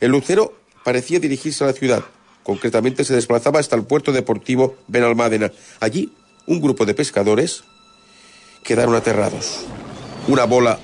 El 0.00 0.12
lucero 0.12 0.54
parecía 0.84 1.18
dirigirse 1.18 1.64
a 1.64 1.66
la 1.66 1.72
ciudad. 1.72 2.04
Concretamente 2.42 3.04
se 3.04 3.14
desplazaba 3.14 3.58
hasta 3.58 3.74
el 3.74 3.84
puerto 3.84 4.12
deportivo 4.12 4.76
Benalmádena. 4.86 5.50
Allí, 5.80 6.12
un 6.46 6.60
grupo 6.60 6.86
de 6.86 6.94
pescadores 6.94 7.64
quedaron 8.62 8.94
aterrados. 8.94 9.64
Una 10.28 10.44
bola 10.44 10.78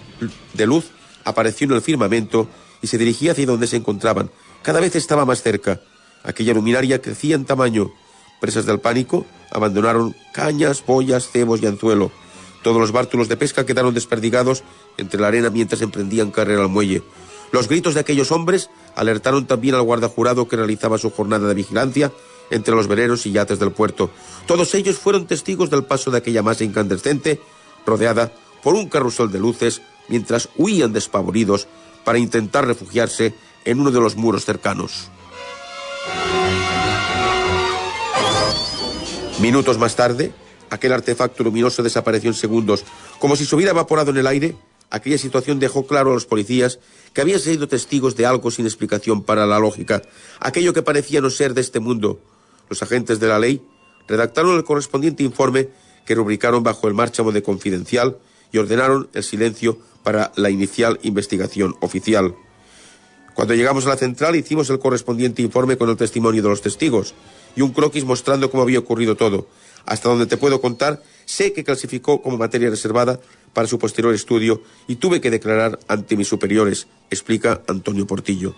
de 0.54 0.66
luz 0.66 0.90
apareció 1.24 1.66
en 1.66 1.74
el 1.74 1.82
firmamento 1.82 2.48
y 2.82 2.88
se 2.88 2.98
dirigía 2.98 3.32
hacia 3.32 3.46
donde 3.46 3.68
se 3.68 3.76
encontraban. 3.76 4.30
Cada 4.62 4.80
vez 4.80 4.96
estaba 4.96 5.24
más 5.24 5.42
cerca. 5.42 5.80
Aquella 6.24 6.54
luminaria 6.54 7.00
crecía 7.00 7.34
en 7.34 7.44
tamaño. 7.44 7.92
Presas 8.40 8.66
del 8.66 8.80
pánico, 8.80 9.26
abandonaron 9.50 10.14
cañas, 10.32 10.84
boyas, 10.84 11.30
cebos 11.30 11.62
y 11.62 11.66
anzuelo. 11.66 12.10
Todos 12.62 12.80
los 12.80 12.92
bártulos 12.92 13.28
de 13.28 13.36
pesca 13.36 13.66
quedaron 13.66 13.94
desperdigados 13.94 14.62
entre 14.96 15.20
la 15.20 15.28
arena 15.28 15.50
mientras 15.50 15.82
emprendían 15.82 16.30
carrera 16.30 16.62
al 16.62 16.68
muelle. 16.68 17.02
Los 17.50 17.68
gritos 17.68 17.94
de 17.94 18.00
aquellos 18.00 18.32
hombres 18.32 18.70
alertaron 18.94 19.46
también 19.46 19.74
al 19.74 19.82
guardajurado 19.82 20.48
que 20.48 20.56
realizaba 20.56 20.98
su 20.98 21.10
jornada 21.10 21.48
de 21.48 21.54
vigilancia 21.54 22.12
entre 22.50 22.74
los 22.74 22.86
veleros 22.86 23.26
y 23.26 23.32
yates 23.32 23.58
del 23.58 23.72
puerto. 23.72 24.10
Todos 24.46 24.74
ellos 24.74 24.98
fueron 24.98 25.26
testigos 25.26 25.70
del 25.70 25.84
paso 25.84 26.10
de 26.10 26.18
aquella 26.18 26.42
masa 26.42 26.64
incandescente, 26.64 27.40
rodeada 27.84 28.32
por 28.62 28.74
un 28.74 28.88
carrusel 28.88 29.30
de 29.30 29.38
luces, 29.38 29.82
mientras 30.08 30.48
huían 30.56 30.92
despavoridos 30.92 31.66
para 32.04 32.18
intentar 32.18 32.66
refugiarse 32.66 33.34
en 33.64 33.80
uno 33.80 33.90
de 33.90 34.00
los 34.00 34.16
muros 34.16 34.44
cercanos. 34.44 35.10
Minutos 39.42 39.76
más 39.76 39.96
tarde, 39.96 40.32
aquel 40.70 40.92
artefacto 40.92 41.42
luminoso 41.42 41.82
desapareció 41.82 42.30
en 42.30 42.34
segundos. 42.34 42.84
Como 43.18 43.34
si 43.34 43.44
se 43.44 43.56
hubiera 43.56 43.72
evaporado 43.72 44.12
en 44.12 44.18
el 44.18 44.28
aire, 44.28 44.54
aquella 44.88 45.18
situación 45.18 45.58
dejó 45.58 45.84
claro 45.84 46.12
a 46.12 46.14
los 46.14 46.26
policías 46.26 46.78
que 47.12 47.22
habían 47.22 47.40
sido 47.40 47.66
testigos 47.66 48.14
de 48.14 48.24
algo 48.24 48.52
sin 48.52 48.66
explicación 48.66 49.24
para 49.24 49.44
la 49.44 49.58
lógica, 49.58 50.02
aquello 50.38 50.72
que 50.72 50.82
parecía 50.82 51.20
no 51.20 51.28
ser 51.28 51.54
de 51.54 51.60
este 51.60 51.80
mundo. 51.80 52.20
Los 52.68 52.84
agentes 52.84 53.18
de 53.18 53.26
la 53.26 53.40
ley 53.40 53.60
redactaron 54.06 54.54
el 54.54 54.62
correspondiente 54.62 55.24
informe 55.24 55.70
que 56.06 56.14
rubricaron 56.14 56.62
bajo 56.62 56.86
el 56.86 56.94
márchamo 56.94 57.32
de 57.32 57.42
confidencial 57.42 58.18
y 58.52 58.58
ordenaron 58.58 59.08
el 59.12 59.24
silencio 59.24 59.76
para 60.04 60.30
la 60.36 60.50
inicial 60.50 61.00
investigación 61.02 61.74
oficial. 61.80 62.36
Cuando 63.34 63.54
llegamos 63.54 63.86
a 63.86 63.88
la 63.88 63.96
central 63.96 64.36
hicimos 64.36 64.70
el 64.70 64.78
correspondiente 64.78 65.42
informe 65.42 65.76
con 65.76 65.90
el 65.90 65.96
testimonio 65.96 66.44
de 66.44 66.48
los 66.48 66.62
testigos 66.62 67.12
y 67.56 67.62
un 67.62 67.72
croquis 67.72 68.04
mostrando 68.04 68.50
cómo 68.50 68.62
había 68.62 68.78
ocurrido 68.78 69.16
todo. 69.16 69.48
Hasta 69.86 70.08
donde 70.08 70.26
te 70.26 70.36
puedo 70.36 70.60
contar, 70.60 71.02
sé 71.24 71.52
que 71.52 71.64
clasificó 71.64 72.22
como 72.22 72.38
materia 72.38 72.70
reservada 72.70 73.20
para 73.52 73.66
su 73.66 73.78
posterior 73.78 74.14
estudio 74.14 74.62
y 74.86 74.96
tuve 74.96 75.20
que 75.20 75.30
declarar 75.30 75.78
ante 75.88 76.16
mis 76.16 76.28
superiores, 76.28 76.86
explica 77.10 77.62
Antonio 77.66 78.06
Portillo. 78.06 78.54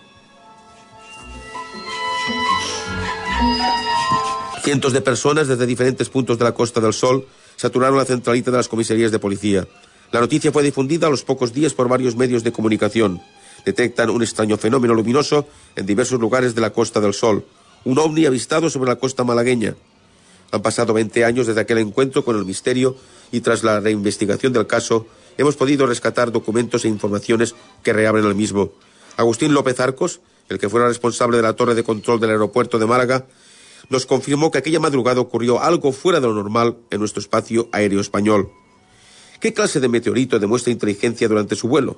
Cientos 4.63 4.93
de 4.93 5.01
personas 5.01 5.47
desde 5.47 5.67
diferentes 5.67 6.09
puntos 6.09 6.39
de 6.39 6.43
la 6.43 6.53
Costa 6.53 6.81
del 6.81 6.93
Sol 6.93 7.27
saturaron 7.55 7.97
la 7.97 8.05
centralita 8.05 8.49
de 8.49 8.57
las 8.57 8.67
comisarías 8.67 9.11
de 9.11 9.19
policía. 9.19 9.67
La 10.11 10.19
noticia 10.19 10.51
fue 10.51 10.63
difundida 10.63 11.07
a 11.07 11.09
los 11.09 11.23
pocos 11.23 11.53
días 11.53 11.73
por 11.73 11.87
varios 11.87 12.15
medios 12.15 12.43
de 12.43 12.51
comunicación. 12.51 13.21
detectan 13.65 14.11
un 14.11 14.21
extraño 14.21 14.57
fenómeno 14.57 14.93
luminoso 14.93 15.47
en 15.75 15.85
diversos 15.85 16.19
lugares 16.19 16.53
de 16.53 16.61
la 16.61 16.69
Costa 16.69 17.01
del 17.01 17.13
Sol, 17.13 17.45
un 17.85 17.97
ovni 17.99 18.25
avistado 18.25 18.69
sobre 18.69 18.89
la 18.89 18.97
costa 18.97 19.23
malagueña. 19.23 19.75
Han 20.51 20.61
pasado 20.61 20.93
20 20.93 21.23
años 21.23 21.47
desde 21.47 21.61
aquel 21.61 21.77
encuentro 21.77 22.25
con 22.25 22.35
el 22.37 22.45
misterio 22.45 22.97
y 23.31 23.41
tras 23.41 23.63
la 23.63 23.79
reinvestigación 23.79 24.53
del 24.53 24.67
caso 24.67 25.07
hemos 25.37 25.55
podido 25.55 25.85
rescatar 25.85 26.31
documentos 26.31 26.85
e 26.85 26.89
informaciones 26.89 27.55
que 27.83 27.93
reabren 27.93 28.25
el 28.25 28.35
mismo. 28.35 28.71
Agustín 29.17 29.53
López 29.53 29.79
Arcos, 29.79 30.21
el 30.49 30.59
que 30.59 30.69
fuera 30.69 30.87
responsable 30.87 31.37
de 31.37 31.43
la 31.43 31.53
torre 31.53 31.75
de 31.75 31.83
control 31.83 32.19
del 32.19 32.31
aeropuerto 32.31 32.79
de 32.79 32.85
Málaga, 32.85 33.25
nos 33.89 34.05
confirmó 34.05 34.51
que 34.51 34.57
aquella 34.57 34.79
madrugada 34.79 35.21
ocurrió 35.21 35.61
algo 35.61 35.91
fuera 35.91 36.19
de 36.19 36.27
lo 36.27 36.33
normal 36.33 36.77
en 36.89 36.99
nuestro 36.99 37.21
espacio 37.21 37.69
aéreo 37.71 38.01
español. 38.01 38.49
¿Qué 39.39 39.53
clase 39.53 39.79
de 39.79 39.89
meteorito 39.89 40.39
demuestra 40.39 40.71
inteligencia 40.71 41.27
durante 41.27 41.55
su 41.55 41.67
vuelo? 41.67 41.97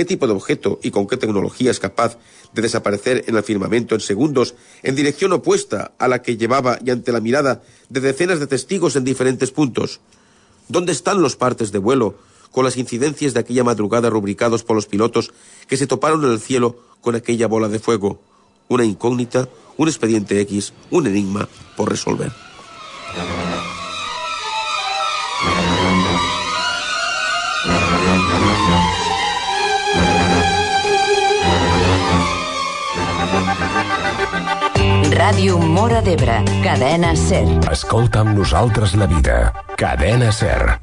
¿Qué 0.00 0.06
tipo 0.06 0.26
de 0.26 0.32
objeto 0.32 0.80
y 0.82 0.90
con 0.92 1.06
qué 1.06 1.18
tecnología 1.18 1.70
es 1.70 1.78
capaz 1.78 2.16
de 2.54 2.62
desaparecer 2.62 3.22
en 3.26 3.36
el 3.36 3.42
firmamento 3.42 3.94
en 3.94 4.00
segundos 4.00 4.54
en 4.82 4.96
dirección 4.96 5.30
opuesta 5.34 5.92
a 5.98 6.08
la 6.08 6.22
que 6.22 6.38
llevaba 6.38 6.78
y 6.82 6.88
ante 6.88 7.12
la 7.12 7.20
mirada 7.20 7.60
de 7.90 8.00
decenas 8.00 8.40
de 8.40 8.46
testigos 8.46 8.96
en 8.96 9.04
diferentes 9.04 9.50
puntos? 9.50 10.00
¿Dónde 10.68 10.92
están 10.92 11.20
los 11.20 11.36
partes 11.36 11.70
de 11.70 11.80
vuelo 11.80 12.14
con 12.50 12.64
las 12.64 12.78
incidencias 12.78 13.34
de 13.34 13.40
aquella 13.40 13.62
madrugada 13.62 14.08
rubricados 14.08 14.64
por 14.64 14.74
los 14.74 14.86
pilotos 14.86 15.34
que 15.68 15.76
se 15.76 15.86
toparon 15.86 16.24
en 16.24 16.30
el 16.30 16.40
cielo 16.40 16.80
con 17.02 17.14
aquella 17.14 17.46
bola 17.46 17.68
de 17.68 17.78
fuego? 17.78 18.22
Una 18.68 18.86
incógnita, 18.86 19.50
un 19.76 19.88
expediente 19.88 20.40
X, 20.40 20.72
un 20.90 21.08
enigma 21.08 21.46
por 21.76 21.90
resolver. 21.90 22.32
Ràdio 35.20 35.58
Mora 35.60 35.98
d'Ebre, 36.00 36.38
cadena 36.64 37.10
SER. 37.12 37.58
Escolta 37.68 38.22
amb 38.22 38.38
nosaltres 38.38 38.94
la 38.96 39.04
vida. 39.04 39.34
Cadena 39.76 40.30
SER. 40.32 40.78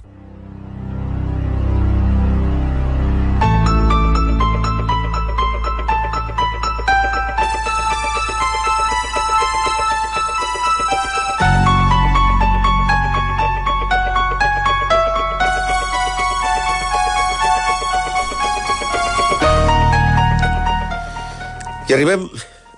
I 21.90 21.98
arribem, 21.98 22.30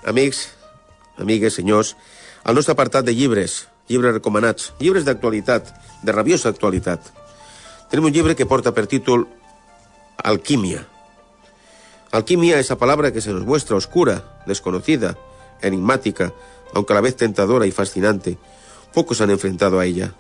amics, 0.08 0.46
amigues, 1.20 1.56
senyors, 1.56 1.96
al 2.44 2.56
nostre 2.56 2.74
apartat 2.74 3.06
de 3.06 3.16
llibres, 3.16 3.68
llibres 3.88 4.14
recomanats, 4.14 4.74
llibres 4.80 5.06
d'actualitat, 5.06 5.74
de 6.04 6.12
rabiosa 6.12 6.50
actualitat. 6.50 7.02
Tenim 7.90 8.06
un 8.06 8.14
llibre 8.14 8.36
que 8.36 8.46
porta 8.46 8.74
per 8.74 8.88
títol 8.88 9.28
Alquimia. 10.24 10.86
Alquimia, 12.12 12.60
esa 12.60 12.78
palabra 12.78 13.12
que 13.12 13.22
se 13.22 13.34
nos 13.34 13.46
muestra 13.46 13.78
oscura, 13.78 14.42
desconocida, 14.46 15.18
enigmática, 15.62 16.34
aunque 16.74 16.94
a 16.94 16.96
la 16.96 17.02
vez 17.02 17.16
tentadora 17.16 17.66
y 17.66 17.72
fascinante. 17.72 18.38
Pocos 18.94 19.22
han 19.22 19.30
enfrentado 19.30 19.80
a 19.80 19.86
ella. 19.86 20.14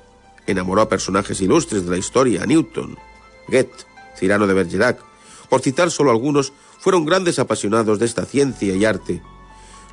Enamoró 0.47 0.82
a 0.82 0.89
personajes 0.89 1.41
ilustres 1.41 1.86
de 1.86 1.91
la 1.91 1.97
historia, 1.97 2.45
Newton, 2.45 2.97
Goethe, 3.47 3.86
Cirano 4.18 4.47
de 4.47 4.54
Bergerac. 4.54 5.00
Por 5.50 5.62
citar 5.62 5.91
solo 5.91 6.12
algunos, 6.12 6.54
fueron 6.80 7.06
grandes 7.06 7.39
apasionados 7.39 8.00
de 8.00 8.06
esta 8.06 8.26
ciencia 8.26 8.76
y 8.76 8.86
arte. 8.86 9.22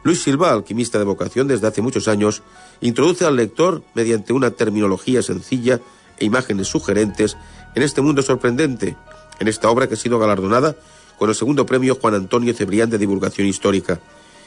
Luis 0.02 0.22
Silva, 0.22 0.52
alquimista 0.52 0.98
de 0.98 1.04
vocación 1.04 1.48
desde 1.48 1.66
hace 1.66 1.82
muchos 1.82 2.08
años, 2.08 2.42
introduce 2.80 3.24
al 3.24 3.36
lector, 3.36 3.82
mediante 3.94 4.32
una 4.32 4.50
terminología 4.50 5.22
sencilla 5.22 5.80
e 6.18 6.24
imágenes 6.24 6.68
sugerentes, 6.68 7.36
en 7.74 7.82
este 7.82 8.00
mundo 8.00 8.22
sorprendente, 8.22 8.96
en 9.38 9.48
esta 9.48 9.68
obra 9.68 9.88
que 9.88 9.94
ha 9.94 9.98
sido 9.98 10.18
galardonada 10.18 10.76
con 11.18 11.28
el 11.28 11.34
segundo 11.34 11.66
premio 11.66 11.96
Juan 12.00 12.14
Antonio 12.14 12.54
Cebrián 12.54 12.90
de 12.90 12.98
Divulgación 12.98 13.46
Histórica. 13.46 14.00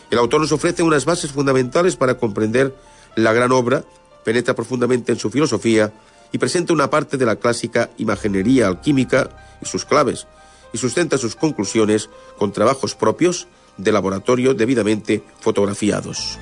El 0.09 0.17
autor 0.17 0.41
nos 0.41 0.51
ofrece 0.51 0.83
unas 0.83 1.05
bases 1.05 1.31
fundamentales 1.31 1.95
para 1.95 2.17
comprender 2.17 2.75
la 3.15 3.33
gran 3.33 3.51
obra, 3.51 3.83
penetra 4.23 4.55
profundamente 4.55 5.11
en 5.11 5.19
su 5.19 5.29
filosofía 5.29 5.91
y 6.31 6.37
presenta 6.37 6.73
una 6.73 6.89
parte 6.89 7.17
de 7.17 7.25
la 7.25 7.35
clásica 7.35 7.89
imaginería 7.97 8.67
alquímica 8.67 9.57
y 9.61 9.65
sus 9.65 9.85
claves, 9.85 10.27
y 10.73 10.77
sustenta 10.77 11.17
sus 11.17 11.35
conclusiones 11.35 12.09
con 12.37 12.51
trabajos 12.51 12.95
propios 12.95 13.47
de 13.79 13.91
laboratorio 13.91 14.53
debidamente 14.53 15.23
fotografiados. 15.39 16.37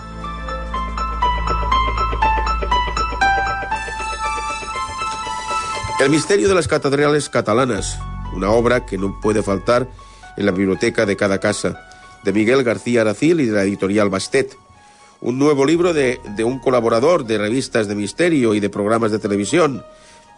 El 5.99 6.11
misterio 6.11 6.47
de 6.47 6.53
las 6.53 6.67
catedrales 6.67 7.27
catalanas, 7.27 7.97
una 8.33 8.51
obra 8.51 8.85
que 8.85 8.99
no 8.99 9.19
puede 9.19 9.41
faltar 9.41 9.89
en 10.37 10.45
la 10.45 10.51
biblioteca 10.51 11.07
de 11.07 11.15
cada 11.15 11.39
casa, 11.39 11.87
de 12.23 12.33
Miguel 12.33 12.63
García 12.63 13.01
Aracil 13.01 13.39
y 13.41 13.45
de 13.45 13.53
la 13.53 13.63
editorial 13.63 14.09
Bastet. 14.09 14.55
Un 15.21 15.39
nuevo 15.39 15.65
libro 15.65 15.93
de, 15.93 16.19
un 16.43 16.59
colaborador 16.59 17.25
de 17.25 17.39
revistas 17.39 17.87
de 17.87 17.95
misterio 17.95 18.53
y 18.53 18.59
de 18.59 18.69
programas 18.69 19.11
de 19.11 19.17
televisión, 19.17 19.83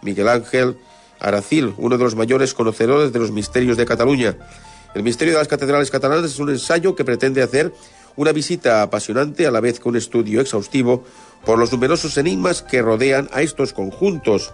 Miguel 0.00 0.28
Ángel 0.28 0.78
Aracil, 1.18 1.74
uno 1.76 1.98
de 1.98 2.04
los 2.04 2.16
mayores 2.16 2.54
conocedores 2.54 3.12
de 3.12 3.18
los 3.18 3.30
misterios 3.30 3.76
de 3.76 3.84
Cataluña. 3.84 4.38
El 4.94 5.02
misterio 5.02 5.34
de 5.34 5.38
las 5.38 5.48
catedrales 5.48 5.90
catalanas 5.90 6.32
es 6.32 6.38
un 6.38 6.50
ensayo 6.50 6.96
que 6.96 7.04
pretende 7.04 7.42
hacer 7.42 7.72
una 8.16 8.32
visita 8.32 8.82
apasionante 8.82 9.46
a 9.46 9.50
la 9.50 9.60
vez 9.60 9.78
que 9.78 9.88
un 9.88 9.96
estudio 9.96 10.40
exhaustivo 10.40 11.04
por 11.44 11.58
los 11.58 11.72
numerosos 11.72 12.18
enigmas 12.18 12.62
que 12.62 12.82
rodean 12.82 13.28
a 13.32 13.42
estos 13.42 13.72
conjuntos 13.72 14.50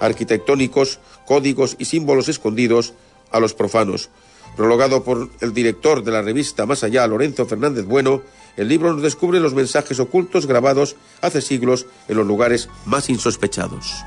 arquitectónicos, 0.00 1.00
códigos 1.26 1.76
y 1.78 1.86
símbolos 1.86 2.28
escondidos 2.28 2.92
a 3.30 3.40
los 3.40 3.54
profanos. 3.54 4.10
Prologado 4.56 5.04
por 5.04 5.30
el 5.40 5.54
director 5.54 6.02
de 6.02 6.10
la 6.10 6.22
revista 6.22 6.66
Más 6.66 6.84
Allá, 6.84 7.06
Lorenzo 7.06 7.46
Fernández 7.46 7.84
Bueno, 7.84 8.22
el 8.56 8.68
libro 8.68 8.92
nos 8.92 9.02
descubre 9.02 9.40
los 9.40 9.54
mensajes 9.54 10.00
ocultos 10.00 10.46
grabados 10.46 10.96
hace 11.20 11.40
siglos 11.40 11.86
en 12.08 12.16
los 12.16 12.26
lugares 12.26 12.68
más 12.84 13.08
insospechados. 13.08 14.04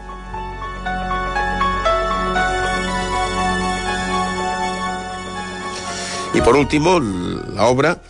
Y 6.34 6.42
por 6.42 6.56
último, 6.56 7.00
la 7.00 7.66
obra 7.66 8.02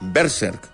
Berserk. 0.00 0.68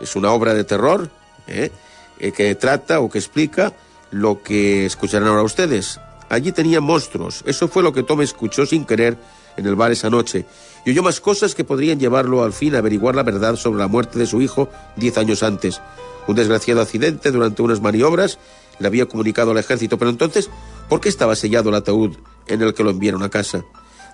Es 0.00 0.16
una 0.16 0.32
obra 0.32 0.54
de 0.54 0.64
terror 0.64 1.10
¿eh? 1.46 1.70
Eh, 2.18 2.32
que 2.32 2.54
trata 2.54 3.00
o 3.00 3.10
que 3.10 3.18
explica 3.18 3.74
lo 4.10 4.42
que 4.42 4.86
escucharán 4.86 5.28
ahora 5.28 5.42
ustedes. 5.42 6.00
Allí 6.30 6.52
tenía 6.52 6.80
monstruos. 6.80 7.42
Eso 7.46 7.68
fue 7.68 7.82
lo 7.82 7.92
que 7.92 8.02
Tom 8.02 8.22
escuchó 8.22 8.64
sin 8.64 8.86
querer 8.86 9.18
en 9.56 9.66
el 9.66 9.74
bar 9.74 9.92
esa 9.92 10.08
noche. 10.08 10.46
Y 10.86 10.90
oyó 10.90 11.02
más 11.02 11.20
cosas 11.20 11.54
que 11.54 11.64
podrían 11.64 12.00
llevarlo 12.00 12.42
al 12.42 12.54
fin 12.54 12.74
a 12.74 12.78
averiguar 12.78 13.14
la 13.14 13.22
verdad 13.22 13.56
sobre 13.56 13.80
la 13.80 13.88
muerte 13.88 14.18
de 14.18 14.26
su 14.26 14.40
hijo 14.40 14.70
diez 14.96 15.18
años 15.18 15.42
antes. 15.42 15.82
Un 16.26 16.36
desgraciado 16.36 16.80
accidente 16.80 17.32
durante 17.32 17.60
unas 17.60 17.82
maniobras 17.82 18.38
le 18.78 18.86
había 18.86 19.06
comunicado 19.06 19.50
al 19.50 19.58
ejército, 19.58 19.98
pero 19.98 20.10
entonces, 20.10 20.48
¿por 20.88 21.00
qué 21.00 21.10
estaba 21.10 21.36
sellado 21.36 21.68
el 21.68 21.74
ataúd 21.74 22.16
en 22.46 22.62
el 22.62 22.72
que 22.72 22.84
lo 22.84 22.90
enviaron 22.90 23.22
a 23.22 23.28
casa? 23.28 23.64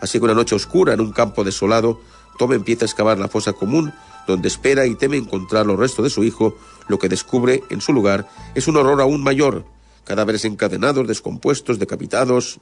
Así 0.00 0.18
que 0.18 0.24
una 0.24 0.34
noche 0.34 0.54
oscura 0.54 0.94
en 0.94 1.00
un 1.00 1.12
campo 1.12 1.44
desolado, 1.44 2.00
Tom 2.36 2.52
empieza 2.52 2.84
a 2.84 2.86
excavar 2.86 3.18
la 3.18 3.28
fosa 3.28 3.52
común, 3.52 3.92
donde 4.26 4.48
espera 4.48 4.86
y 4.86 4.94
teme 4.94 5.16
encontrar 5.16 5.66
los 5.66 5.78
restos 5.78 6.04
de 6.04 6.10
su 6.10 6.24
hijo. 6.24 6.56
Lo 6.88 6.98
que 6.98 7.08
descubre 7.08 7.62
en 7.70 7.80
su 7.80 7.92
lugar 7.92 8.28
es 8.54 8.68
un 8.68 8.76
horror 8.76 9.00
aún 9.00 9.22
mayor. 9.22 9.64
Cadáveres 10.04 10.44
encadenados, 10.44 11.06
descompuestos, 11.06 11.78
decapitados, 11.78 12.60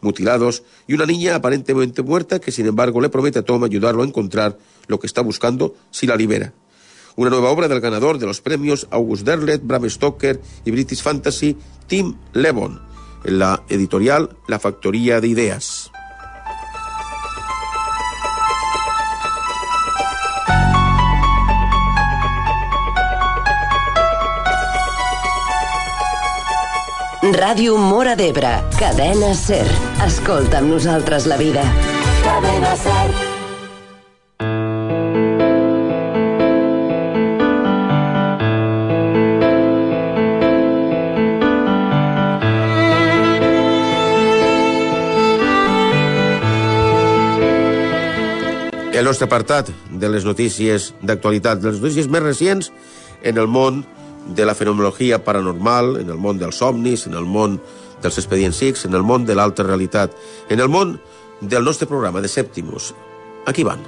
mutilados, 0.00 0.62
y 0.86 0.94
una 0.94 1.06
niña 1.06 1.34
aparentemente 1.34 2.02
muerta 2.02 2.38
que 2.38 2.52
sin 2.52 2.66
embargo 2.66 3.00
le 3.00 3.08
promete 3.08 3.40
a 3.40 3.42
Tom 3.42 3.64
ayudarlo 3.64 4.02
a 4.02 4.06
encontrar 4.06 4.58
lo 4.86 4.98
que 4.98 5.06
está 5.06 5.20
buscando 5.20 5.74
si 5.90 6.06
la 6.06 6.16
libera. 6.16 6.52
Una 7.16 7.30
nueva 7.30 7.50
obra 7.50 7.68
del 7.68 7.80
ganador 7.80 8.18
de 8.18 8.26
los 8.26 8.40
premios 8.40 8.86
August 8.90 9.24
Derlet, 9.24 9.62
Bram 9.62 9.88
Stoker 9.88 10.40
y 10.64 10.70
British 10.70 11.02
Fantasy, 11.02 11.56
Tim 11.86 12.14
Levon, 12.32 12.80
en 13.24 13.38
la 13.38 13.62
editorial 13.68 14.36
La 14.48 14.58
Factoría 14.58 15.20
de 15.20 15.28
Ideas. 15.28 15.79
Ràdio 27.30 27.76
Mora 27.78 28.16
d'Ebre, 28.18 28.50
cadena 28.74 29.30
SER. 29.38 29.66
Escolta 30.02 30.58
amb 30.58 30.72
nosaltres 30.74 31.28
la 31.30 31.36
vida. 31.38 31.62
Cadena 32.24 32.74
SER. 32.76 33.10
el 49.00 49.06
nostre 49.06 49.24
apartat 49.24 49.70
de 49.88 50.08
les 50.12 50.26
notícies 50.28 50.90
d'actualitat, 51.00 51.62
de 51.62 51.70
les 51.70 51.78
notícies 51.80 52.10
més 52.12 52.20
recents 52.20 52.66
en 53.24 53.38
el 53.40 53.46
món 53.48 53.80
de 54.26 54.46
la 54.46 54.54
fenomenologia 54.54 55.24
paranormal, 55.24 55.96
en 56.00 56.10
el 56.10 56.18
món 56.18 56.38
dels 56.38 56.60
somnis, 56.60 57.06
en 57.06 57.14
el 57.14 57.24
món 57.24 57.60
dels 58.02 58.18
expedients 58.18 58.62
X, 58.62 58.84
en 58.84 58.94
el 58.94 59.02
món 59.02 59.26
de 59.26 59.34
l'alta 59.34 59.64
realitat, 59.66 60.14
en 60.48 60.60
el 60.60 60.68
món 60.68 61.00
del 61.40 61.64
nostre 61.64 61.88
programa 61.88 62.20
de 62.20 62.28
Sèptimus. 62.28 62.94
Aquí 63.46 63.64
van. 63.64 63.80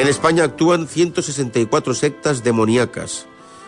En 0.00 0.08
España 0.08 0.44
actúan 0.44 0.88
164 0.88 1.94
sectas 1.94 2.42
demoníacas. 2.42 3.26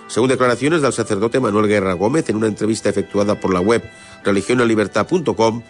Según 0.08 0.30
declaraciones 0.30 0.80
del 0.80 0.92
sacerdote 0.92 1.40
Manuel 1.40 1.68
Guerra 1.68 1.92
Gómez 1.92 2.28
en 2.30 2.36
una 2.36 2.46
entrevista 2.46 2.88
efectuada 2.88 3.38
por 3.38 3.52
la 3.52 3.60
web 3.60 3.82
religionalibertad.com, 4.24 5.62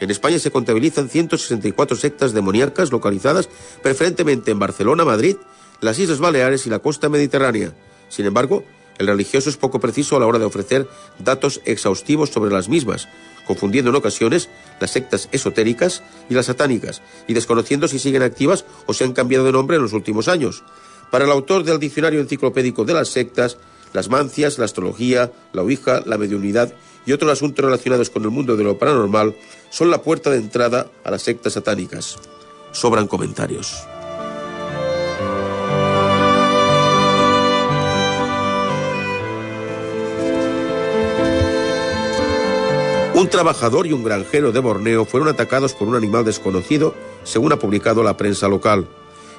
en 0.00 0.10
España 0.10 0.38
se 0.38 0.50
contabilizan 0.50 1.08
164 1.08 1.96
sectas 1.96 2.32
demoníacas 2.32 2.90
localizadas 2.90 3.48
preferentemente 3.82 4.50
en 4.50 4.58
Barcelona, 4.58 5.04
Madrid, 5.04 5.36
las 5.80 5.98
Islas 5.98 6.18
Baleares 6.18 6.66
y 6.66 6.70
la 6.70 6.78
costa 6.78 7.08
mediterránea. 7.08 7.74
Sin 8.08 8.26
embargo, 8.26 8.64
el 8.98 9.06
religioso 9.06 9.48
es 9.48 9.56
poco 9.56 9.80
preciso 9.80 10.16
a 10.16 10.20
la 10.20 10.26
hora 10.26 10.38
de 10.38 10.44
ofrecer 10.44 10.88
datos 11.18 11.60
exhaustivos 11.64 12.30
sobre 12.30 12.50
las 12.50 12.68
mismas, 12.68 13.08
confundiendo 13.46 13.90
en 13.90 13.96
ocasiones 13.96 14.50
las 14.78 14.90
sectas 14.90 15.28
esotéricas 15.32 16.02
y 16.28 16.34
las 16.34 16.46
satánicas, 16.46 17.02
y 17.26 17.34
desconociendo 17.34 17.88
si 17.88 17.98
siguen 17.98 18.22
activas 18.22 18.64
o 18.86 18.92
se 18.92 19.04
han 19.04 19.12
cambiado 19.12 19.44
de 19.44 19.52
nombre 19.52 19.76
en 19.76 19.82
los 19.82 19.92
últimos 19.92 20.28
años. 20.28 20.64
Para 21.10 21.24
el 21.24 21.30
autor 21.30 21.64
del 21.64 21.78
Diccionario 21.78 22.20
Enciclopédico 22.20 22.84
de 22.84 22.94
las 22.94 23.08
Sectas, 23.08 23.56
las 23.92 24.08
mancias, 24.08 24.58
la 24.58 24.66
astrología, 24.66 25.32
la 25.52 25.62
ouija, 25.62 26.02
la 26.06 26.18
mediunidad 26.18 26.72
y 27.06 27.12
otros 27.12 27.32
asuntos 27.32 27.64
relacionados 27.64 28.10
con 28.10 28.22
el 28.24 28.30
mundo 28.30 28.56
de 28.56 28.64
lo 28.64 28.78
paranormal 28.78 29.34
son 29.70 29.90
la 29.90 30.02
puerta 30.02 30.30
de 30.30 30.36
entrada 30.36 30.86
a 31.04 31.10
las 31.10 31.22
sectas 31.22 31.54
satánicas. 31.54 32.18
Sobran 32.72 33.06
comentarios. 33.06 33.86
Un 43.20 43.28
trabajador 43.28 43.86
y 43.86 43.92
un 43.92 44.02
granjero 44.02 44.50
de 44.50 44.60
Borneo 44.60 45.04
fueron 45.04 45.28
atacados 45.28 45.74
por 45.74 45.88
un 45.88 45.94
animal 45.94 46.24
desconocido, 46.24 46.94
según 47.22 47.52
ha 47.52 47.58
publicado 47.58 48.02
la 48.02 48.16
prensa 48.16 48.48
local. 48.48 48.86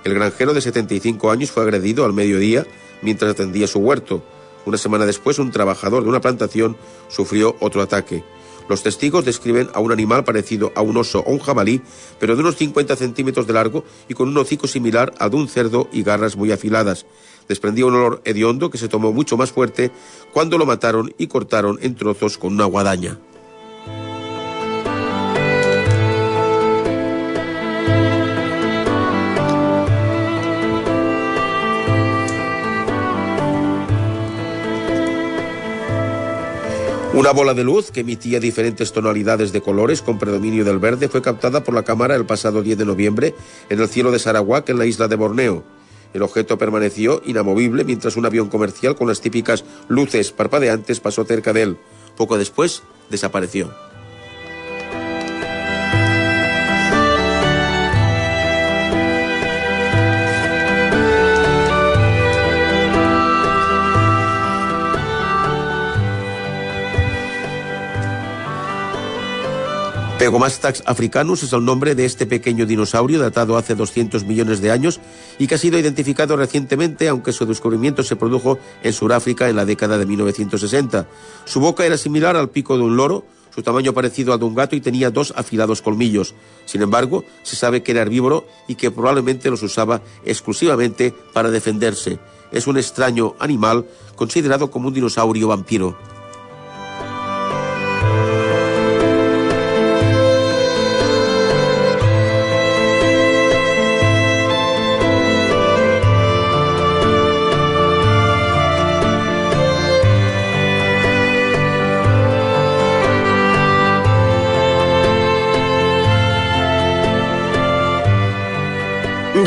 El 0.04 0.14
granjero 0.14 0.54
de 0.54 0.62
75 0.62 1.32
años 1.32 1.50
fue 1.50 1.64
agredido 1.64 2.06
al 2.06 2.14
mediodía 2.14 2.68
mientras 3.02 3.32
atendía 3.32 3.66
su 3.66 3.80
huerto. 3.80 4.22
Una 4.66 4.78
semana 4.78 5.06
después, 5.06 5.40
un 5.40 5.52
trabajador 5.52 6.04
de 6.04 6.10
una 6.10 6.22
plantación 6.22 6.78
sufrió 7.08 7.56
otro 7.60 7.82
ataque. 7.82 8.24
Los 8.70 8.84
testigos 8.84 9.26
describen 9.26 9.70
a 9.74 9.80
un 9.80 9.92
animal 9.92 10.24
parecido 10.24 10.72
a 10.76 10.82
un 10.82 10.96
oso 10.96 11.20
o 11.20 11.32
un 11.32 11.40
jabalí, 11.40 11.82
pero 12.20 12.36
de 12.36 12.42
unos 12.42 12.56
50 12.56 12.96
centímetros 12.96 13.48
de 13.48 13.54
largo 13.54 13.84
y 14.08 14.14
con 14.14 14.30
un 14.30 14.38
hocico 14.38 14.68
similar 14.68 15.14
al 15.20 15.32
de 15.32 15.38
un 15.38 15.48
cerdo 15.48 15.90
y 15.92 16.04
garras 16.04 16.38
muy 16.38 16.52
afiladas. 16.52 17.06
Desprendía 17.48 17.86
un 17.86 17.96
olor 17.96 18.22
hediondo 18.24 18.70
que 18.70 18.78
se 18.78 18.88
tomó 18.88 19.12
mucho 19.12 19.36
más 19.36 19.52
fuerte 19.52 19.92
cuando 20.32 20.58
lo 20.58 20.66
mataron 20.66 21.14
y 21.18 21.28
cortaron 21.28 21.80
en 21.82 21.96
trozos 21.96 22.38
con 22.38 22.54
una 22.54 22.66
guadaña. 22.66 23.20
Una 37.14 37.32
bola 37.32 37.54
de 37.54 37.66
luz 37.66 37.92
que 37.92 38.00
emitía 38.00 38.40
diferentes 38.40 38.94
tonalidades 38.94 39.52
de 39.52 39.60
colores 39.62 40.02
con 40.02 40.18
predominio 40.18 40.64
del 40.64 40.80
verde 40.80 41.10
fue 41.10 41.22
captada 41.22 41.62
por 41.62 41.76
la 41.76 41.84
cámara 41.84 42.16
el 42.16 42.26
pasado 42.26 42.62
10 42.62 42.78
de 42.78 42.86
noviembre 42.86 43.36
en 43.70 43.82
el 43.82 43.90
cielo 43.90 44.14
de 44.14 44.20
Sarawak, 44.20 44.70
en 44.70 44.80
la 44.80 44.86
isla 44.86 45.10
de 45.10 45.18
Borneo. 45.18 45.62
El 46.14 46.22
objeto 46.22 46.58
permaneció 46.58 47.22
inamovible 47.26 47.84
mientras 47.84 48.16
un 48.16 48.26
avión 48.26 48.48
comercial 48.48 48.96
con 48.96 49.10
las 49.10 49.20
típicas 49.20 49.66
luces 49.90 50.32
parpadeantes 50.32 51.02
pasó 51.02 51.26
cerca 51.26 51.52
de 51.52 51.64
él. 51.64 51.78
Poco 52.16 52.38
después 52.38 52.82
desapareció. 53.10 53.91
Pegomastax 70.22 70.84
africanus 70.86 71.42
es 71.42 71.52
el 71.52 71.66
nombre 71.66 71.96
de 71.96 72.06
este 72.06 72.28
pequeño 72.28 72.68
dinosaurio 72.68 73.18
datado 73.18 73.58
hace 73.58 73.74
200 73.74 74.24
millones 74.24 74.62
de 74.62 74.70
años 74.70 75.00
y 75.40 75.48
que 75.48 75.56
ha 75.56 75.58
sido 75.58 75.80
identificado 75.80 76.38
recientemente, 76.38 77.08
aunque 77.08 77.32
su 77.32 77.48
descubrimiento 77.48 78.04
se 78.04 78.16
produjo 78.16 78.60
en 78.84 78.94
Sudáfrica 78.94 79.50
en 79.50 79.56
la 79.56 79.66
década 79.66 79.98
de 79.98 80.06
1960. 80.06 81.08
Su 81.46 81.60
boca 81.60 81.88
era 81.88 81.98
similar 81.98 82.36
al 82.36 82.52
pico 82.52 82.78
de 82.78 82.84
un 82.84 82.98
loro, 82.98 83.26
su 83.50 83.64
tamaño 83.64 83.94
parecido 83.94 84.32
al 84.32 84.38
de 84.38 84.46
un 84.46 84.54
gato 84.54 84.76
y 84.76 84.82
tenía 84.82 85.10
dos 85.10 85.34
afilados 85.36 85.82
colmillos. 85.82 86.36
Sin 86.66 86.84
embargo, 86.84 87.26
se 87.42 87.56
sabe 87.56 87.82
que 87.82 87.92
era 87.92 88.04
herbívoro 88.04 88.46
y 88.68 88.76
que 88.76 88.92
probablemente 88.92 89.50
los 89.50 89.64
usaba 89.64 90.04
exclusivamente 90.24 91.16
para 91.34 91.50
defenderse. 91.50 92.20
Es 92.52 92.68
un 92.68 92.78
extraño 92.78 93.34
animal 93.40 93.88
considerado 94.16 94.70
como 94.70 94.90
un 94.90 94.94
dinosaurio 94.94 95.48
vampiro. 95.48 96.11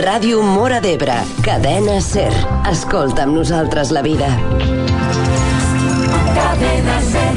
Ràdio 0.00 0.40
Mora 0.42 0.80
d'Ebre, 0.82 1.14
cadena 1.46 2.00
SER. 2.02 2.32
Escolta 2.70 3.22
amb 3.22 3.36
nosaltres 3.38 3.92
la 3.94 4.02
vida. 4.02 4.26
Cadena 6.34 6.96
SER. 7.06 7.34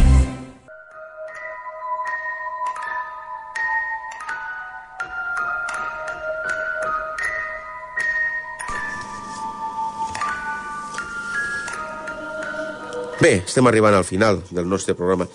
Bé, 13.22 13.34
estem 13.44 13.68
arribant 13.70 13.98
al 13.98 14.06
final 14.08 14.42
del 14.50 14.68
nostre 14.70 14.96
programa. 14.96 15.30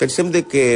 Pensem 0.00 0.32
de 0.32 0.46
que 0.48 0.66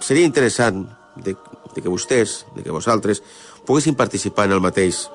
seria 0.00 0.26
interessant 0.26 0.84
de, 1.16 1.34
de 1.74 1.82
que 1.82 1.90
vostès, 1.90 2.44
de 2.56 2.62
que 2.62 2.74
vosaltres, 2.74 3.22
poguessin 3.66 3.96
participar 3.96 4.46
en 4.46 4.56
el 4.56 4.62
mateix. 4.64 5.08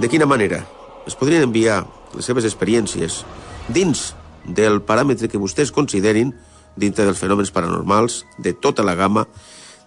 De 0.00 0.08
quina 0.08 0.26
manera? 0.26 0.64
Es 1.06 1.16
podrien 1.16 1.44
enviar 1.44 1.84
les 2.14 2.26
seves 2.26 2.46
experiències 2.48 3.22
dins 3.68 4.12
del 4.44 4.80
paràmetre 4.84 5.28
que 5.28 5.40
vostès 5.40 5.72
considerin, 5.72 6.32
dintre 6.76 7.06
dels 7.06 7.20
fenòmens 7.20 7.52
paranormals, 7.54 8.24
de 8.38 8.52
tota 8.52 8.84
la 8.84 8.96
gamma, 8.98 9.26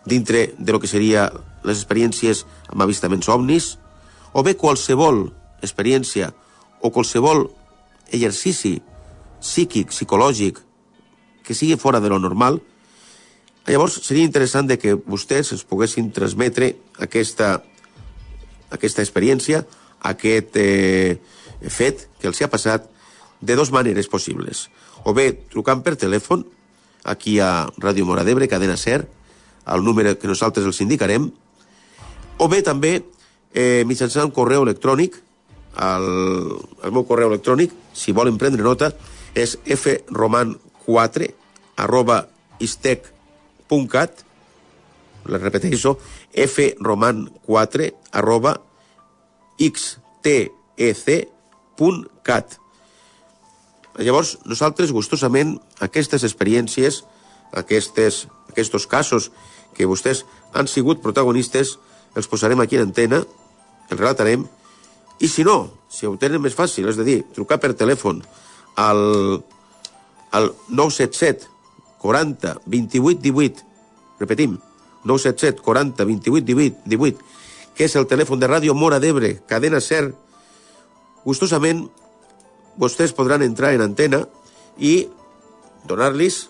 dintre 0.06 0.54
de 0.58 0.72
lo 0.72 0.80
que 0.80 0.88
seria 0.88 1.28
les 1.64 1.78
experiències 1.82 2.46
amb 2.72 2.82
avistaments 2.86 3.28
ovnis, 3.30 3.76
o 4.34 4.44
bé 4.44 4.56
qualsevol 4.56 5.28
experiència 5.62 6.32
o 6.82 6.92
qualsevol 6.94 7.48
exercici 8.14 8.78
psíquic, 9.42 9.92
psicològic, 9.92 10.62
que 11.44 11.56
sigui 11.56 11.78
fora 11.80 12.00
de 12.00 12.10
lo 12.10 12.20
normal, 12.20 12.62
llavors 13.68 14.00
seria 14.04 14.26
interessant 14.26 14.68
de 14.68 14.78
que 14.80 14.96
vostès 14.96 15.52
es 15.56 15.64
poguessin 15.68 16.12
transmetre 16.16 16.74
aquesta, 17.04 17.58
aquesta 18.74 19.04
experiència, 19.04 19.64
aquest 20.08 20.58
eh, 20.60 21.18
fet 21.70 22.08
que 22.22 22.30
els 22.30 22.42
ha 22.42 22.52
passat 22.52 22.88
de 23.42 23.56
dues 23.56 23.72
maneres 23.72 24.08
possibles. 24.08 24.68
O 25.06 25.14
bé 25.14 25.32
trucant 25.52 25.84
per 25.86 25.96
telèfon, 26.00 26.46
aquí 27.04 27.40
a 27.40 27.68
Ràdio 27.78 28.06
Mora 28.06 28.26
d'Ebre, 28.28 28.50
cadena 28.50 28.78
SER, 28.78 29.06
al 29.66 29.84
número 29.84 30.16
que 30.18 30.28
nosaltres 30.28 30.66
els 30.66 30.82
indicarem, 30.82 31.30
o 32.38 32.48
bé 32.48 32.62
també 32.62 33.02
eh, 33.54 33.84
mitjançant 33.88 34.32
correu 34.34 34.64
electrònic, 34.66 35.18
el, 35.78 36.08
el 36.84 36.94
meu 36.94 37.06
correu 37.06 37.32
electrònic, 37.32 37.74
si 37.94 38.14
volen 38.16 38.38
prendre 38.42 38.66
nota, 38.66 38.92
és 39.38 39.58
froman4 39.68 41.28
arroba 41.78 42.24
istec.cat 42.64 44.24
la 45.28 45.38
repeteixo, 45.42 45.98
froman4 46.46 47.92
arroba 48.14 48.54
xtec.cat 49.58 50.08
Llavors, 53.98 54.38
nosaltres, 54.46 54.92
gustosament, 54.94 55.56
aquestes 55.82 56.22
experiències, 56.22 57.02
aquestes, 57.58 58.28
aquests 58.52 58.86
casos 58.86 59.32
que 59.74 59.88
vostès 59.90 60.22
han 60.54 60.70
sigut 60.70 61.02
protagonistes, 61.02 61.80
els 62.14 62.30
posarem 62.30 62.62
aquí 62.62 62.78
en 62.78 62.86
antena, 62.92 63.24
els 63.90 64.00
relatarem, 64.00 64.46
i 65.18 65.28
si 65.28 65.44
no, 65.44 65.72
si 65.90 66.06
ho 66.06 66.14
tenen 66.22 66.44
més 66.44 66.54
fàcil, 66.54 66.90
és 66.90 67.00
a 67.02 67.06
dir, 67.08 67.24
trucar 67.34 67.58
per 67.62 67.74
telèfon 67.74 68.22
al, 68.78 69.42
al 70.38 70.52
977 70.70 71.50
40 72.04 72.54
28 72.70 73.22
18, 73.26 73.66
repetim, 74.22 74.60
977 75.08 75.64
40 75.64 76.06
28 76.06 76.46
18, 76.46 76.84
18, 76.86 77.24
que 77.78 77.88
és 77.88 77.96
el 77.96 78.08
telèfon 78.10 78.42
de 78.42 78.50
Ràdio 78.50 78.76
Mora 78.76 79.00
d'Ebre, 79.00 79.38
cadena 79.48 79.80
SER, 79.82 80.12
gustosament 81.24 81.88
vostès 82.78 83.14
podran 83.16 83.44
entrar 83.46 83.74
en 83.74 83.84
antena 83.86 84.22
i 84.78 85.08
donar-los 85.88 86.48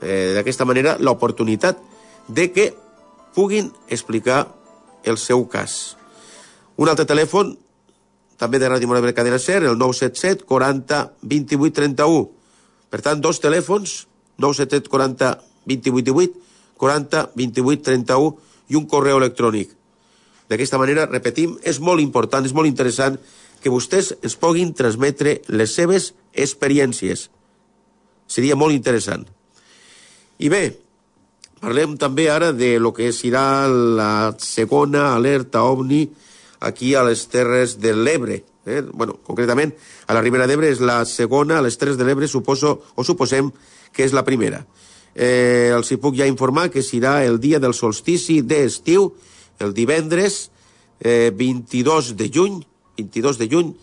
eh, 0.00 0.32
d'aquesta 0.36 0.66
manera 0.68 0.96
l'oportunitat 1.00 1.80
de 2.28 2.50
que 2.52 2.72
puguin 3.34 3.72
explicar 3.88 4.48
el 5.04 5.18
seu 5.18 5.46
cas. 5.48 5.96
Un 6.78 6.88
altre 6.88 7.06
telèfon, 7.08 7.56
també 8.38 8.60
de 8.62 8.68
Ràdio 8.70 8.88
Mora 8.88 9.00
d'Ebre 9.00 9.16
Cadena 9.16 9.38
Ser, 9.42 9.62
el 9.64 9.78
977 9.78 10.46
40 10.46 11.00
28 11.22 11.74
31. 11.74 12.28
Per 12.88 13.00
tant, 13.04 13.20
dos 13.20 13.40
telèfons, 13.42 14.04
977 14.38 14.92
40 14.92 15.32
28 15.66 16.04
18, 16.12 16.47
40 16.78 17.32
28 17.36 17.84
31 17.90 18.32
i 18.68 18.78
un 18.78 18.86
correu 18.86 19.18
electrònic. 19.20 19.74
D'aquesta 20.48 20.80
manera, 20.80 21.08
repetim, 21.10 21.58
és 21.62 21.80
molt 21.80 22.00
important, 22.00 22.44
és 22.44 22.54
molt 22.56 22.68
interessant 22.70 23.18
que 23.60 23.72
vostès 23.72 24.14
ens 24.22 24.36
puguin 24.38 24.72
transmetre 24.76 25.40
les 25.50 25.74
seves 25.74 26.12
experiències. 26.32 27.26
Seria 28.28 28.56
molt 28.56 28.76
interessant. 28.76 29.26
I 30.38 30.48
bé, 30.52 30.62
parlem 31.60 31.96
també 31.98 32.28
ara 32.30 32.52
de 32.54 32.76
lo 32.78 32.94
que 32.94 33.10
serà 33.12 33.66
la 33.68 34.36
segona 34.38 35.10
alerta 35.16 35.64
OVNI 35.66 36.02
aquí 36.60 36.94
a 36.94 37.04
les 37.04 37.26
Terres 37.28 37.78
de 37.82 37.94
l'Ebre. 37.96 38.44
Eh? 38.68 38.82
bueno, 38.92 39.16
concretament, 39.24 39.72
a 40.06 40.14
la 40.14 40.20
Ribera 40.20 40.46
d'Ebre 40.46 40.68
és 40.68 40.80
la 40.84 41.02
segona, 41.08 41.58
a 41.58 41.64
les 41.64 41.78
Terres 41.80 41.96
de 41.96 42.04
l'Ebre 42.04 42.28
suposo, 42.28 42.82
o 42.94 43.04
suposem 43.04 43.50
que 43.92 44.04
és 44.04 44.12
la 44.12 44.24
primera. 44.24 44.62
Eh, 45.18 45.74
els 45.74 45.90
hi 45.90 45.98
puc 45.98 46.14
ja 46.14 46.28
informar 46.30 46.68
que 46.70 46.84
serà 46.86 47.18
el 47.26 47.40
dia 47.42 47.58
del 47.58 47.74
solstici 47.74 48.38
d'estiu, 48.46 49.10
el 49.58 49.74
divendres 49.74 50.44
eh, 51.00 51.34
22 51.34 52.14
de 52.14 52.30
juny, 52.30 52.60
22 53.00 53.40
de 53.40 53.48
juny, 53.50 53.74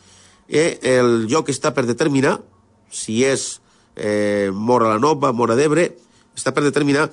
eh, 0.48 0.80
el 0.96 1.28
lloc 1.28 1.52
està 1.52 1.74
per 1.76 1.84
determinar 1.90 2.38
si 2.88 3.20
és 3.28 3.60
eh, 4.00 4.48
Mora 4.54 4.94
la 4.94 5.00
Nova, 5.04 5.34
Mora 5.36 5.60
d'Ebre, 5.60 5.90
està 6.36 6.56
per 6.56 6.64
determinar, 6.64 7.10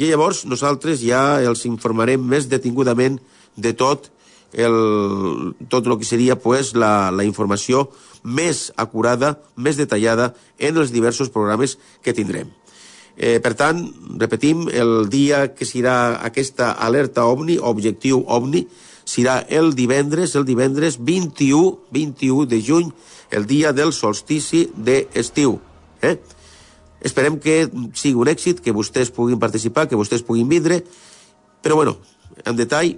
i 0.00 0.08
llavors 0.08 0.44
nosaltres 0.48 1.04
ja 1.04 1.42
els 1.44 1.64
informarem 1.68 2.20
més 2.20 2.48
detingudament 2.48 3.20
de 3.56 3.72
tot 3.76 4.10
el, 4.56 5.52
tot 5.68 5.86
el 5.86 5.98
que 6.00 6.08
seria 6.08 6.36
pues, 6.40 6.72
la, 6.72 7.10
la 7.12 7.24
informació 7.28 7.90
més 8.24 8.70
acurada, 8.76 9.36
més 9.56 9.76
detallada 9.76 10.32
en 10.56 10.80
els 10.80 10.92
diversos 10.92 11.28
programes 11.32 11.76
que 12.00 12.16
tindrem. 12.16 12.48
Eh, 13.16 13.40
per 13.40 13.54
tant, 13.56 13.80
repetim, 14.20 14.66
el 14.68 15.08
dia 15.08 15.54
que 15.56 15.64
serà 15.64 16.20
aquesta 16.26 16.74
alerta 16.84 17.24
OVNI, 17.24 17.56
objectiu 17.64 18.20
OVNI, 18.26 18.66
serà 19.08 19.38
el 19.48 19.72
divendres, 19.78 20.34
el 20.36 20.44
divendres 20.44 20.98
21, 21.00 21.88
21 21.94 22.46
de 22.50 22.60
juny, 22.60 22.90
el 23.30 23.46
dia 23.46 23.72
del 23.72 23.94
solstici 23.96 24.66
d'estiu. 24.76 25.56
Eh? 26.02 26.18
Esperem 27.00 27.38
que 27.40 27.64
sigui 27.94 28.20
un 28.20 28.28
èxit, 28.28 28.60
que 28.60 28.74
vostès 28.76 29.12
puguin 29.14 29.40
participar, 29.40 29.86
que 29.88 29.96
vostès 29.96 30.24
puguin 30.26 30.48
vindre, 30.48 30.82
però 31.62 31.78
bueno, 31.80 31.96
en 32.44 32.56
detall, 32.58 32.96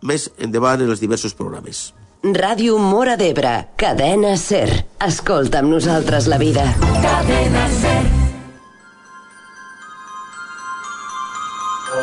més 0.00 0.30
endavant 0.38 0.80
en 0.80 0.88
els 0.88 1.02
diversos 1.02 1.36
programes. 1.36 1.90
Ràdio 2.20 2.76
Mora 2.78 3.16
d'Ebre, 3.16 3.72
cadena 3.80 4.34
SER. 4.36 4.84
Escolta 5.04 5.64
amb 5.64 5.72
nosaltres 5.72 6.28
la 6.28 6.40
vida. 6.40 6.68
Cadena 7.04 7.68
SER. 7.80 8.19
¿Estás 11.90 11.98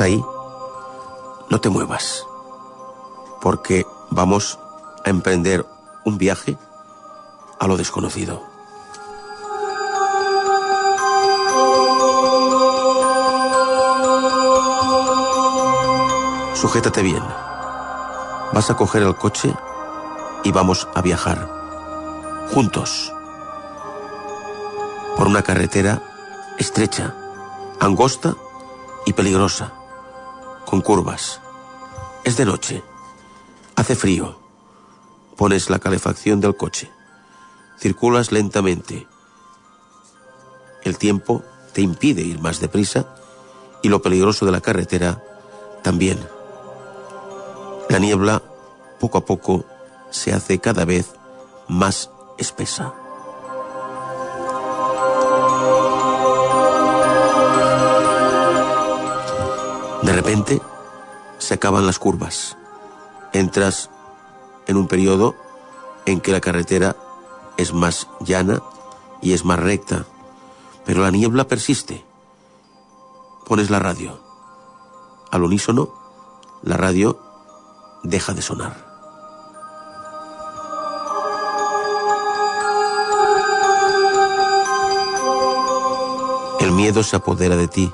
ahí? 0.00 0.24
No 1.50 1.60
te 1.60 1.68
muevas, 1.68 2.24
porque 3.42 3.84
vamos 4.10 4.58
a 5.04 5.10
emprender 5.10 5.66
un 6.06 6.16
viaje 6.16 6.56
a 7.58 7.66
lo 7.66 7.76
desconocido. 7.76 8.47
Sujétate 16.60 17.02
bien. 17.02 17.22
Vas 18.52 18.68
a 18.68 18.74
coger 18.74 19.04
el 19.04 19.14
coche 19.14 19.54
y 20.42 20.50
vamos 20.50 20.88
a 20.92 21.00
viajar 21.02 21.48
juntos 22.52 23.12
por 25.16 25.28
una 25.28 25.42
carretera 25.42 26.02
estrecha, 26.58 27.14
angosta 27.78 28.34
y 29.06 29.12
peligrosa 29.12 29.72
con 30.66 30.80
curvas. 30.80 31.40
Es 32.24 32.36
de 32.36 32.44
noche. 32.44 32.82
Hace 33.76 33.94
frío. 33.94 34.40
Pones 35.36 35.70
la 35.70 35.78
calefacción 35.78 36.40
del 36.40 36.56
coche. 36.56 36.90
Circulas 37.78 38.32
lentamente. 38.32 39.06
El 40.82 40.98
tiempo 40.98 41.44
te 41.72 41.82
impide 41.82 42.22
ir 42.22 42.40
más 42.40 42.58
deprisa 42.58 43.14
y 43.80 43.90
lo 43.90 44.02
peligroso 44.02 44.44
de 44.44 44.50
la 44.50 44.60
carretera 44.60 45.22
también. 45.84 46.18
La 47.88 47.98
niebla, 47.98 48.42
poco 49.00 49.18
a 49.18 49.24
poco, 49.24 49.64
se 50.10 50.34
hace 50.34 50.58
cada 50.58 50.84
vez 50.84 51.14
más 51.68 52.10
espesa. 52.36 52.92
De 60.02 60.12
repente 60.12 60.60
se 61.38 61.54
acaban 61.54 61.86
las 61.86 61.98
curvas. 61.98 62.58
Entras 63.32 63.88
en 64.66 64.76
un 64.76 64.86
periodo 64.86 65.34
en 66.04 66.20
que 66.20 66.32
la 66.32 66.42
carretera 66.42 66.94
es 67.56 67.72
más 67.72 68.08
llana 68.20 68.62
y 69.22 69.32
es 69.32 69.46
más 69.46 69.58
recta, 69.58 70.04
pero 70.84 71.02
la 71.02 71.10
niebla 71.10 71.48
persiste. 71.48 72.04
Pones 73.46 73.70
la 73.70 73.78
radio. 73.78 74.20
Al 75.30 75.42
unísono, 75.42 75.94
la 76.62 76.76
radio 76.76 77.27
deja 78.02 78.32
de 78.32 78.42
sonar. 78.42 78.76
El 86.60 86.72
miedo 86.72 87.02
se 87.02 87.16
apodera 87.16 87.56
de 87.56 87.68
ti. 87.68 87.92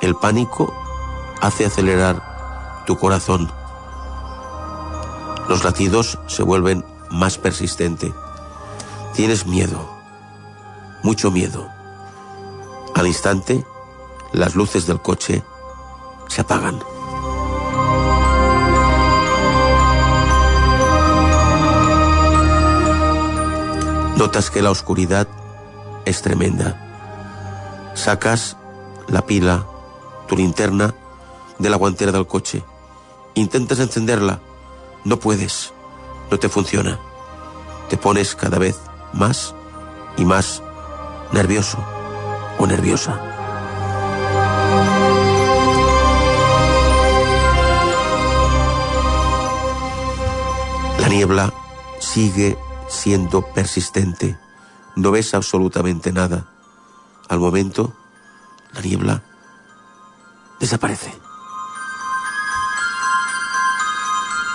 El 0.00 0.14
pánico 0.14 0.72
hace 1.40 1.66
acelerar 1.66 2.84
tu 2.86 2.96
corazón. 2.96 3.50
Los 5.48 5.64
latidos 5.64 6.18
se 6.26 6.42
vuelven 6.42 6.84
más 7.10 7.38
persistentes. 7.38 8.12
Tienes 9.14 9.46
miedo, 9.46 9.78
mucho 11.02 11.30
miedo. 11.30 11.68
Al 12.94 13.06
instante, 13.06 13.64
las 14.32 14.54
luces 14.54 14.86
del 14.86 15.00
coche 15.00 15.42
se 16.28 16.40
apagan. 16.40 16.78
Notas 24.16 24.50
que 24.50 24.62
la 24.62 24.70
oscuridad 24.70 25.28
es 26.06 26.22
tremenda. 26.22 27.92
Sacas 27.94 28.56
la 29.08 29.26
pila, 29.26 29.66
tu 30.26 30.36
linterna, 30.36 30.94
de 31.58 31.68
la 31.68 31.76
guantera 31.76 32.12
del 32.12 32.26
coche. 32.26 32.64
Intentas 33.34 33.78
encenderla. 33.78 34.40
No 35.04 35.18
puedes. 35.18 35.74
No 36.30 36.38
te 36.38 36.48
funciona. 36.48 36.98
Te 37.90 37.98
pones 37.98 38.34
cada 38.34 38.58
vez 38.58 38.80
más 39.12 39.54
y 40.16 40.24
más 40.24 40.62
nervioso 41.32 41.76
o 42.58 42.66
nerviosa. 42.66 43.20
La 50.98 51.08
niebla 51.08 51.52
sigue 51.98 52.56
siendo 52.88 53.42
persistente. 53.42 54.38
No 54.94 55.10
ves 55.10 55.34
absolutamente 55.34 56.12
nada. 56.12 56.48
Al 57.28 57.38
momento, 57.38 57.94
la 58.72 58.80
niebla 58.80 59.22
desaparece. 60.60 61.12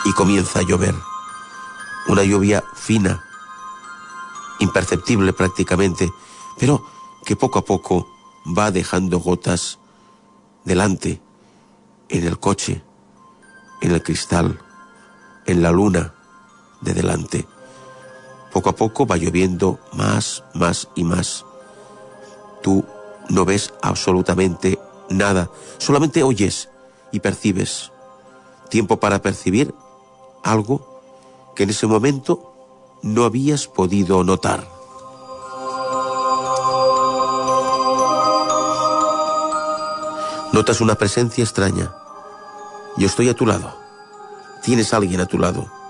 Y 0.06 0.14
comienza 0.14 0.60
a 0.60 0.64
llover. 0.64 0.96
Una 2.08 2.24
lluvia 2.24 2.64
fina, 2.76 3.24
imperceptible 4.60 5.34
prácticamente, 5.34 6.12
pero 6.60 6.84
que 7.26 7.36
poco 7.36 7.60
a 7.60 7.66
poco 7.66 8.08
va 8.58 8.72
dejando 8.72 9.20
gotas 9.20 9.80
delante, 10.64 11.22
en 12.10 12.26
el 12.26 12.40
coche, 12.40 12.84
en 13.82 13.92
el 13.92 14.02
cristal, 14.02 14.60
en 15.46 15.62
la 15.62 15.72
luna 15.72 16.14
de 16.82 16.94
delante. 16.94 17.48
Poco 18.52 18.70
a 18.70 18.76
poco 18.76 19.06
va 19.06 19.18
lloviendo 19.18 19.80
más, 19.94 20.44
más 20.54 20.90
y 20.96 21.04
más. 21.04 21.46
Tú 22.62 22.86
no 23.30 23.46
ves 23.46 23.74
absolutamente 23.82 24.78
nada, 25.10 25.50
solamente 25.78 26.24
oyes 26.24 26.70
y 27.12 27.22
percibes. 27.22 27.92
Tiempo 28.70 29.00
para 29.00 29.22
percibir 29.22 29.74
algo 30.44 31.02
que 31.56 31.64
en 31.64 31.70
ese 31.70 31.88
momento 31.88 32.54
no 33.02 33.24
habías 33.24 33.68
podido 33.68 34.24
notar. 34.24 34.68
Notas 40.52 40.82
una 40.82 40.96
presencia 40.96 41.44
extraña. 41.44 41.96
Yo 42.98 43.08
estoy 43.08 43.30
a 43.30 43.34
tu 43.34 43.46
lado. 43.46 43.74
Tienes 44.62 44.94
a 44.94 44.98
alguien 44.98 45.22
a 45.22 45.26
tu 45.26 45.40
lado 45.40 45.81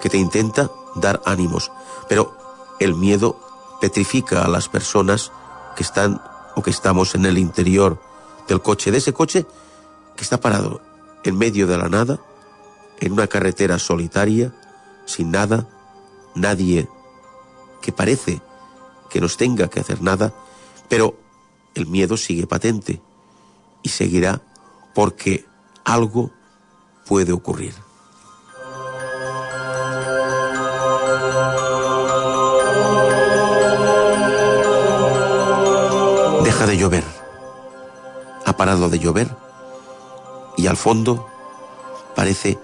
que 0.00 0.08
te 0.08 0.18
intenta 0.18 0.70
dar 0.94 1.20
ánimos, 1.24 1.70
pero 2.08 2.36
el 2.80 2.94
miedo 2.94 3.38
petrifica 3.80 4.44
a 4.44 4.48
las 4.48 4.68
personas 4.68 5.32
que 5.76 5.82
están 5.82 6.22
o 6.56 6.62
que 6.62 6.70
estamos 6.70 7.14
en 7.14 7.26
el 7.26 7.38
interior 7.38 8.00
del 8.48 8.60
coche, 8.62 8.90
de 8.90 8.98
ese 8.98 9.12
coche 9.12 9.46
que 10.16 10.22
está 10.22 10.40
parado 10.40 10.80
en 11.24 11.36
medio 11.36 11.66
de 11.66 11.78
la 11.78 11.88
nada, 11.88 12.20
en 13.00 13.12
una 13.12 13.26
carretera 13.26 13.78
solitaria, 13.78 14.52
sin 15.06 15.30
nada, 15.30 15.68
nadie 16.34 16.88
que 17.80 17.92
parece 17.92 18.40
que 19.10 19.20
nos 19.20 19.36
tenga 19.36 19.68
que 19.68 19.80
hacer 19.80 20.02
nada, 20.02 20.34
pero 20.88 21.16
el 21.74 21.86
miedo 21.86 22.16
sigue 22.16 22.46
patente 22.46 23.00
y 23.82 23.90
seguirá 23.90 24.42
porque 24.94 25.46
algo 25.84 26.30
puede 27.06 27.32
ocurrir. 27.32 27.87
Deja 36.48 36.64
de 36.64 36.78
llover. 36.78 37.04
Ha 38.46 38.56
parado 38.56 38.88
de 38.88 38.98
llover 38.98 39.36
y 40.56 40.66
al 40.66 40.78
fondo 40.78 41.28
parece 42.16 42.58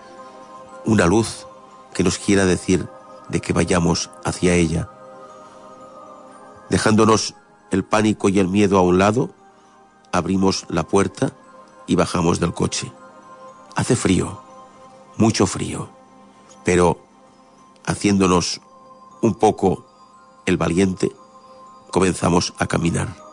una 0.86 1.04
luz 1.04 1.46
que 1.92 2.02
nos 2.02 2.16
quiera 2.16 2.46
decir 2.46 2.88
de 3.28 3.42
que 3.42 3.52
vayamos 3.52 4.10
hacia 4.24 4.54
ella. 4.54 4.88
Dejándonos 6.70 7.34
el 7.70 7.84
pánico 7.84 8.30
y 8.30 8.38
el 8.38 8.48
miedo 8.48 8.78
a 8.78 8.80
un 8.80 8.96
lado, 8.96 9.28
abrimos 10.12 10.64
la 10.70 10.84
puerta 10.84 11.34
y 11.86 11.94
bajamos 11.94 12.40
del 12.40 12.54
coche. 12.54 12.90
Hace 13.76 13.96
frío, 13.96 14.40
mucho 15.18 15.46
frío, 15.46 15.90
pero 16.64 17.04
haciéndonos 17.84 18.62
un 19.20 19.34
poco 19.34 19.84
el 20.46 20.56
valiente, 20.56 21.12
comenzamos 21.90 22.54
a 22.56 22.66
caminar. 22.66 23.23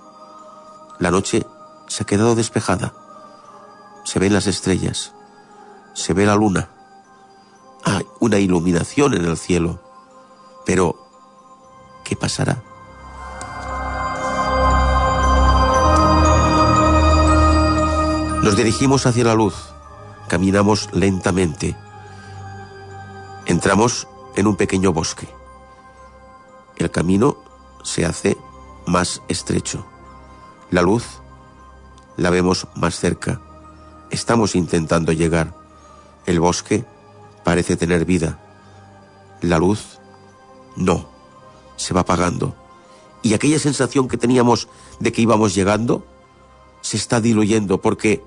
La 1.02 1.10
noche 1.10 1.47
se 1.88 2.04
ha 2.04 2.06
quedado 2.06 2.36
despejada. 2.36 2.93
Se 4.04 4.20
ven 4.20 4.34
las 4.34 4.45
estrellas, 4.45 5.14
se 5.95 6.14
ve 6.14 6.28
la 6.28 6.36
luna. 6.36 6.70
Hay 7.84 8.06
una 8.20 8.38
iluminación 8.38 9.16
en 9.16 9.26
el 9.26 9.36
cielo. 9.36 9.82
Pero, 10.64 10.95
¿qué 12.04 12.16
pasará? 12.16 12.62
Nos 18.43 18.56
dirigimos 18.56 19.08
hacia 19.08 19.24
la 19.24 19.34
luz, 19.34 19.56
caminamos 20.28 20.88
lentamente. 20.93 21.76
Entramos 23.47 24.08
en 24.36 24.45
un 24.45 24.56
pequeño 24.56 24.93
bosque. 24.93 25.28
El 26.76 26.91
camino 26.91 27.38
se 27.82 28.06
hace 28.06 28.38
más 28.86 29.24
estrecho. 29.28 29.91
La 30.72 30.82
luz 30.82 31.04
la 32.16 32.30
vemos 32.30 32.66
más 32.76 32.96
cerca. 32.98 33.42
Estamos 34.10 34.56
intentando 34.56 35.12
llegar. 35.12 35.54
El 36.26 36.40
bosque 36.40 36.86
parece 37.44 37.76
tener 37.76 38.06
vida. 38.06 38.40
La 39.42 39.58
luz 39.58 40.00
no. 40.78 41.10
Se 41.76 41.94
va 41.94 42.02
apagando. 42.02 42.56
Y 43.22 43.34
aquella 43.34 43.60
sensación 43.60 44.08
que 44.08 44.18
teníamos 44.18 44.70
de 45.00 45.12
que 45.12 45.22
íbamos 45.22 45.54
llegando 45.54 46.06
se 46.80 46.96
está 46.96 47.20
diluyendo 47.20 47.82
porque 47.82 48.24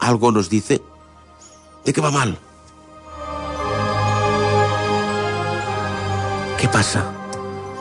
algo 0.00 0.32
nos 0.32 0.50
dice 0.50 0.82
de 1.84 1.92
que 1.92 2.00
va 2.00 2.10
mal. 2.10 2.36
¿Qué 6.58 6.68
pasa? 6.68 7.12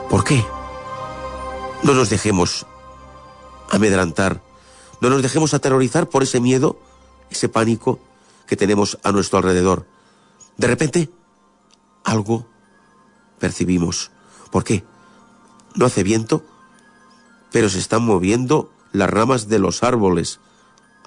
¿Por 0.09 0.23
qué? 0.23 0.45
No 1.81 1.93
nos 1.93 2.09
dejemos 2.09 2.67
amedrantar, 3.69 4.43
no 5.01 5.09
nos 5.09 5.21
dejemos 5.21 5.53
aterrorizar 5.53 6.09
por 6.09 6.23
ese 6.23 6.39
miedo, 6.39 6.79
ese 7.29 7.49
pánico 7.49 7.99
que 8.47 8.57
tenemos 8.57 8.97
a 9.03 9.11
nuestro 9.11 9.37
alrededor. 9.37 9.85
De 10.57 10.67
repente, 10.67 11.09
algo 12.03 12.47
percibimos. 13.39 14.11
¿Por 14.51 14.63
qué? 14.63 14.83
No 15.75 15.85
hace 15.85 16.03
viento, 16.03 16.43
pero 17.51 17.69
se 17.69 17.79
están 17.79 18.03
moviendo 18.03 18.71
las 18.91 19.09
ramas 19.09 19.47
de 19.47 19.59
los 19.59 19.83
árboles 19.83 20.39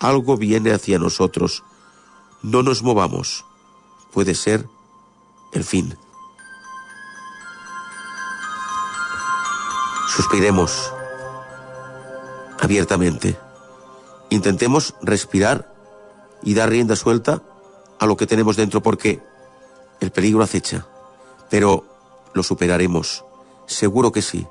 algo 0.02 0.36
viene 0.36 0.72
hacia 0.72 0.98
nosotros. 0.98 1.62
No 2.42 2.62
nos 2.62 2.82
movamos. 2.82 3.44
Puede 4.12 4.34
ser 4.34 4.68
el 5.52 5.62
fin. 5.62 5.96
Suspiremos 10.08 10.92
abiertamente. 12.62 13.36
Intentemos 14.30 14.94
respirar 15.02 15.74
y 16.42 16.54
dar 16.54 16.70
rienda 16.70 16.96
suelta 16.96 17.42
a 17.98 18.06
lo 18.06 18.16
que 18.16 18.26
tenemos 18.26 18.56
dentro 18.56 18.82
porque 18.82 19.20
el 20.00 20.10
peligro 20.10 20.42
acecha. 20.42 20.86
Pero 21.50 21.84
lo 22.32 22.42
superaremos. 22.42 23.24
Seguro 23.66 24.12
que 24.12 24.22
sí. 24.22 24.46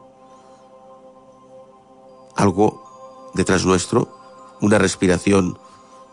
Algo 2.36 3.32
detrás 3.34 3.66
nuestro 3.66 4.22
una 4.62 4.78
respiración 4.78 5.58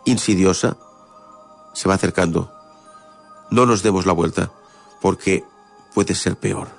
insidiosa, 0.07 0.79
se 1.75 1.89
va 1.89 1.95
acercando. 1.95 2.51
No 3.51 3.67
nos 3.67 3.83
demos 3.83 4.07
la 4.07 4.15
vuelta, 4.15 4.51
porque 5.03 5.45
puede 5.95 6.15
ser 6.15 6.37
peor. 6.37 6.78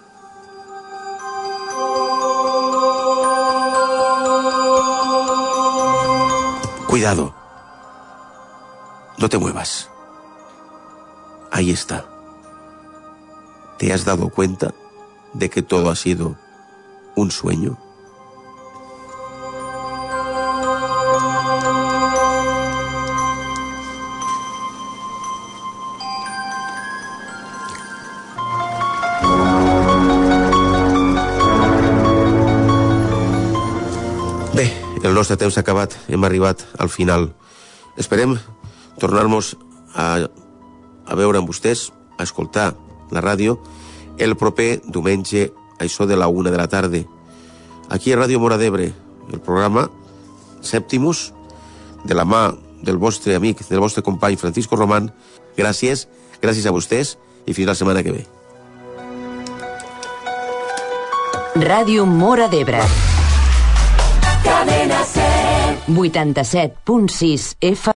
Cuidado. 6.90 7.36
No 9.20 9.30
te 9.30 9.38
muevas. 9.38 9.92
Ahí 11.52 11.70
está. 11.70 12.04
¿Te 13.78 13.94
has 13.94 14.06
dado 14.06 14.30
cuenta 14.30 14.74
de 15.34 15.52
que 15.52 15.62
todo 15.62 15.92
ha 15.92 15.96
sido 15.96 16.36
un 17.16 17.30
sueño? 17.30 17.78
Nostre 35.20 35.36
temps 35.36 35.54
s'ha 35.56 35.64
acabat, 35.66 35.96
hem 36.08 36.24
arribat 36.24 36.64
al 36.80 36.88
final. 36.88 37.30
Esperem 38.00 38.38
tornar-nos 39.02 39.56
a, 39.92 40.28
a 41.06 41.18
veure 41.20 41.42
amb 41.42 41.50
vostès, 41.50 41.90
a 42.16 42.24
escoltar 42.24 42.72
la 43.12 43.24
ràdio, 43.24 43.58
el 44.20 44.38
proper 44.40 44.80
diumenge, 44.86 45.50
això 45.80 46.08
de 46.08 46.16
la 46.20 46.30
una 46.32 46.52
de 46.52 46.60
la 46.60 46.70
tarda. 46.72 47.04
Aquí 47.90 48.14
a 48.14 48.20
Ràdio 48.20 48.40
Mora 48.40 48.60
d'Ebre, 48.62 48.92
el 49.32 49.44
programa 49.44 49.90
Sèptimus, 50.62 51.34
de 52.06 52.16
la 52.16 52.24
mà 52.24 52.54
del 52.84 53.00
vostre 53.02 53.36
amic, 53.36 53.66
del 53.68 53.84
vostre 53.84 54.04
company 54.04 54.38
Francisco 54.40 54.80
Román. 54.80 55.12
Gràcies, 55.58 56.08
gràcies 56.40 56.68
a 56.68 56.76
vostès 56.76 57.18
i 57.46 57.56
fins 57.56 57.68
la 57.68 57.76
setmana 57.76 58.04
que 58.06 58.16
ve. 58.16 58.26
Ràdio 61.60 62.06
Mora 62.08 62.48
d'Ebre. 62.48 63.09
Cadena 64.44 65.00
87.6 65.88 67.56
F 67.62 67.88